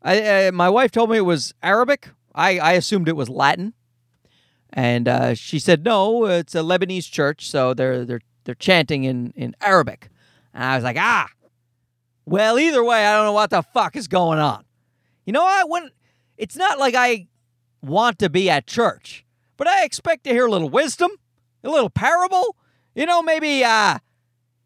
I, 0.00 0.52
my 0.54 0.68
wife 0.70 0.92
told 0.92 1.10
me 1.10 1.16
it 1.16 1.22
was 1.22 1.54
Arabic. 1.60 2.10
I, 2.32 2.60
I 2.60 2.72
assumed 2.74 3.08
it 3.08 3.16
was 3.16 3.28
Latin. 3.28 3.74
And 4.72 5.06
uh, 5.06 5.34
she 5.34 5.58
said, 5.58 5.84
no, 5.84 6.26
it's 6.26 6.54
a 6.54 6.58
Lebanese 6.58 7.10
church, 7.10 7.48
so 7.50 7.74
they're, 7.74 8.04
they're, 8.04 8.22
they're 8.44 8.54
chanting 8.54 9.04
in, 9.04 9.32
in 9.36 9.54
Arabic. 9.60 10.08
And 10.54 10.64
I 10.64 10.76
was 10.76 10.84
like, 10.84 10.96
ah, 10.98 11.28
well, 12.24 12.58
either 12.58 12.82
way, 12.82 13.04
I 13.04 13.16
don't 13.16 13.26
know 13.26 13.32
what 13.32 13.50
the 13.50 13.62
fuck 13.62 13.96
is 13.96 14.08
going 14.08 14.38
on. 14.38 14.64
You 15.26 15.32
know 15.32 15.42
what? 15.42 15.68
When 15.68 15.90
it's 16.36 16.56
not 16.56 16.78
like 16.78 16.94
I 16.94 17.28
want 17.82 18.18
to 18.20 18.30
be 18.30 18.48
at 18.48 18.66
church, 18.66 19.24
but 19.56 19.68
I 19.68 19.84
expect 19.84 20.24
to 20.24 20.30
hear 20.30 20.46
a 20.46 20.50
little 20.50 20.70
wisdom, 20.70 21.10
a 21.62 21.70
little 21.70 21.90
parable. 21.90 22.56
You 22.94 23.06
know, 23.06 23.22
maybe 23.22 23.64
uh, 23.64 23.98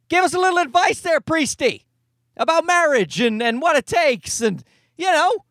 give 0.09 0.25
us 0.25 0.35
a 0.35 0.39
little 0.39 0.59
advice 0.59 1.01
there, 1.01 1.21
priesty, 1.21 1.85
about 2.37 2.67
marriage 2.67 3.21
and, 3.21 3.43
and 3.43 3.61
what 3.61 3.77
it 3.77 3.87
takes, 3.87 4.41
and 4.41 4.63
you 4.97 5.11
know, 5.11 5.45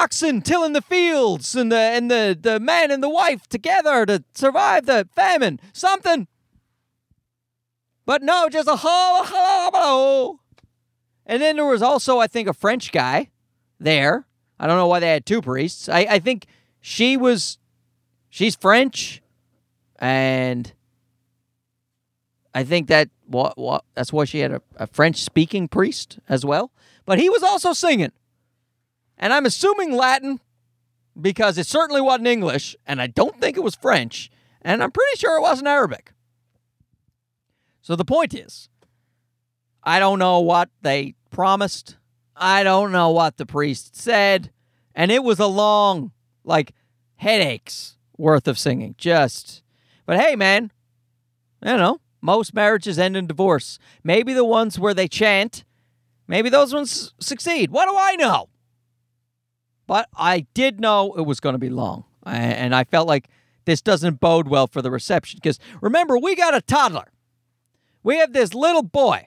oxen 0.00 0.40
tilling 0.40 0.72
the 0.72 0.82
fields, 0.82 1.54
and 1.54 1.70
the 1.70 1.76
and 1.76 2.10
the 2.10 2.36
the 2.40 2.58
man 2.58 2.90
and 2.90 3.02
the 3.02 3.08
wife 3.08 3.46
together 3.48 4.06
to 4.06 4.24
survive 4.34 4.86
the 4.86 5.08
famine. 5.14 5.60
Something. 5.72 6.26
But 8.06 8.22
no, 8.22 8.48
just 8.48 8.66
a 8.66 8.76
ho, 8.76 9.22
ho, 9.24 9.70
ho. 9.72 10.40
And 11.26 11.40
then 11.40 11.56
there 11.56 11.66
was 11.66 11.82
also, 11.82 12.18
I 12.18 12.26
think, 12.26 12.48
a 12.48 12.52
French 12.52 12.90
guy 12.90 13.30
there. 13.78 14.26
I 14.58 14.66
don't 14.66 14.76
know 14.76 14.88
why 14.88 14.98
they 14.98 15.10
had 15.10 15.24
two 15.24 15.40
priests. 15.40 15.88
I, 15.88 16.00
I 16.10 16.18
think 16.18 16.46
she 16.80 17.16
was, 17.16 17.58
she's 18.28 18.56
French, 18.56 19.22
and 20.00 20.72
I 22.52 22.64
think 22.64 22.88
that 22.88 23.10
what, 23.26 23.56
what 23.56 23.84
that's 23.94 24.12
why 24.12 24.24
she 24.24 24.40
had 24.40 24.50
a, 24.50 24.62
a 24.76 24.88
French 24.88 25.22
speaking 25.22 25.68
priest 25.68 26.18
as 26.28 26.44
well. 26.44 26.72
But 27.06 27.20
he 27.20 27.30
was 27.30 27.44
also 27.44 27.72
singing, 27.72 28.12
and 29.20 29.32
I'm 29.32 29.46
assuming 29.46 29.92
Latin 29.92 30.40
because 31.20 31.58
it 31.58 31.66
certainly 31.68 32.00
wasn't 32.00 32.26
English, 32.26 32.74
and 32.86 33.00
I 33.00 33.06
don't 33.06 33.40
think 33.40 33.56
it 33.56 33.62
was 33.62 33.76
French, 33.76 34.30
and 34.62 34.82
I'm 34.82 34.90
pretty 34.90 35.16
sure 35.16 35.36
it 35.36 35.42
wasn't 35.42 35.68
Arabic. 35.68 36.12
So 37.82 37.96
the 37.96 38.04
point 38.04 38.34
is, 38.34 38.68
I 39.82 39.98
don't 39.98 40.18
know 40.18 40.40
what 40.40 40.68
they 40.82 41.14
promised. 41.30 41.96
I 42.36 42.62
don't 42.62 42.92
know 42.92 43.10
what 43.10 43.36
the 43.36 43.46
priest 43.46 43.96
said. 43.96 44.50
And 44.94 45.10
it 45.10 45.24
was 45.24 45.38
a 45.38 45.46
long, 45.46 46.12
like, 46.44 46.72
headaches 47.16 47.96
worth 48.18 48.46
of 48.46 48.58
singing. 48.58 48.94
Just, 48.98 49.62
but 50.04 50.20
hey, 50.20 50.36
man, 50.36 50.70
you 51.64 51.76
know, 51.76 52.00
most 52.20 52.52
marriages 52.52 52.98
end 52.98 53.16
in 53.16 53.26
divorce. 53.26 53.78
Maybe 54.04 54.34
the 54.34 54.44
ones 54.44 54.78
where 54.78 54.94
they 54.94 55.08
chant, 55.08 55.64
maybe 56.28 56.50
those 56.50 56.74
ones 56.74 57.14
succeed. 57.18 57.70
What 57.70 57.86
do 57.86 57.96
I 57.96 58.16
know? 58.16 58.49
But 59.90 60.08
I 60.16 60.46
did 60.54 60.78
know 60.78 61.14
it 61.14 61.22
was 61.22 61.40
going 61.40 61.54
to 61.54 61.58
be 61.58 61.68
long. 61.68 62.04
And 62.24 62.76
I 62.76 62.84
felt 62.84 63.08
like 63.08 63.28
this 63.64 63.82
doesn't 63.82 64.20
bode 64.20 64.46
well 64.46 64.68
for 64.68 64.82
the 64.82 64.90
reception. 64.92 65.40
Because 65.42 65.58
remember, 65.80 66.16
we 66.16 66.36
got 66.36 66.54
a 66.54 66.60
toddler. 66.60 67.10
We 68.04 68.18
have 68.18 68.32
this 68.32 68.54
little 68.54 68.84
boy, 68.84 69.26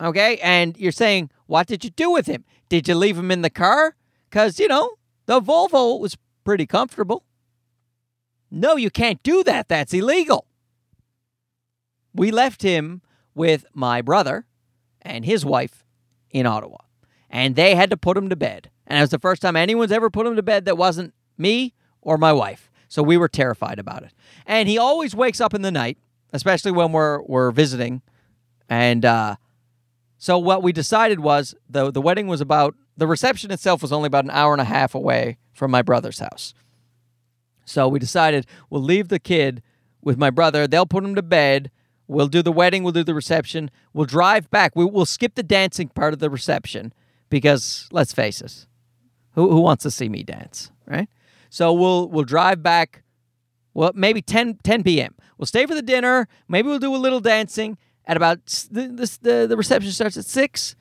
okay? 0.00 0.38
And 0.38 0.74
you're 0.78 0.90
saying, 0.90 1.30
what 1.48 1.66
did 1.66 1.84
you 1.84 1.90
do 1.90 2.10
with 2.10 2.24
him? 2.24 2.46
Did 2.70 2.88
you 2.88 2.94
leave 2.94 3.18
him 3.18 3.30
in 3.30 3.42
the 3.42 3.50
car? 3.50 3.94
Because, 4.30 4.58
you 4.58 4.68
know, 4.68 4.92
the 5.26 5.38
Volvo 5.38 6.00
was 6.00 6.16
pretty 6.44 6.64
comfortable. 6.64 7.26
No, 8.50 8.76
you 8.76 8.88
can't 8.88 9.22
do 9.22 9.44
that. 9.44 9.68
That's 9.68 9.92
illegal. 9.92 10.46
We 12.14 12.30
left 12.30 12.62
him 12.62 13.02
with 13.34 13.66
my 13.74 14.00
brother 14.00 14.46
and 15.02 15.26
his 15.26 15.44
wife 15.44 15.84
in 16.30 16.46
Ottawa, 16.46 16.78
and 17.28 17.54
they 17.54 17.74
had 17.74 17.90
to 17.90 17.98
put 17.98 18.16
him 18.16 18.30
to 18.30 18.36
bed. 18.36 18.70
And 18.90 18.98
it 18.98 19.02
was 19.02 19.10
the 19.10 19.18
first 19.18 19.40
time 19.40 19.56
anyone's 19.56 19.92
ever 19.92 20.10
put 20.10 20.26
him 20.26 20.36
to 20.36 20.42
bed 20.42 20.66
that 20.66 20.76
wasn't 20.76 21.14
me 21.38 21.72
or 22.02 22.18
my 22.18 22.32
wife. 22.32 22.70
So 22.88 23.02
we 23.02 23.16
were 23.16 23.28
terrified 23.28 23.78
about 23.78 24.02
it. 24.02 24.12
And 24.46 24.68
he 24.68 24.76
always 24.76 25.14
wakes 25.14 25.40
up 25.40 25.54
in 25.54 25.62
the 25.62 25.70
night 25.70 25.96
especially 26.32 26.72
when 26.72 26.92
we're 26.92 27.22
we're 27.22 27.50
visiting. 27.50 28.02
And 28.68 29.04
uh, 29.04 29.36
so 30.18 30.38
what 30.38 30.62
we 30.62 30.72
decided 30.72 31.20
was 31.20 31.54
the 31.68 31.90
the 31.90 32.00
wedding 32.00 32.26
was 32.26 32.40
about 32.40 32.74
the 32.96 33.06
reception 33.06 33.50
itself 33.50 33.82
was 33.82 33.92
only 33.92 34.06
about 34.06 34.24
an 34.24 34.30
hour 34.30 34.52
and 34.52 34.60
a 34.60 34.64
half 34.64 34.94
away 34.94 35.38
from 35.52 35.70
my 35.70 35.82
brother's 35.82 36.18
house. 36.18 36.54
So 37.64 37.88
we 37.88 37.98
decided 37.98 38.46
we'll 38.68 38.82
leave 38.82 39.08
the 39.08 39.18
kid 39.18 39.62
with 40.02 40.18
my 40.18 40.30
brother. 40.30 40.66
They'll 40.66 40.86
put 40.86 41.04
him 41.04 41.14
to 41.14 41.22
bed. 41.22 41.70
We'll 42.08 42.26
do 42.26 42.42
the 42.42 42.52
wedding. 42.52 42.82
We'll 42.82 42.92
do 42.92 43.04
the 43.04 43.14
reception. 43.14 43.70
We'll 43.92 44.06
drive 44.06 44.50
back. 44.50 44.72
We, 44.74 44.84
will 44.84 45.06
skip 45.06 45.36
the 45.36 45.44
dancing 45.44 45.88
part 45.88 46.12
of 46.12 46.18
the 46.18 46.28
reception 46.28 46.92
because 47.28 47.88
let's 47.92 48.12
face 48.12 48.40
it, 48.40 48.66
who, 49.34 49.50
who 49.50 49.60
wants 49.60 49.82
to 49.84 49.90
see 49.90 50.08
me 50.08 50.22
dance, 50.22 50.70
right? 50.86 51.08
So 51.48 51.72
we'll 51.72 52.08
we'll 52.08 52.24
drive 52.24 52.62
back. 52.62 53.02
Well, 53.72 53.92
maybe 53.94 54.20
10, 54.20 54.58
10 54.64 54.82
p.m. 54.82 55.14
We'll 55.38 55.46
stay 55.46 55.64
for 55.64 55.74
the 55.74 55.82
dinner. 55.82 56.26
Maybe 56.48 56.68
we'll 56.68 56.80
do 56.80 56.94
a 56.94 56.98
little 56.98 57.20
dancing. 57.20 57.78
At 58.06 58.16
about 58.16 58.44
the 58.70 58.88
the, 59.22 59.46
the 59.48 59.56
reception 59.56 59.92
starts 59.92 60.16
at 60.16 60.24
six. 60.24 60.74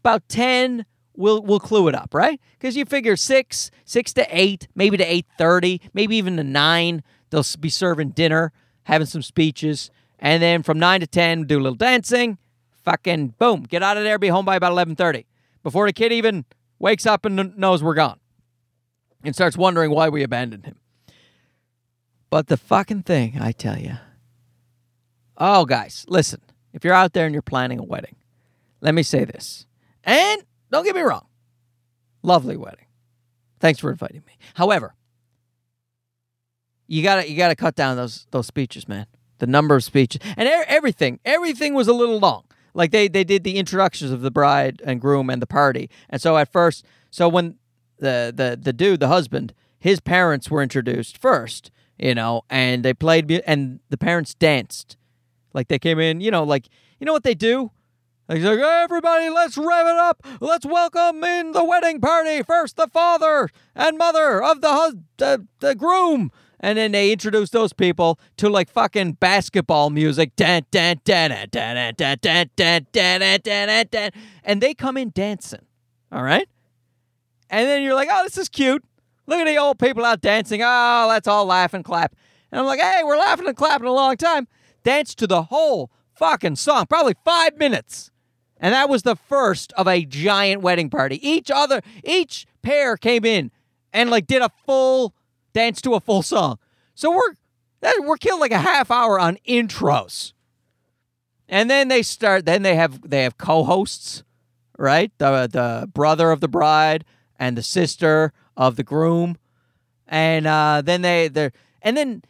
About 0.00 0.28
ten, 0.28 0.84
we'll 1.16 1.42
we'll 1.42 1.58
clue 1.58 1.88
it 1.88 1.94
up, 1.94 2.14
right? 2.14 2.40
Because 2.52 2.76
you 2.76 2.84
figure 2.84 3.16
six, 3.16 3.70
six 3.84 4.12
to 4.12 4.26
eight, 4.30 4.68
maybe 4.74 4.96
to 4.96 5.04
eight 5.04 5.26
thirty, 5.36 5.80
maybe 5.94 6.16
even 6.16 6.36
to 6.36 6.44
nine. 6.44 7.02
They'll 7.30 7.44
be 7.58 7.70
serving 7.70 8.10
dinner, 8.10 8.52
having 8.84 9.06
some 9.06 9.22
speeches, 9.22 9.90
and 10.18 10.42
then 10.42 10.62
from 10.62 10.78
nine 10.78 11.00
to 11.00 11.06
ten, 11.06 11.44
do 11.44 11.58
a 11.58 11.62
little 11.62 11.74
dancing. 11.74 12.38
Fucking 12.84 13.34
boom, 13.38 13.62
get 13.62 13.82
out 13.82 13.96
of 13.96 14.04
there, 14.04 14.18
be 14.18 14.28
home 14.28 14.44
by 14.44 14.56
about 14.56 14.72
eleven 14.72 14.94
thirty, 14.94 15.26
before 15.62 15.86
the 15.86 15.92
kid 15.92 16.12
even 16.12 16.44
wakes 16.84 17.06
up 17.06 17.24
and 17.24 17.56
knows 17.56 17.82
we're 17.82 17.94
gone, 17.94 18.20
and 19.24 19.34
starts 19.34 19.56
wondering 19.56 19.90
why 19.90 20.10
we 20.10 20.22
abandoned 20.22 20.66
him. 20.66 20.76
But 22.28 22.48
the 22.48 22.58
fucking 22.58 23.04
thing, 23.04 23.38
I 23.40 23.52
tell 23.52 23.78
you. 23.78 23.94
Oh, 25.38 25.64
guys, 25.64 26.04
listen. 26.08 26.42
If 26.74 26.84
you're 26.84 26.92
out 26.92 27.14
there 27.14 27.24
and 27.24 27.34
you're 27.34 27.40
planning 27.40 27.78
a 27.78 27.82
wedding, 27.82 28.16
let 28.82 28.94
me 28.94 29.02
say 29.02 29.24
this. 29.24 29.64
And 30.04 30.42
don't 30.70 30.84
get 30.84 30.94
me 30.94 31.00
wrong, 31.00 31.26
lovely 32.22 32.58
wedding. 32.58 32.84
Thanks 33.60 33.80
for 33.80 33.90
inviting 33.90 34.22
me. 34.26 34.36
However, 34.52 34.94
you 36.86 37.02
gotta 37.02 37.30
you 37.30 37.38
gotta 37.38 37.56
cut 37.56 37.74
down 37.74 37.96
those 37.96 38.26
those 38.30 38.46
speeches, 38.46 38.86
man. 38.86 39.06
The 39.38 39.46
number 39.46 39.74
of 39.74 39.82
speeches 39.84 40.20
and 40.36 40.46
everything. 40.48 41.18
Everything 41.24 41.72
was 41.72 41.88
a 41.88 41.94
little 41.94 42.18
long. 42.18 42.44
Like 42.74 42.90
they 42.90 43.08
they 43.08 43.24
did 43.24 43.44
the 43.44 43.56
introductions 43.56 44.10
of 44.10 44.20
the 44.20 44.30
bride 44.30 44.82
and 44.84 45.00
groom 45.00 45.30
and 45.30 45.40
the 45.40 45.46
party, 45.46 45.88
and 46.10 46.20
so 46.20 46.36
at 46.36 46.52
first, 46.52 46.84
so 47.10 47.28
when 47.28 47.56
the 47.98 48.32
the 48.34 48.58
the 48.60 48.72
dude, 48.72 49.00
the 49.00 49.08
husband, 49.08 49.54
his 49.78 50.00
parents 50.00 50.50
were 50.50 50.62
introduced 50.62 51.16
first, 51.16 51.70
you 51.98 52.14
know, 52.14 52.42
and 52.50 52.84
they 52.84 52.92
played 52.92 53.30
and 53.46 53.80
the 53.90 53.96
parents 53.96 54.34
danced. 54.34 54.96
Like 55.52 55.68
they 55.68 55.78
came 55.78 56.00
in, 56.00 56.20
you 56.20 56.30
know, 56.32 56.42
like 56.42 56.68
you 56.98 57.06
know 57.06 57.12
what 57.12 57.22
they 57.22 57.34
do? 57.34 57.70
Like, 58.28 58.40
like 58.42 58.58
everybody, 58.58 59.28
let's 59.28 59.58
rev 59.58 59.86
it 59.86 59.96
up. 59.96 60.26
Let's 60.40 60.64
welcome 60.64 61.22
in 61.22 61.52
the 61.52 61.62
wedding 61.62 62.00
party. 62.00 62.42
First, 62.42 62.76
the 62.76 62.88
father 62.88 63.50
and 63.74 63.98
mother 63.98 64.42
of 64.42 64.62
the 64.62 64.72
hus- 64.72 64.94
the, 65.18 65.46
the 65.60 65.74
groom. 65.74 66.32
And 66.64 66.76
then 66.78 66.92
they 66.92 67.12
introduce 67.12 67.50
those 67.50 67.74
people 67.74 68.18
to 68.38 68.48
like 68.48 68.70
fucking 68.70 69.18
basketball 69.20 69.90
music. 69.90 70.32
And 70.40 70.64
they 70.70 70.94
come 74.74 74.96
in 74.96 75.10
dancing. 75.10 75.66
All 76.10 76.22
right? 76.22 76.48
And 77.50 77.68
then 77.68 77.82
you're 77.82 77.94
like, 77.94 78.08
oh, 78.10 78.22
this 78.24 78.38
is 78.38 78.48
cute. 78.48 78.82
Look 79.26 79.40
at 79.40 79.44
the 79.44 79.58
old 79.58 79.78
people 79.78 80.06
out 80.06 80.22
dancing. 80.22 80.62
Oh, 80.62 81.06
let's 81.06 81.28
all 81.28 81.44
laugh 81.44 81.74
and 81.74 81.84
clap. 81.84 82.16
And 82.50 82.58
I'm 82.58 82.66
like, 82.66 82.80
hey, 82.80 83.02
we're 83.04 83.18
laughing 83.18 83.46
and 83.46 83.54
clapping 83.54 83.86
a 83.86 83.92
long 83.92 84.16
time. 84.16 84.48
Dance 84.84 85.14
to 85.16 85.26
the 85.26 85.42
whole 85.42 85.90
fucking 86.14 86.56
song, 86.56 86.86
probably 86.86 87.14
five 87.26 87.58
minutes. 87.58 88.10
And 88.56 88.72
that 88.72 88.88
was 88.88 89.02
the 89.02 89.16
first 89.16 89.74
of 89.74 89.86
a 89.86 90.06
giant 90.06 90.62
wedding 90.62 90.88
party. 90.88 91.20
Each 91.28 91.50
other, 91.50 91.82
each 92.02 92.46
pair 92.62 92.96
came 92.96 93.26
in 93.26 93.50
and 93.92 94.08
like 94.08 94.26
did 94.26 94.40
a 94.40 94.48
full 94.64 95.14
dance 95.54 95.80
to 95.82 95.94
a 95.94 96.00
full 96.00 96.22
song. 96.22 96.58
So 96.94 97.10
we're 97.10 97.34
we're 98.00 98.16
killed 98.16 98.40
like 98.40 98.52
a 98.52 98.58
half 98.58 98.90
hour 98.90 99.18
on 99.18 99.38
intros. 99.48 100.32
And 101.48 101.70
then 101.70 101.88
they 101.88 102.02
start. 102.02 102.46
Then 102.46 102.62
they 102.62 102.74
have 102.76 103.08
they 103.08 103.22
have 103.22 103.38
co-hosts, 103.38 104.24
right? 104.78 105.12
The 105.18 105.48
the 105.50 105.88
brother 105.92 106.30
of 106.30 106.40
the 106.40 106.48
bride 106.48 107.04
and 107.38 107.56
the 107.56 107.62
sister 107.62 108.32
of 108.56 108.76
the 108.76 108.82
groom, 108.82 109.36
and 110.08 110.46
uh, 110.46 110.82
then 110.84 111.02
they 111.02 111.28
they 111.28 111.50
and 111.82 111.96
then 111.96 112.22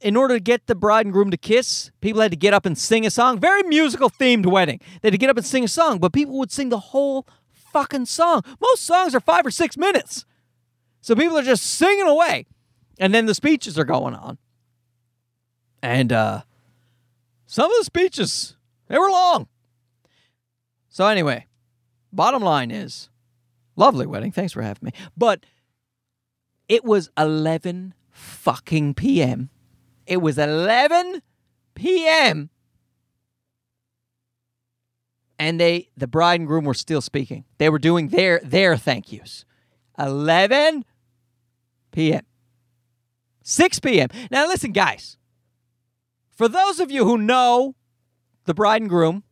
in 0.00 0.16
order 0.16 0.34
to 0.34 0.40
get 0.40 0.66
the 0.66 0.74
bride 0.74 1.06
and 1.06 1.12
groom 1.12 1.30
to 1.30 1.36
kiss, 1.36 1.90
people 2.00 2.20
had 2.20 2.30
to 2.30 2.36
get 2.36 2.54
up 2.54 2.66
and 2.66 2.76
sing 2.78 3.06
a 3.06 3.10
song. 3.10 3.38
Very 3.38 3.62
musical 3.62 4.10
themed 4.10 4.46
wedding. 4.46 4.80
They 5.00 5.08
had 5.08 5.12
to 5.12 5.18
get 5.18 5.30
up 5.30 5.36
and 5.36 5.46
sing 5.46 5.64
a 5.64 5.68
song, 5.68 5.98
but 5.98 6.12
people 6.12 6.38
would 6.38 6.52
sing 6.52 6.70
the 6.70 6.78
whole 6.78 7.26
fucking 7.52 8.06
song. 8.06 8.42
Most 8.60 8.84
songs 8.84 9.14
are 9.14 9.20
five 9.20 9.44
or 9.46 9.50
six 9.50 9.76
minutes. 9.76 10.24
So 11.04 11.14
people 11.14 11.36
are 11.36 11.42
just 11.42 11.64
singing 11.64 12.06
away. 12.06 12.46
And 12.98 13.12
then 13.12 13.26
the 13.26 13.34
speeches 13.34 13.78
are 13.78 13.84
going 13.84 14.14
on. 14.14 14.38
And 15.82 16.10
uh, 16.10 16.44
some 17.44 17.70
of 17.70 17.76
the 17.76 17.84
speeches, 17.84 18.56
they 18.88 18.98
were 18.98 19.10
long. 19.10 19.46
So, 20.88 21.06
anyway, 21.06 21.46
bottom 22.10 22.42
line 22.42 22.70
is 22.70 23.10
lovely 23.76 24.06
wedding. 24.06 24.32
Thanks 24.32 24.54
for 24.54 24.62
having 24.62 24.86
me. 24.86 24.92
But 25.14 25.44
it 26.70 26.86
was 26.86 27.10
11 27.18 27.92
fucking 28.10 28.94
p.m. 28.94 29.50
It 30.06 30.22
was 30.22 30.38
11 30.38 31.20
p.m. 31.74 32.48
And 35.38 35.60
they, 35.60 35.90
the 35.98 36.06
bride 36.06 36.40
and 36.40 36.46
groom, 36.46 36.64
were 36.64 36.72
still 36.72 37.02
speaking. 37.02 37.44
They 37.58 37.68
were 37.68 37.78
doing 37.78 38.08
their 38.08 38.40
their 38.42 38.78
thank 38.78 39.12
yous. 39.12 39.44
11 39.98 40.86
p.m. 41.94 42.22
6 43.42 43.78
p.m. 43.80 44.08
Now, 44.30 44.46
listen, 44.46 44.72
guys. 44.72 45.16
For 46.36 46.48
those 46.48 46.80
of 46.80 46.90
you 46.90 47.04
who 47.04 47.16
know 47.16 47.76
the 48.44 48.54
bride 48.54 48.82
and 48.82 48.90
groom, 48.90 49.22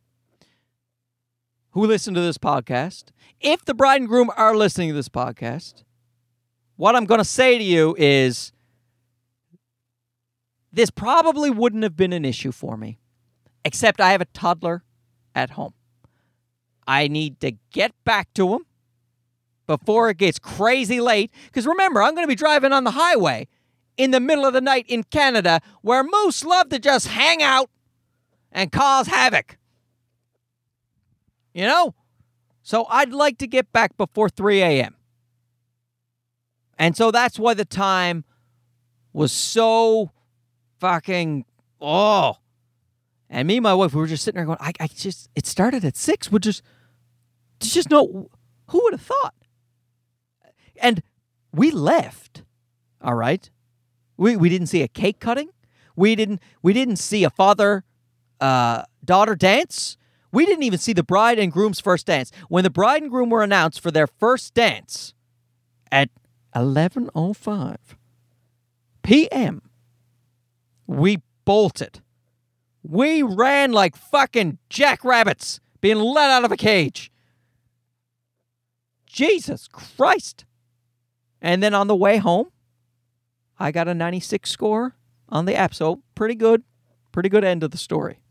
who 1.71 1.85
listen 1.85 2.13
to 2.13 2.21
this 2.21 2.37
podcast, 2.37 3.05
if 3.41 3.65
the 3.65 3.73
bride 3.73 4.01
and 4.01 4.07
groom 4.07 4.31
are 4.37 4.55
listening 4.55 4.89
to 4.89 4.95
this 4.95 5.09
podcast, 5.09 5.83
what 6.77 6.95
I'm 6.95 7.05
going 7.05 7.19
to 7.19 7.25
say 7.25 7.57
to 7.57 7.63
you 7.63 7.95
is 7.99 8.53
this 10.71 10.89
probably 10.89 11.49
wouldn't 11.49 11.83
have 11.83 11.97
been 11.97 12.13
an 12.13 12.23
issue 12.23 12.51
for 12.51 12.77
me, 12.77 12.99
except 13.65 13.99
I 13.99 14.11
have 14.11 14.21
a 14.21 14.25
toddler 14.25 14.83
at 15.35 15.51
home. 15.51 15.73
I 16.87 17.07
need 17.07 17.39
to 17.41 17.53
get 17.71 17.91
back 18.05 18.33
to 18.35 18.53
him 18.53 18.65
before 19.67 20.09
it 20.09 20.17
gets 20.17 20.39
crazy 20.39 20.99
late. 20.99 21.31
Because 21.45 21.65
remember, 21.65 22.01
I'm 22.01 22.15
going 22.15 22.25
to 22.25 22.31
be 22.31 22.35
driving 22.35 22.73
on 22.73 22.83
the 22.83 22.91
highway 22.91 23.47
in 23.97 24.11
the 24.11 24.19
middle 24.19 24.45
of 24.45 24.53
the 24.53 24.61
night 24.61 24.85
in 24.87 25.03
Canada 25.03 25.61
where 25.81 26.03
moose 26.03 26.43
love 26.43 26.69
to 26.69 26.79
just 26.79 27.07
hang 27.07 27.41
out 27.41 27.69
and 28.51 28.71
cause 28.71 29.07
havoc. 29.07 29.57
You 31.53 31.65
know? 31.65 31.95
So 32.63 32.85
I'd 32.89 33.11
like 33.11 33.37
to 33.39 33.47
get 33.47 33.71
back 33.71 33.97
before 33.97 34.29
3 34.29 34.61
a.m. 34.61 34.95
And 36.79 36.97
so 36.97 37.11
that's 37.11 37.37
why 37.37 37.53
the 37.53 37.65
time 37.65 38.23
was 39.11 39.31
so 39.31 40.11
fucking, 40.79 41.45
oh. 41.79 42.37
And 43.29 43.47
me 43.47 43.57
and 43.57 43.63
my 43.63 43.73
wife, 43.73 43.93
we 43.93 44.01
were 44.01 44.07
just 44.07 44.23
sitting 44.23 44.37
there 44.37 44.45
going, 44.45 44.57
I, 44.59 44.73
I 44.79 44.87
just, 44.87 45.29
it 45.35 45.45
started 45.45 45.83
at 45.85 45.97
six. 45.97 46.31
We're 46.31 46.39
just, 46.39 46.63
just 47.59 47.89
no, 47.89 48.29
who 48.67 48.83
would 48.83 48.93
have 48.93 49.01
thought? 49.01 49.35
And 50.83 51.01
we 51.53 51.71
left, 51.71 52.43
all 53.01 53.15
right? 53.15 53.49
We, 54.17 54.35
we 54.35 54.49
didn't 54.49 54.67
see 54.67 54.81
a 54.81 54.87
cake 54.89 55.21
cutting. 55.21 55.49
We 55.95 56.13
didn't, 56.13 56.41
we 56.61 56.73
didn't 56.73 56.97
see 56.97 57.23
a 57.23 57.29
father 57.29 57.85
uh, 58.41 58.83
daughter 59.03 59.35
dance. 59.35 59.95
We 60.33 60.45
didn't 60.45 60.63
even 60.63 60.79
see 60.79 60.91
the 60.91 61.03
bride 61.03 61.39
and 61.39 61.51
groom's 61.51 61.79
first 61.79 62.07
dance. 62.07 62.31
When 62.49 62.65
the 62.65 62.69
bride 62.69 63.01
and 63.01 63.09
groom 63.09 63.29
were 63.29 63.43
announced 63.43 63.79
for 63.79 63.91
their 63.91 64.07
first 64.07 64.53
dance 64.53 65.13
at 65.89 66.09
11:05 66.53 67.77
p.m., 69.03 69.61
we 70.85 71.21
bolted. 71.45 72.01
We 72.83 73.23
ran 73.23 73.71
like 73.71 73.95
fucking 73.95 74.57
jackrabbits 74.69 75.61
being 75.79 75.99
let 75.99 76.29
out 76.29 76.43
of 76.43 76.51
a 76.51 76.57
cage. 76.57 77.11
Jesus 79.05 79.67
Christ. 79.71 80.45
And 81.43 81.61
then 81.61 81.73
on 81.73 81.87
the 81.87 81.95
way 81.95 82.17
home, 82.17 82.47
I 83.59 83.71
got 83.71 83.89
a 83.89 83.93
96 83.93 84.49
score 84.49 84.95
on 85.27 85.45
the 85.45 85.55
app. 85.55 85.75
So 85.75 86.01
pretty 86.15 86.35
good. 86.35 86.63
Pretty 87.11 87.29
good 87.29 87.43
end 87.43 87.63
of 87.63 87.71
the 87.71 87.77
story. 87.77 88.21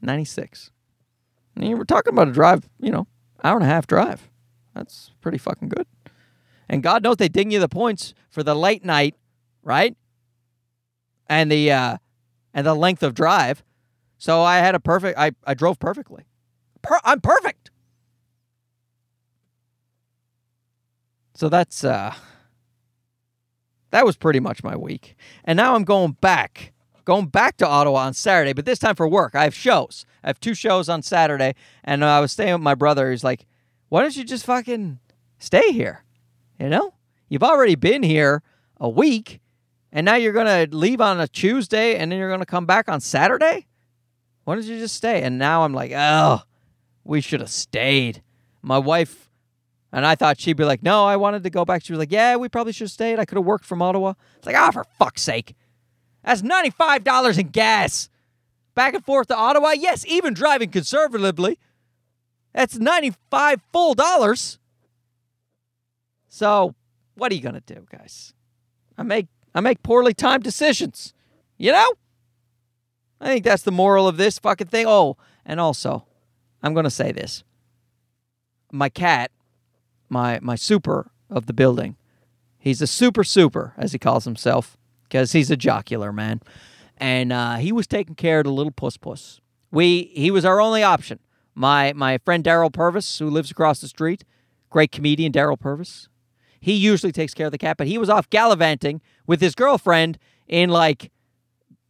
96. 0.00 0.70
And 1.54 1.68
you 1.68 1.76
were 1.76 1.84
talking 1.84 2.14
about 2.14 2.28
a 2.28 2.32
drive, 2.32 2.68
you 2.80 2.90
know, 2.90 3.06
hour 3.44 3.56
and 3.56 3.64
a 3.64 3.68
half 3.68 3.86
drive. 3.86 4.30
That's 4.74 5.10
pretty 5.20 5.36
fucking 5.36 5.68
good. 5.68 5.86
And 6.70 6.82
God 6.82 7.02
knows 7.02 7.16
they 7.16 7.28
ding 7.28 7.50
you 7.50 7.60
the 7.60 7.68
points 7.68 8.14
for 8.30 8.42
the 8.42 8.54
late 8.54 8.84
night, 8.84 9.14
right? 9.62 9.94
And 11.28 11.52
the 11.52 11.70
uh 11.70 11.98
and 12.54 12.66
the 12.66 12.74
length 12.74 13.02
of 13.02 13.12
drive. 13.12 13.62
So 14.16 14.42
I 14.42 14.58
had 14.58 14.74
a 14.74 14.80
perfect 14.80 15.18
I, 15.18 15.32
I 15.44 15.52
drove 15.54 15.78
perfectly. 15.78 16.24
Per- 16.82 17.00
I'm 17.04 17.20
perfect. 17.20 17.59
So 21.40 21.48
that's 21.48 21.84
uh 21.84 22.14
that 23.92 24.04
was 24.04 24.18
pretty 24.18 24.40
much 24.40 24.62
my 24.62 24.76
week. 24.76 25.16
And 25.42 25.56
now 25.56 25.74
I'm 25.74 25.84
going 25.84 26.12
back. 26.20 26.74
Going 27.06 27.28
back 27.28 27.56
to 27.56 27.66
Ottawa 27.66 28.00
on 28.00 28.12
Saturday, 28.12 28.52
but 28.52 28.66
this 28.66 28.78
time 28.78 28.94
for 28.94 29.08
work. 29.08 29.34
I 29.34 29.44
have 29.44 29.54
shows. 29.54 30.04
I 30.22 30.26
have 30.26 30.38
two 30.38 30.52
shows 30.52 30.90
on 30.90 31.00
Saturday, 31.00 31.54
and 31.82 32.04
I 32.04 32.20
was 32.20 32.32
staying 32.32 32.52
with 32.52 32.60
my 32.60 32.74
brother. 32.74 33.10
He's 33.10 33.24
like, 33.24 33.46
"Why 33.88 34.02
don't 34.02 34.14
you 34.14 34.22
just 34.22 34.44
fucking 34.44 34.98
stay 35.38 35.72
here? 35.72 36.04
You 36.58 36.68
know, 36.68 36.92
you've 37.30 37.42
already 37.42 37.74
been 37.74 38.02
here 38.02 38.42
a 38.78 38.90
week, 38.90 39.40
and 39.90 40.04
now 40.04 40.16
you're 40.16 40.34
gonna 40.34 40.68
leave 40.70 41.00
on 41.00 41.20
a 41.20 41.26
Tuesday, 41.26 41.96
and 41.96 42.12
then 42.12 42.18
you're 42.18 42.30
gonna 42.30 42.44
come 42.44 42.66
back 42.66 42.86
on 42.86 43.00
Saturday. 43.00 43.66
Why 44.44 44.56
don't 44.56 44.66
you 44.66 44.78
just 44.78 44.94
stay?" 44.94 45.22
And 45.22 45.38
now 45.38 45.64
I'm 45.64 45.72
like, 45.72 45.92
"Oh, 45.94 46.42
we 47.02 47.22
should 47.22 47.40
have 47.40 47.50
stayed." 47.50 48.22
My 48.60 48.76
wife 48.76 49.29
and 49.92 50.06
I 50.06 50.14
thought 50.14 50.40
she'd 50.40 50.56
be 50.56 50.64
like, 50.64 50.82
no, 50.82 51.04
I 51.04 51.16
wanted 51.16 51.42
to 51.42 51.50
go 51.50 51.64
back. 51.64 51.84
She 51.84 51.92
was 51.92 51.98
like, 51.98 52.12
yeah, 52.12 52.36
we 52.36 52.48
probably 52.48 52.72
should 52.72 52.84
have 52.84 52.92
stayed. 52.92 53.18
I 53.18 53.24
could 53.24 53.36
have 53.36 53.44
worked 53.44 53.64
from 53.64 53.82
Ottawa. 53.82 54.14
It's 54.36 54.46
like, 54.46 54.56
ah, 54.56 54.66
oh, 54.68 54.72
for 54.72 54.84
fuck's 54.98 55.22
sake. 55.22 55.54
That's 56.24 56.42
$95 56.42 57.38
in 57.38 57.48
gas. 57.48 58.08
Back 58.74 58.94
and 58.94 59.04
forth 59.04 59.28
to 59.28 59.36
Ottawa. 59.36 59.72
Yes, 59.72 60.06
even 60.06 60.32
driving 60.32 60.70
conservatively. 60.70 61.58
That's 62.52 62.78
95 62.78 63.60
full 63.72 63.94
dollars. 63.94 64.58
So, 66.28 66.74
what 67.14 67.32
are 67.32 67.34
you 67.34 67.42
going 67.42 67.60
to 67.60 67.74
do, 67.74 67.86
guys? 67.90 68.32
I 68.96 69.02
make 69.02 69.26
I 69.54 69.60
make 69.60 69.82
poorly 69.82 70.14
timed 70.14 70.44
decisions. 70.44 71.12
You 71.58 71.72
know? 71.72 71.88
I 73.20 73.26
think 73.26 73.44
that's 73.44 73.62
the 73.64 73.72
moral 73.72 74.08
of 74.08 74.16
this 74.16 74.38
fucking 74.38 74.68
thing. 74.68 74.86
Oh, 74.88 75.16
and 75.44 75.60
also, 75.60 76.06
I'm 76.62 76.72
going 76.72 76.84
to 76.84 76.90
say 76.90 77.12
this. 77.12 77.44
My 78.72 78.88
cat 78.88 79.30
my 80.10 80.38
my 80.42 80.56
super 80.56 81.10
of 81.30 81.46
the 81.46 81.52
building. 81.52 81.96
He's 82.58 82.82
a 82.82 82.86
super 82.86 83.24
super, 83.24 83.72
as 83.78 83.92
he 83.92 83.98
calls 83.98 84.24
himself, 84.24 84.76
because 85.04 85.32
he's 85.32 85.50
a 85.50 85.56
jocular 85.56 86.12
man. 86.12 86.42
And 86.98 87.32
uh, 87.32 87.56
he 87.56 87.72
was 87.72 87.86
taking 87.86 88.14
care 88.14 88.40
of 88.40 88.44
the 88.44 88.52
little 88.52 88.72
puss 88.72 88.98
puss. 88.98 89.40
We 89.70 90.10
he 90.14 90.30
was 90.30 90.44
our 90.44 90.60
only 90.60 90.82
option. 90.82 91.20
My 91.54 91.92
my 91.94 92.18
friend 92.18 92.44
Daryl 92.44 92.72
Purvis, 92.72 93.18
who 93.18 93.30
lives 93.30 93.50
across 93.50 93.80
the 93.80 93.88
street, 93.88 94.24
great 94.68 94.92
comedian 94.92 95.32
Daryl 95.32 95.58
Purvis. 95.58 96.08
He 96.60 96.74
usually 96.74 97.12
takes 97.12 97.32
care 97.32 97.46
of 97.46 97.52
the 97.52 97.58
cat, 97.58 97.78
but 97.78 97.86
he 97.86 97.96
was 97.96 98.10
off 98.10 98.28
gallivanting 98.28 99.00
with 99.26 99.40
his 99.40 99.54
girlfriend 99.54 100.18
in 100.46 100.68
like 100.68 101.10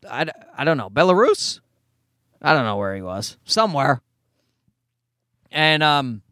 I, 0.08 0.26
I 0.56 0.64
don't 0.64 0.76
know 0.76 0.90
Belarus. 0.90 1.60
I 2.42 2.54
don't 2.54 2.64
know 2.64 2.76
where 2.76 2.94
he 2.94 3.02
was, 3.02 3.36
somewhere, 3.44 4.00
and 5.50 5.82
um, 5.82 6.22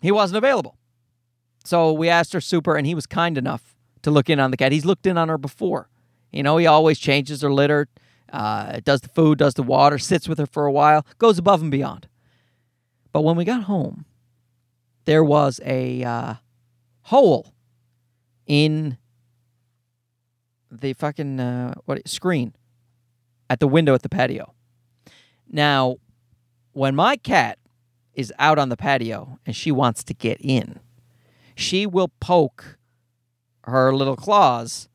he 0.00 0.10
wasn't 0.10 0.38
available. 0.38 0.75
So 1.66 1.92
we 1.92 2.08
asked 2.08 2.32
her 2.32 2.40
super, 2.40 2.76
and 2.76 2.86
he 2.86 2.94
was 2.94 3.06
kind 3.06 3.36
enough 3.36 3.74
to 4.02 4.12
look 4.12 4.30
in 4.30 4.38
on 4.38 4.52
the 4.52 4.56
cat. 4.56 4.70
He's 4.70 4.84
looked 4.84 5.04
in 5.04 5.18
on 5.18 5.28
her 5.28 5.36
before. 5.36 5.88
You 6.32 6.44
know, 6.44 6.58
he 6.58 6.66
always 6.66 6.96
changes 6.96 7.42
her 7.42 7.52
litter, 7.52 7.88
uh, 8.32 8.78
does 8.84 9.00
the 9.00 9.08
food, 9.08 9.38
does 9.38 9.54
the 9.54 9.64
water, 9.64 9.98
sits 9.98 10.28
with 10.28 10.38
her 10.38 10.46
for 10.46 10.66
a 10.66 10.72
while, 10.72 11.04
goes 11.18 11.38
above 11.38 11.62
and 11.62 11.70
beyond. 11.70 12.06
But 13.10 13.22
when 13.22 13.34
we 13.34 13.44
got 13.44 13.64
home, 13.64 14.04
there 15.06 15.24
was 15.24 15.60
a 15.64 16.04
uh, 16.04 16.34
hole 17.02 17.52
in 18.46 18.96
the 20.70 20.92
fucking 20.92 21.40
uh, 21.40 21.74
what 21.84 22.06
screen 22.08 22.54
at 23.50 23.58
the 23.58 23.66
window 23.66 23.92
at 23.92 24.02
the 24.02 24.08
patio. 24.08 24.54
Now, 25.50 25.96
when 26.72 26.94
my 26.94 27.16
cat 27.16 27.58
is 28.14 28.32
out 28.38 28.58
on 28.58 28.68
the 28.68 28.76
patio 28.76 29.40
and 29.44 29.56
she 29.56 29.72
wants 29.72 30.04
to 30.04 30.14
get 30.14 30.38
in, 30.40 30.78
she 31.56 31.86
will 31.86 32.08
poke 32.20 32.78
her 33.64 33.92
little 33.92 34.14
claws 34.14 34.88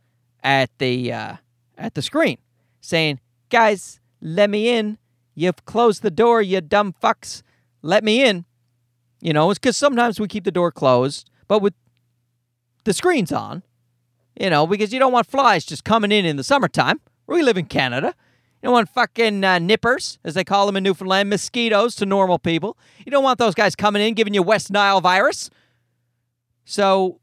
at 0.43 0.69
the 0.77 1.11
uh, 1.11 1.35
at 1.77 1.95
the 1.95 2.01
screen, 2.01 2.37
saying, 2.79 3.19
"Guys, 3.49 3.99
let 4.21 4.49
me 4.49 4.69
in. 4.69 4.97
You've 5.35 5.65
closed 5.65 6.03
the 6.03 6.11
door, 6.11 6.41
you 6.41 6.61
dumb 6.61 6.93
fucks. 7.01 7.41
Let 7.81 8.03
me 8.03 8.23
in." 8.23 8.45
You 9.19 9.33
know, 9.33 9.49
it's 9.49 9.59
because 9.59 9.75
sometimes 9.75 10.19
we 10.19 10.27
keep 10.27 10.45
the 10.45 10.51
door 10.51 10.71
closed, 10.71 11.29
but 11.47 11.61
with 11.61 11.73
the 12.85 12.93
screens 12.93 13.31
on, 13.31 13.63
you 14.39 14.49
know, 14.49 14.65
because 14.65 14.93
you 14.93 14.99
don't 14.99 15.11
want 15.11 15.27
flies 15.27 15.65
just 15.65 15.83
coming 15.83 16.11
in 16.11 16.25
in 16.25 16.37
the 16.37 16.43
summertime. 16.43 17.01
We 17.27 17.43
live 17.43 17.57
in 17.57 17.65
Canada. 17.65 18.15
You 18.61 18.67
don't 18.67 18.73
want 18.73 18.89
fucking 18.89 19.43
uh, 19.43 19.59
nippers, 19.59 20.19
as 20.23 20.35
they 20.35 20.43
call 20.43 20.67
them 20.67 20.77
in 20.77 20.83
Newfoundland, 20.83 21.29
mosquitoes 21.29 21.95
to 21.95 22.05
normal 22.05 22.37
people. 22.37 22.77
You 23.05 23.11
don't 23.11 23.23
want 23.23 23.39
those 23.39 23.55
guys 23.55 23.75
coming 23.75 24.01
in 24.01 24.13
giving 24.13 24.33
you 24.33 24.43
West 24.43 24.69
Nile 24.71 25.01
virus. 25.01 25.49
So 26.65 27.19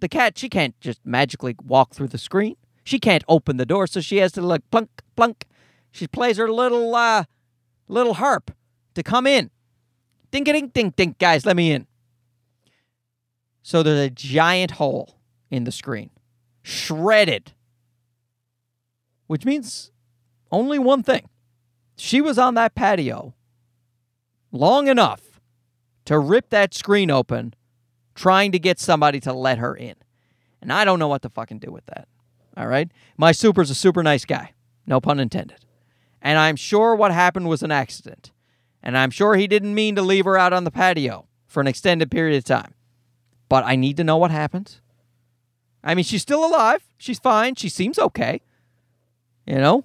the 0.00 0.08
cat, 0.08 0.38
she 0.38 0.48
can't 0.48 0.78
just 0.80 1.00
magically 1.04 1.56
walk 1.64 1.94
through 1.94 2.08
the 2.08 2.18
screen. 2.18 2.56
She 2.84 2.98
can't 2.98 3.24
open 3.28 3.56
the 3.56 3.66
door, 3.66 3.86
so 3.86 4.00
she 4.00 4.18
has 4.18 4.32
to 4.32 4.42
like 4.42 4.62
plunk, 4.70 4.88
plunk. 5.16 5.44
She 5.90 6.06
plays 6.06 6.36
her 6.38 6.50
little, 6.50 6.94
uh, 6.94 7.24
little 7.86 8.14
harp 8.14 8.50
to 8.94 9.02
come 9.02 9.26
in. 9.26 9.50
Ding, 10.30 10.44
ding, 10.44 10.68
ding, 10.68 10.90
ding, 10.96 11.16
guys, 11.18 11.44
let 11.46 11.56
me 11.56 11.72
in. 11.72 11.86
So 13.62 13.82
there's 13.82 14.06
a 14.06 14.10
giant 14.10 14.72
hole 14.72 15.18
in 15.50 15.64
the 15.64 15.72
screen, 15.72 16.10
shredded, 16.62 17.52
which 19.26 19.44
means 19.44 19.90
only 20.50 20.78
one 20.78 21.02
thing. 21.02 21.28
She 21.96 22.20
was 22.20 22.38
on 22.38 22.54
that 22.54 22.74
patio 22.74 23.34
long 24.52 24.88
enough 24.88 25.40
to 26.06 26.18
rip 26.18 26.48
that 26.50 26.72
screen 26.72 27.10
open, 27.10 27.54
trying 28.18 28.50
to 28.52 28.58
get 28.58 28.80
somebody 28.80 29.20
to 29.20 29.32
let 29.32 29.58
her 29.58 29.74
in. 29.74 29.94
And 30.60 30.72
I 30.72 30.84
don't 30.84 30.98
know 30.98 31.08
what 31.08 31.22
to 31.22 31.30
fucking 31.30 31.60
do 31.60 31.70
with 31.70 31.86
that. 31.86 32.08
All 32.56 32.66
right? 32.66 32.90
My 33.16 33.30
super's 33.30 33.70
a 33.70 33.74
super 33.74 34.02
nice 34.02 34.24
guy. 34.24 34.54
No 34.86 35.00
pun 35.00 35.20
intended. 35.20 35.64
And 36.20 36.36
I'm 36.36 36.56
sure 36.56 36.96
what 36.96 37.12
happened 37.12 37.48
was 37.48 37.62
an 37.62 37.70
accident. 37.70 38.32
And 38.82 38.98
I'm 38.98 39.10
sure 39.10 39.36
he 39.36 39.46
didn't 39.46 39.74
mean 39.74 39.94
to 39.94 40.02
leave 40.02 40.24
her 40.24 40.36
out 40.36 40.52
on 40.52 40.64
the 40.64 40.72
patio 40.72 41.26
for 41.46 41.60
an 41.60 41.68
extended 41.68 42.10
period 42.10 42.36
of 42.36 42.44
time. 42.44 42.74
But 43.48 43.64
I 43.64 43.76
need 43.76 43.96
to 43.98 44.04
know 44.04 44.16
what 44.16 44.32
happened. 44.32 44.80
I 45.84 45.94
mean, 45.94 46.04
she's 46.04 46.22
still 46.22 46.44
alive. 46.44 46.82
She's 46.98 47.20
fine. 47.20 47.54
She 47.54 47.68
seems 47.68 47.98
okay. 47.98 48.42
You 49.46 49.56
know? 49.56 49.84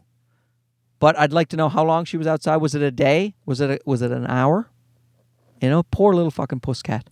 But 1.00 1.20
I'd 1.20 1.34
like 1.34 1.50
to 1.50 1.58
know 1.58 1.70
how 1.70 1.86
long 1.86 2.06
she 2.06 2.18
was 2.18 2.28
outside. 2.28 2.58
Was 2.58 2.74
it 2.74 2.82
a 2.82 2.92
day? 2.92 3.36
Was 3.46 3.62
it 3.62 3.70
a, 3.70 3.80
was 3.86 4.02
it 4.02 4.12
an 4.12 4.26
hour? 4.26 4.70
You 5.62 5.70
know, 5.70 5.84
poor 5.84 6.14
little 6.14 6.32
fucking 6.32 6.62
pusscat. 6.62 7.04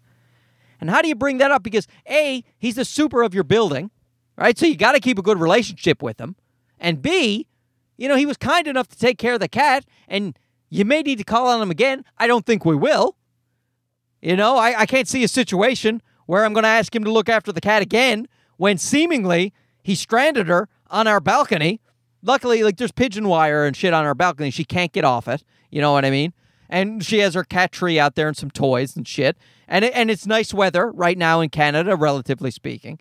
And 0.82 0.90
how 0.90 1.02
do 1.02 1.08
you 1.08 1.16
bring 1.16 1.38
that 1.38 1.52
up? 1.52 1.64
Because 1.64 1.88
A, 2.10 2.44
he's 2.58 2.76
the 2.76 2.84
super 2.84 3.22
of 3.22 3.34
your 3.34 3.44
building, 3.44 3.92
right? 4.36 4.58
So 4.58 4.66
you 4.66 4.76
got 4.76 4.94
to 4.94 5.00
keep 5.00 5.20
a 5.20 5.22
good 5.22 5.40
relationship 5.40 6.02
with 6.02 6.20
him. 6.20 6.36
And 6.80 7.02
B, 7.02 7.48
you 7.98 8.08
know, 8.08 8.16
he 8.16 8.26
was 8.26 8.36
kind 8.36 8.68
enough 8.68 8.88
to 8.90 8.98
take 8.98 9.20
care 9.20 9.36
of 9.36 9.40
the 9.40 9.48
cat, 9.48 9.86
and 10.08 10.38
you 10.70 10.84
may 10.84 11.04
need 11.04 11.20
to 11.20 11.24
call 11.24 11.48
on 11.48 11.62
him 11.62 11.70
again. 11.70 12.04
I 12.18 12.26
don't 12.26 12.46
think 12.46 12.66
we 12.66 12.76
will. 12.76 13.16
You 14.22 14.36
know, 14.36 14.58
I, 14.58 14.82
I 14.82 14.86
can't 14.88 15.08
see 15.08 15.24
a 15.24 15.28
situation 15.28 16.02
where 16.26 16.44
I'm 16.44 16.54
going 16.54 16.64
to 16.64 16.70
ask 16.70 16.96
him 16.96 17.04
to 17.04 17.12
look 17.12 17.30
after 17.30 17.52
the 17.52 17.62
cat 17.62 17.84
again 17.84 18.28
when 18.58 18.78
seemingly 18.78 19.54
he 19.84 19.96
stranded 19.96 20.48
her 20.48 20.68
on 20.88 21.08
our 21.08 21.20
balcony. 21.20 21.80
Luckily, 22.24 22.64
like 22.64 22.78
there's 22.78 22.92
pigeon 22.92 23.28
wire 23.28 23.66
and 23.66 23.76
shit 23.76 23.94
on 23.94 24.06
our 24.06 24.16
balcony. 24.16 24.50
She 24.50 24.64
can't 24.64 24.92
get 24.92 25.04
off 25.04 25.28
it. 25.28 25.44
You 25.70 25.82
know 25.82 25.92
what 25.92 26.06
I 26.06 26.10
mean? 26.10 26.34
And 26.72 27.04
she 27.06 27.20
has 27.20 27.34
her 27.34 27.44
cat 27.44 27.74
tree 27.74 28.00
out 28.00 28.16
there 28.16 28.30
and 28.30 28.38
some 28.38 28.50
toys 28.50 28.96
and 28.96 29.06
shit. 29.06 29.38
And 29.68 29.84
it, 29.84 29.94
and 29.94 30.10
it's 30.10 30.26
nice 30.26 30.54
weather 30.54 30.90
right 30.90 31.18
now 31.18 31.42
in 31.42 31.50
Canada, 31.50 31.98
relatively 31.98 32.50
speaking. 32.50 32.98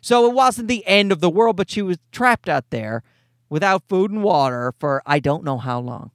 So 0.00 0.28
it 0.28 0.34
wasn't 0.34 0.66
the 0.66 0.84
end 0.86 1.12
of 1.12 1.20
the 1.20 1.30
world, 1.30 1.56
but 1.56 1.70
she 1.70 1.82
was 1.82 1.98
trapped 2.10 2.48
out 2.48 2.70
there 2.70 3.04
without 3.48 3.88
food 3.88 4.10
and 4.10 4.24
water 4.24 4.74
for 4.80 5.02
I 5.06 5.20
don't 5.20 5.44
know 5.44 5.58
how 5.58 5.78
long. 5.78 6.10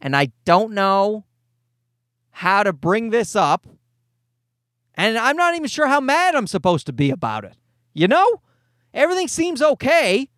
And 0.00 0.16
I 0.16 0.32
don't 0.44 0.72
know 0.72 1.24
how 2.30 2.64
to 2.64 2.72
bring 2.72 3.10
this 3.10 3.36
up. 3.36 3.68
And 4.94 5.16
I'm 5.16 5.36
not 5.36 5.54
even 5.54 5.68
sure 5.68 5.86
how 5.86 6.00
mad 6.00 6.34
I'm 6.34 6.48
supposed 6.48 6.86
to 6.86 6.92
be 6.92 7.10
about 7.10 7.44
it. 7.44 7.54
You 7.94 8.08
know? 8.08 8.42
Everything 8.92 9.28
seems 9.28 9.62
okay. 9.62 10.28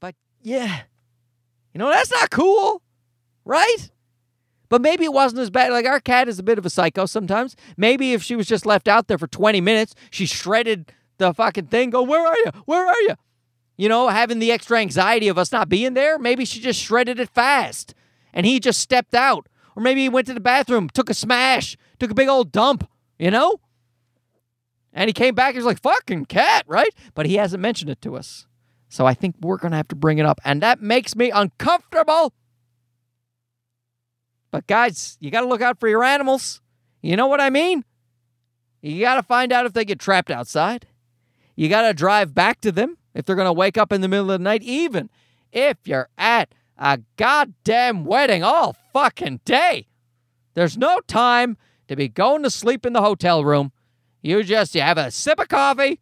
But 0.00 0.16
yeah. 0.42 0.82
You 1.72 1.78
know, 1.78 1.90
that's 1.90 2.10
not 2.10 2.30
cool. 2.30 2.82
Right? 3.44 3.90
But 4.74 4.82
maybe 4.82 5.04
it 5.04 5.12
wasn't 5.12 5.40
as 5.40 5.50
bad. 5.50 5.70
Like 5.70 5.86
our 5.86 6.00
cat 6.00 6.26
is 6.26 6.40
a 6.40 6.42
bit 6.42 6.58
of 6.58 6.66
a 6.66 6.70
psycho 6.70 7.06
sometimes. 7.06 7.54
Maybe 7.76 8.12
if 8.12 8.24
she 8.24 8.34
was 8.34 8.48
just 8.48 8.66
left 8.66 8.88
out 8.88 9.06
there 9.06 9.18
for 9.18 9.28
20 9.28 9.60
minutes, 9.60 9.94
she 10.10 10.26
shredded 10.26 10.90
the 11.18 11.32
fucking 11.32 11.68
thing, 11.68 11.90
go, 11.90 12.02
Where 12.02 12.26
are 12.26 12.36
you? 12.38 12.50
Where 12.64 12.84
are 12.84 13.00
you? 13.02 13.14
you 13.76 13.88
know, 13.88 14.08
having 14.08 14.40
the 14.40 14.50
extra 14.50 14.80
anxiety 14.80 15.28
of 15.28 15.38
us 15.38 15.52
not 15.52 15.68
being 15.68 15.94
there. 15.94 16.18
Maybe 16.18 16.44
she 16.44 16.58
just 16.58 16.80
shredded 16.80 17.20
it 17.20 17.30
fast 17.30 17.94
and 18.32 18.44
he 18.44 18.58
just 18.58 18.80
stepped 18.80 19.14
out. 19.14 19.48
Or 19.76 19.82
maybe 19.84 20.02
he 20.02 20.08
went 20.08 20.26
to 20.26 20.34
the 20.34 20.40
bathroom, 20.40 20.88
took 20.88 21.08
a 21.08 21.14
smash, 21.14 21.76
took 22.00 22.10
a 22.10 22.14
big 22.14 22.28
old 22.28 22.50
dump, 22.50 22.90
you 23.16 23.30
know? 23.30 23.60
And 24.92 25.08
he 25.08 25.12
came 25.12 25.36
back, 25.36 25.52
he 25.52 25.58
was 25.58 25.66
like, 25.66 25.80
fucking 25.82 26.24
cat, 26.24 26.64
right? 26.66 26.92
But 27.14 27.26
he 27.26 27.36
hasn't 27.36 27.60
mentioned 27.60 27.90
it 27.90 28.02
to 28.02 28.16
us. 28.16 28.48
So 28.88 29.06
I 29.06 29.14
think 29.14 29.36
we're 29.40 29.56
going 29.56 29.70
to 29.70 29.76
have 29.76 29.88
to 29.88 29.94
bring 29.94 30.18
it 30.18 30.26
up. 30.26 30.40
And 30.44 30.60
that 30.62 30.82
makes 30.82 31.14
me 31.14 31.30
uncomfortable. 31.30 32.32
But 34.54 34.68
guys, 34.68 35.18
you 35.18 35.32
got 35.32 35.40
to 35.40 35.48
look 35.48 35.62
out 35.62 35.80
for 35.80 35.88
your 35.88 36.04
animals. 36.04 36.60
You 37.02 37.16
know 37.16 37.26
what 37.26 37.40
I 37.40 37.50
mean? 37.50 37.84
You 38.82 39.00
got 39.00 39.16
to 39.16 39.22
find 39.24 39.52
out 39.52 39.66
if 39.66 39.72
they 39.72 39.84
get 39.84 39.98
trapped 39.98 40.30
outside. 40.30 40.86
You 41.56 41.68
got 41.68 41.88
to 41.88 41.92
drive 41.92 42.36
back 42.36 42.60
to 42.60 42.70
them 42.70 42.96
if 43.14 43.24
they're 43.24 43.34
going 43.34 43.48
to 43.48 43.52
wake 43.52 43.76
up 43.76 43.92
in 43.92 44.00
the 44.00 44.06
middle 44.06 44.30
of 44.30 44.38
the 44.38 44.44
night, 44.44 44.62
even 44.62 45.10
if 45.50 45.78
you're 45.86 46.08
at 46.16 46.54
a 46.78 47.00
goddamn 47.16 48.04
wedding 48.04 48.44
all 48.44 48.76
fucking 48.92 49.40
day. 49.44 49.88
There's 50.54 50.78
no 50.78 51.00
time 51.08 51.56
to 51.88 51.96
be 51.96 52.06
going 52.06 52.44
to 52.44 52.50
sleep 52.50 52.86
in 52.86 52.92
the 52.92 53.02
hotel 53.02 53.44
room. 53.44 53.72
You 54.22 54.44
just 54.44 54.76
you 54.76 54.82
have 54.82 54.98
a 54.98 55.10
sip 55.10 55.40
of 55.40 55.48
coffee 55.48 55.98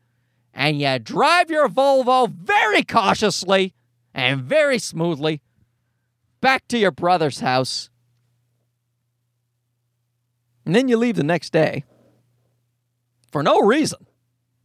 and 0.53 0.79
you 0.79 0.99
drive 0.99 1.51
your 1.51 1.71
Volvo 1.71 2.29
very 2.29 2.83
cautiously 2.83 3.73
and 4.13 4.43
very 4.43 4.79
smoothly 4.79 5.41
back 6.43 6.69
to 6.69 6.77
your 6.77 6.91
brother's 6.91 7.41
house. 7.41 7.89
And 10.65 10.75
then 10.75 10.89
you 10.89 10.97
leave 10.97 11.17
the 11.17 11.23
next 11.23 11.53
day 11.53 11.85
for 13.31 13.43
no 13.43 13.61
reason 13.61 14.07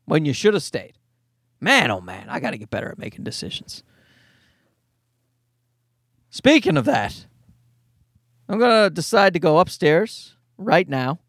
when 0.05 0.25
you 0.25 0.33
should 0.33 0.53
have 0.53 0.63
stayed. 0.63 0.93
Man, 1.59 1.89
oh 1.89 2.01
man, 2.01 2.27
I 2.29 2.39
got 2.39 2.51
to 2.51 2.57
get 2.57 2.69
better 2.69 2.89
at 2.91 2.99
making 2.99 3.23
decisions. 3.23 3.83
Speaking 6.29 6.77
of 6.77 6.85
that, 6.85 7.25
I'm 8.47 8.59
going 8.59 8.83
to 8.83 8.89
decide 8.89 9.33
to 9.33 9.39
go 9.39 9.59
upstairs 9.59 10.35
right 10.57 10.87
now. 10.87 11.19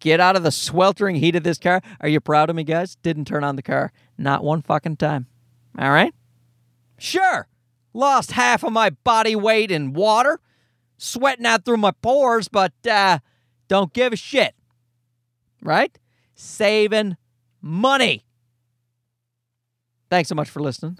Get 0.00 0.20
out 0.20 0.36
of 0.36 0.42
the 0.42 0.52
sweltering 0.52 1.16
heat 1.16 1.34
of 1.34 1.42
this 1.44 1.58
car. 1.58 1.80
Are 2.00 2.08
you 2.08 2.20
proud 2.20 2.50
of 2.50 2.56
me, 2.56 2.62
guys? 2.62 2.96
Didn't 2.96 3.24
turn 3.24 3.42
on 3.42 3.56
the 3.56 3.62
car. 3.62 3.92
Not 4.18 4.44
one 4.44 4.62
fucking 4.62 4.96
time. 4.96 5.26
All 5.78 5.90
right? 5.90 6.14
Sure. 6.98 7.48
Lost 7.92 8.32
half 8.32 8.62
of 8.62 8.72
my 8.72 8.90
body 8.90 9.34
weight 9.34 9.70
in 9.70 9.92
water, 9.92 10.40
sweating 10.98 11.46
out 11.46 11.64
through 11.64 11.78
my 11.78 11.90
pores, 11.90 12.48
but 12.48 12.72
uh, 12.88 13.20
don't 13.74 13.92
give 13.92 14.12
a 14.12 14.16
shit. 14.16 14.54
Right? 15.60 15.98
Saving 16.36 17.16
money. 17.60 18.24
Thanks 20.10 20.28
so 20.28 20.36
much 20.36 20.48
for 20.48 20.60
listening. 20.60 20.98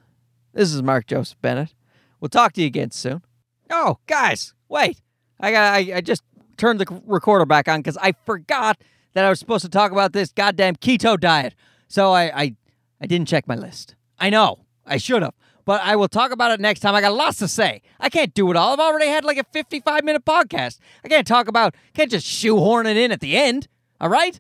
This 0.53 0.73
is 0.73 0.83
Mark 0.83 1.07
Joseph 1.07 1.41
Bennett. 1.41 1.73
We'll 2.19 2.31
talk 2.31 2.53
to 2.55 2.61
you 2.61 2.67
again 2.67 2.91
soon. 2.91 3.23
Oh, 3.71 3.99
guys, 4.09 4.55
wait. 4.69 5.01
I 5.39 5.53
got 5.53 5.73
I, 5.73 5.97
I 5.97 6.01
just 6.01 6.23
turned 6.57 6.81
the 6.81 7.03
recorder 7.07 7.47
back 7.47 7.69
on 7.69 7.79
because 7.79 7.97
I 7.99 8.13
forgot 8.27 8.83
that 9.13 9.25
I 9.25 9.29
was 9.29 9.39
supposed 9.39 9.65
to 9.65 9.71
talk 9.71 9.93
about 9.93 10.13
this 10.13 10.33
goddamn 10.33 10.75
keto 10.77 11.19
diet. 11.19 11.55
So 11.87 12.13
I, 12.13 12.25
I 12.43 12.57
I 13.01 13.07
didn't 13.07 13.29
check 13.29 13.47
my 13.47 13.57
list. 13.57 13.95
I 14.19 14.31
know. 14.31 14.65
I 14.85 14.97
should 14.97 15.23
have. 15.23 15.35
But 15.65 15.81
I 15.83 15.97
will 15.97 16.09
talk 16.09 16.31
about 16.31 16.53
it 16.53 16.61
next 16.61 16.81
time. 16.81 16.95
I 16.95 17.01
got 17.01 17.15
lots 17.15 17.39
to 17.39 17.49
say. 17.49 17.83
I 17.99 18.11
can't 18.11 18.35
do 18.35 18.51
it 18.51 18.57
all. 18.57 18.75
I've 18.75 18.81
already 18.81 19.09
had 19.09 19.25
like 19.25 19.39
a 19.39 19.45
55 19.45 20.05
minute 20.05 20.25
podcast. 20.25 20.79
I 21.05 21.09
can't 21.09 21.27
talk 21.27 21.49
about, 21.49 21.75
can't 21.95 22.11
just 22.11 22.27
shoehorn 22.27 22.87
it 22.87 22.97
in 22.97 23.13
at 23.13 23.21
the 23.21 23.37
end. 23.37 23.69
All 24.01 24.09
right? 24.09 24.39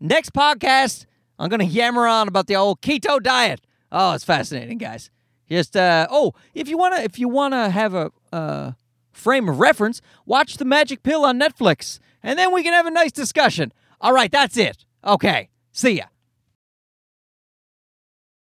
Next 0.00 0.32
podcast, 0.32 1.06
I'm 1.38 1.48
going 1.48 1.60
to 1.60 1.66
yammer 1.66 2.06
on 2.06 2.26
about 2.28 2.46
the 2.46 2.56
old 2.56 2.80
keto 2.80 3.22
diet. 3.22 3.60
Oh, 3.90 4.14
it's 4.14 4.24
fascinating, 4.24 4.78
guys. 4.78 5.10
Just 5.48 5.76
uh, 5.76 6.06
oh, 6.10 6.32
if 6.54 6.66
you 6.66 6.78
wanna 6.78 6.96
if 7.00 7.18
you 7.18 7.28
wanna 7.28 7.68
have 7.68 7.92
a 7.92 8.10
uh, 8.32 8.72
frame 9.12 9.50
of 9.50 9.60
reference, 9.60 10.00
watch 10.24 10.56
the 10.56 10.64
Magic 10.64 11.02
Pill 11.02 11.26
on 11.26 11.38
Netflix, 11.38 11.98
and 12.22 12.38
then 12.38 12.54
we 12.54 12.62
can 12.62 12.72
have 12.72 12.86
a 12.86 12.90
nice 12.90 13.12
discussion. 13.12 13.70
All 14.00 14.14
right, 14.14 14.32
that's 14.32 14.56
it. 14.56 14.86
Okay, 15.04 15.50
see 15.70 15.98
ya. 15.98 16.04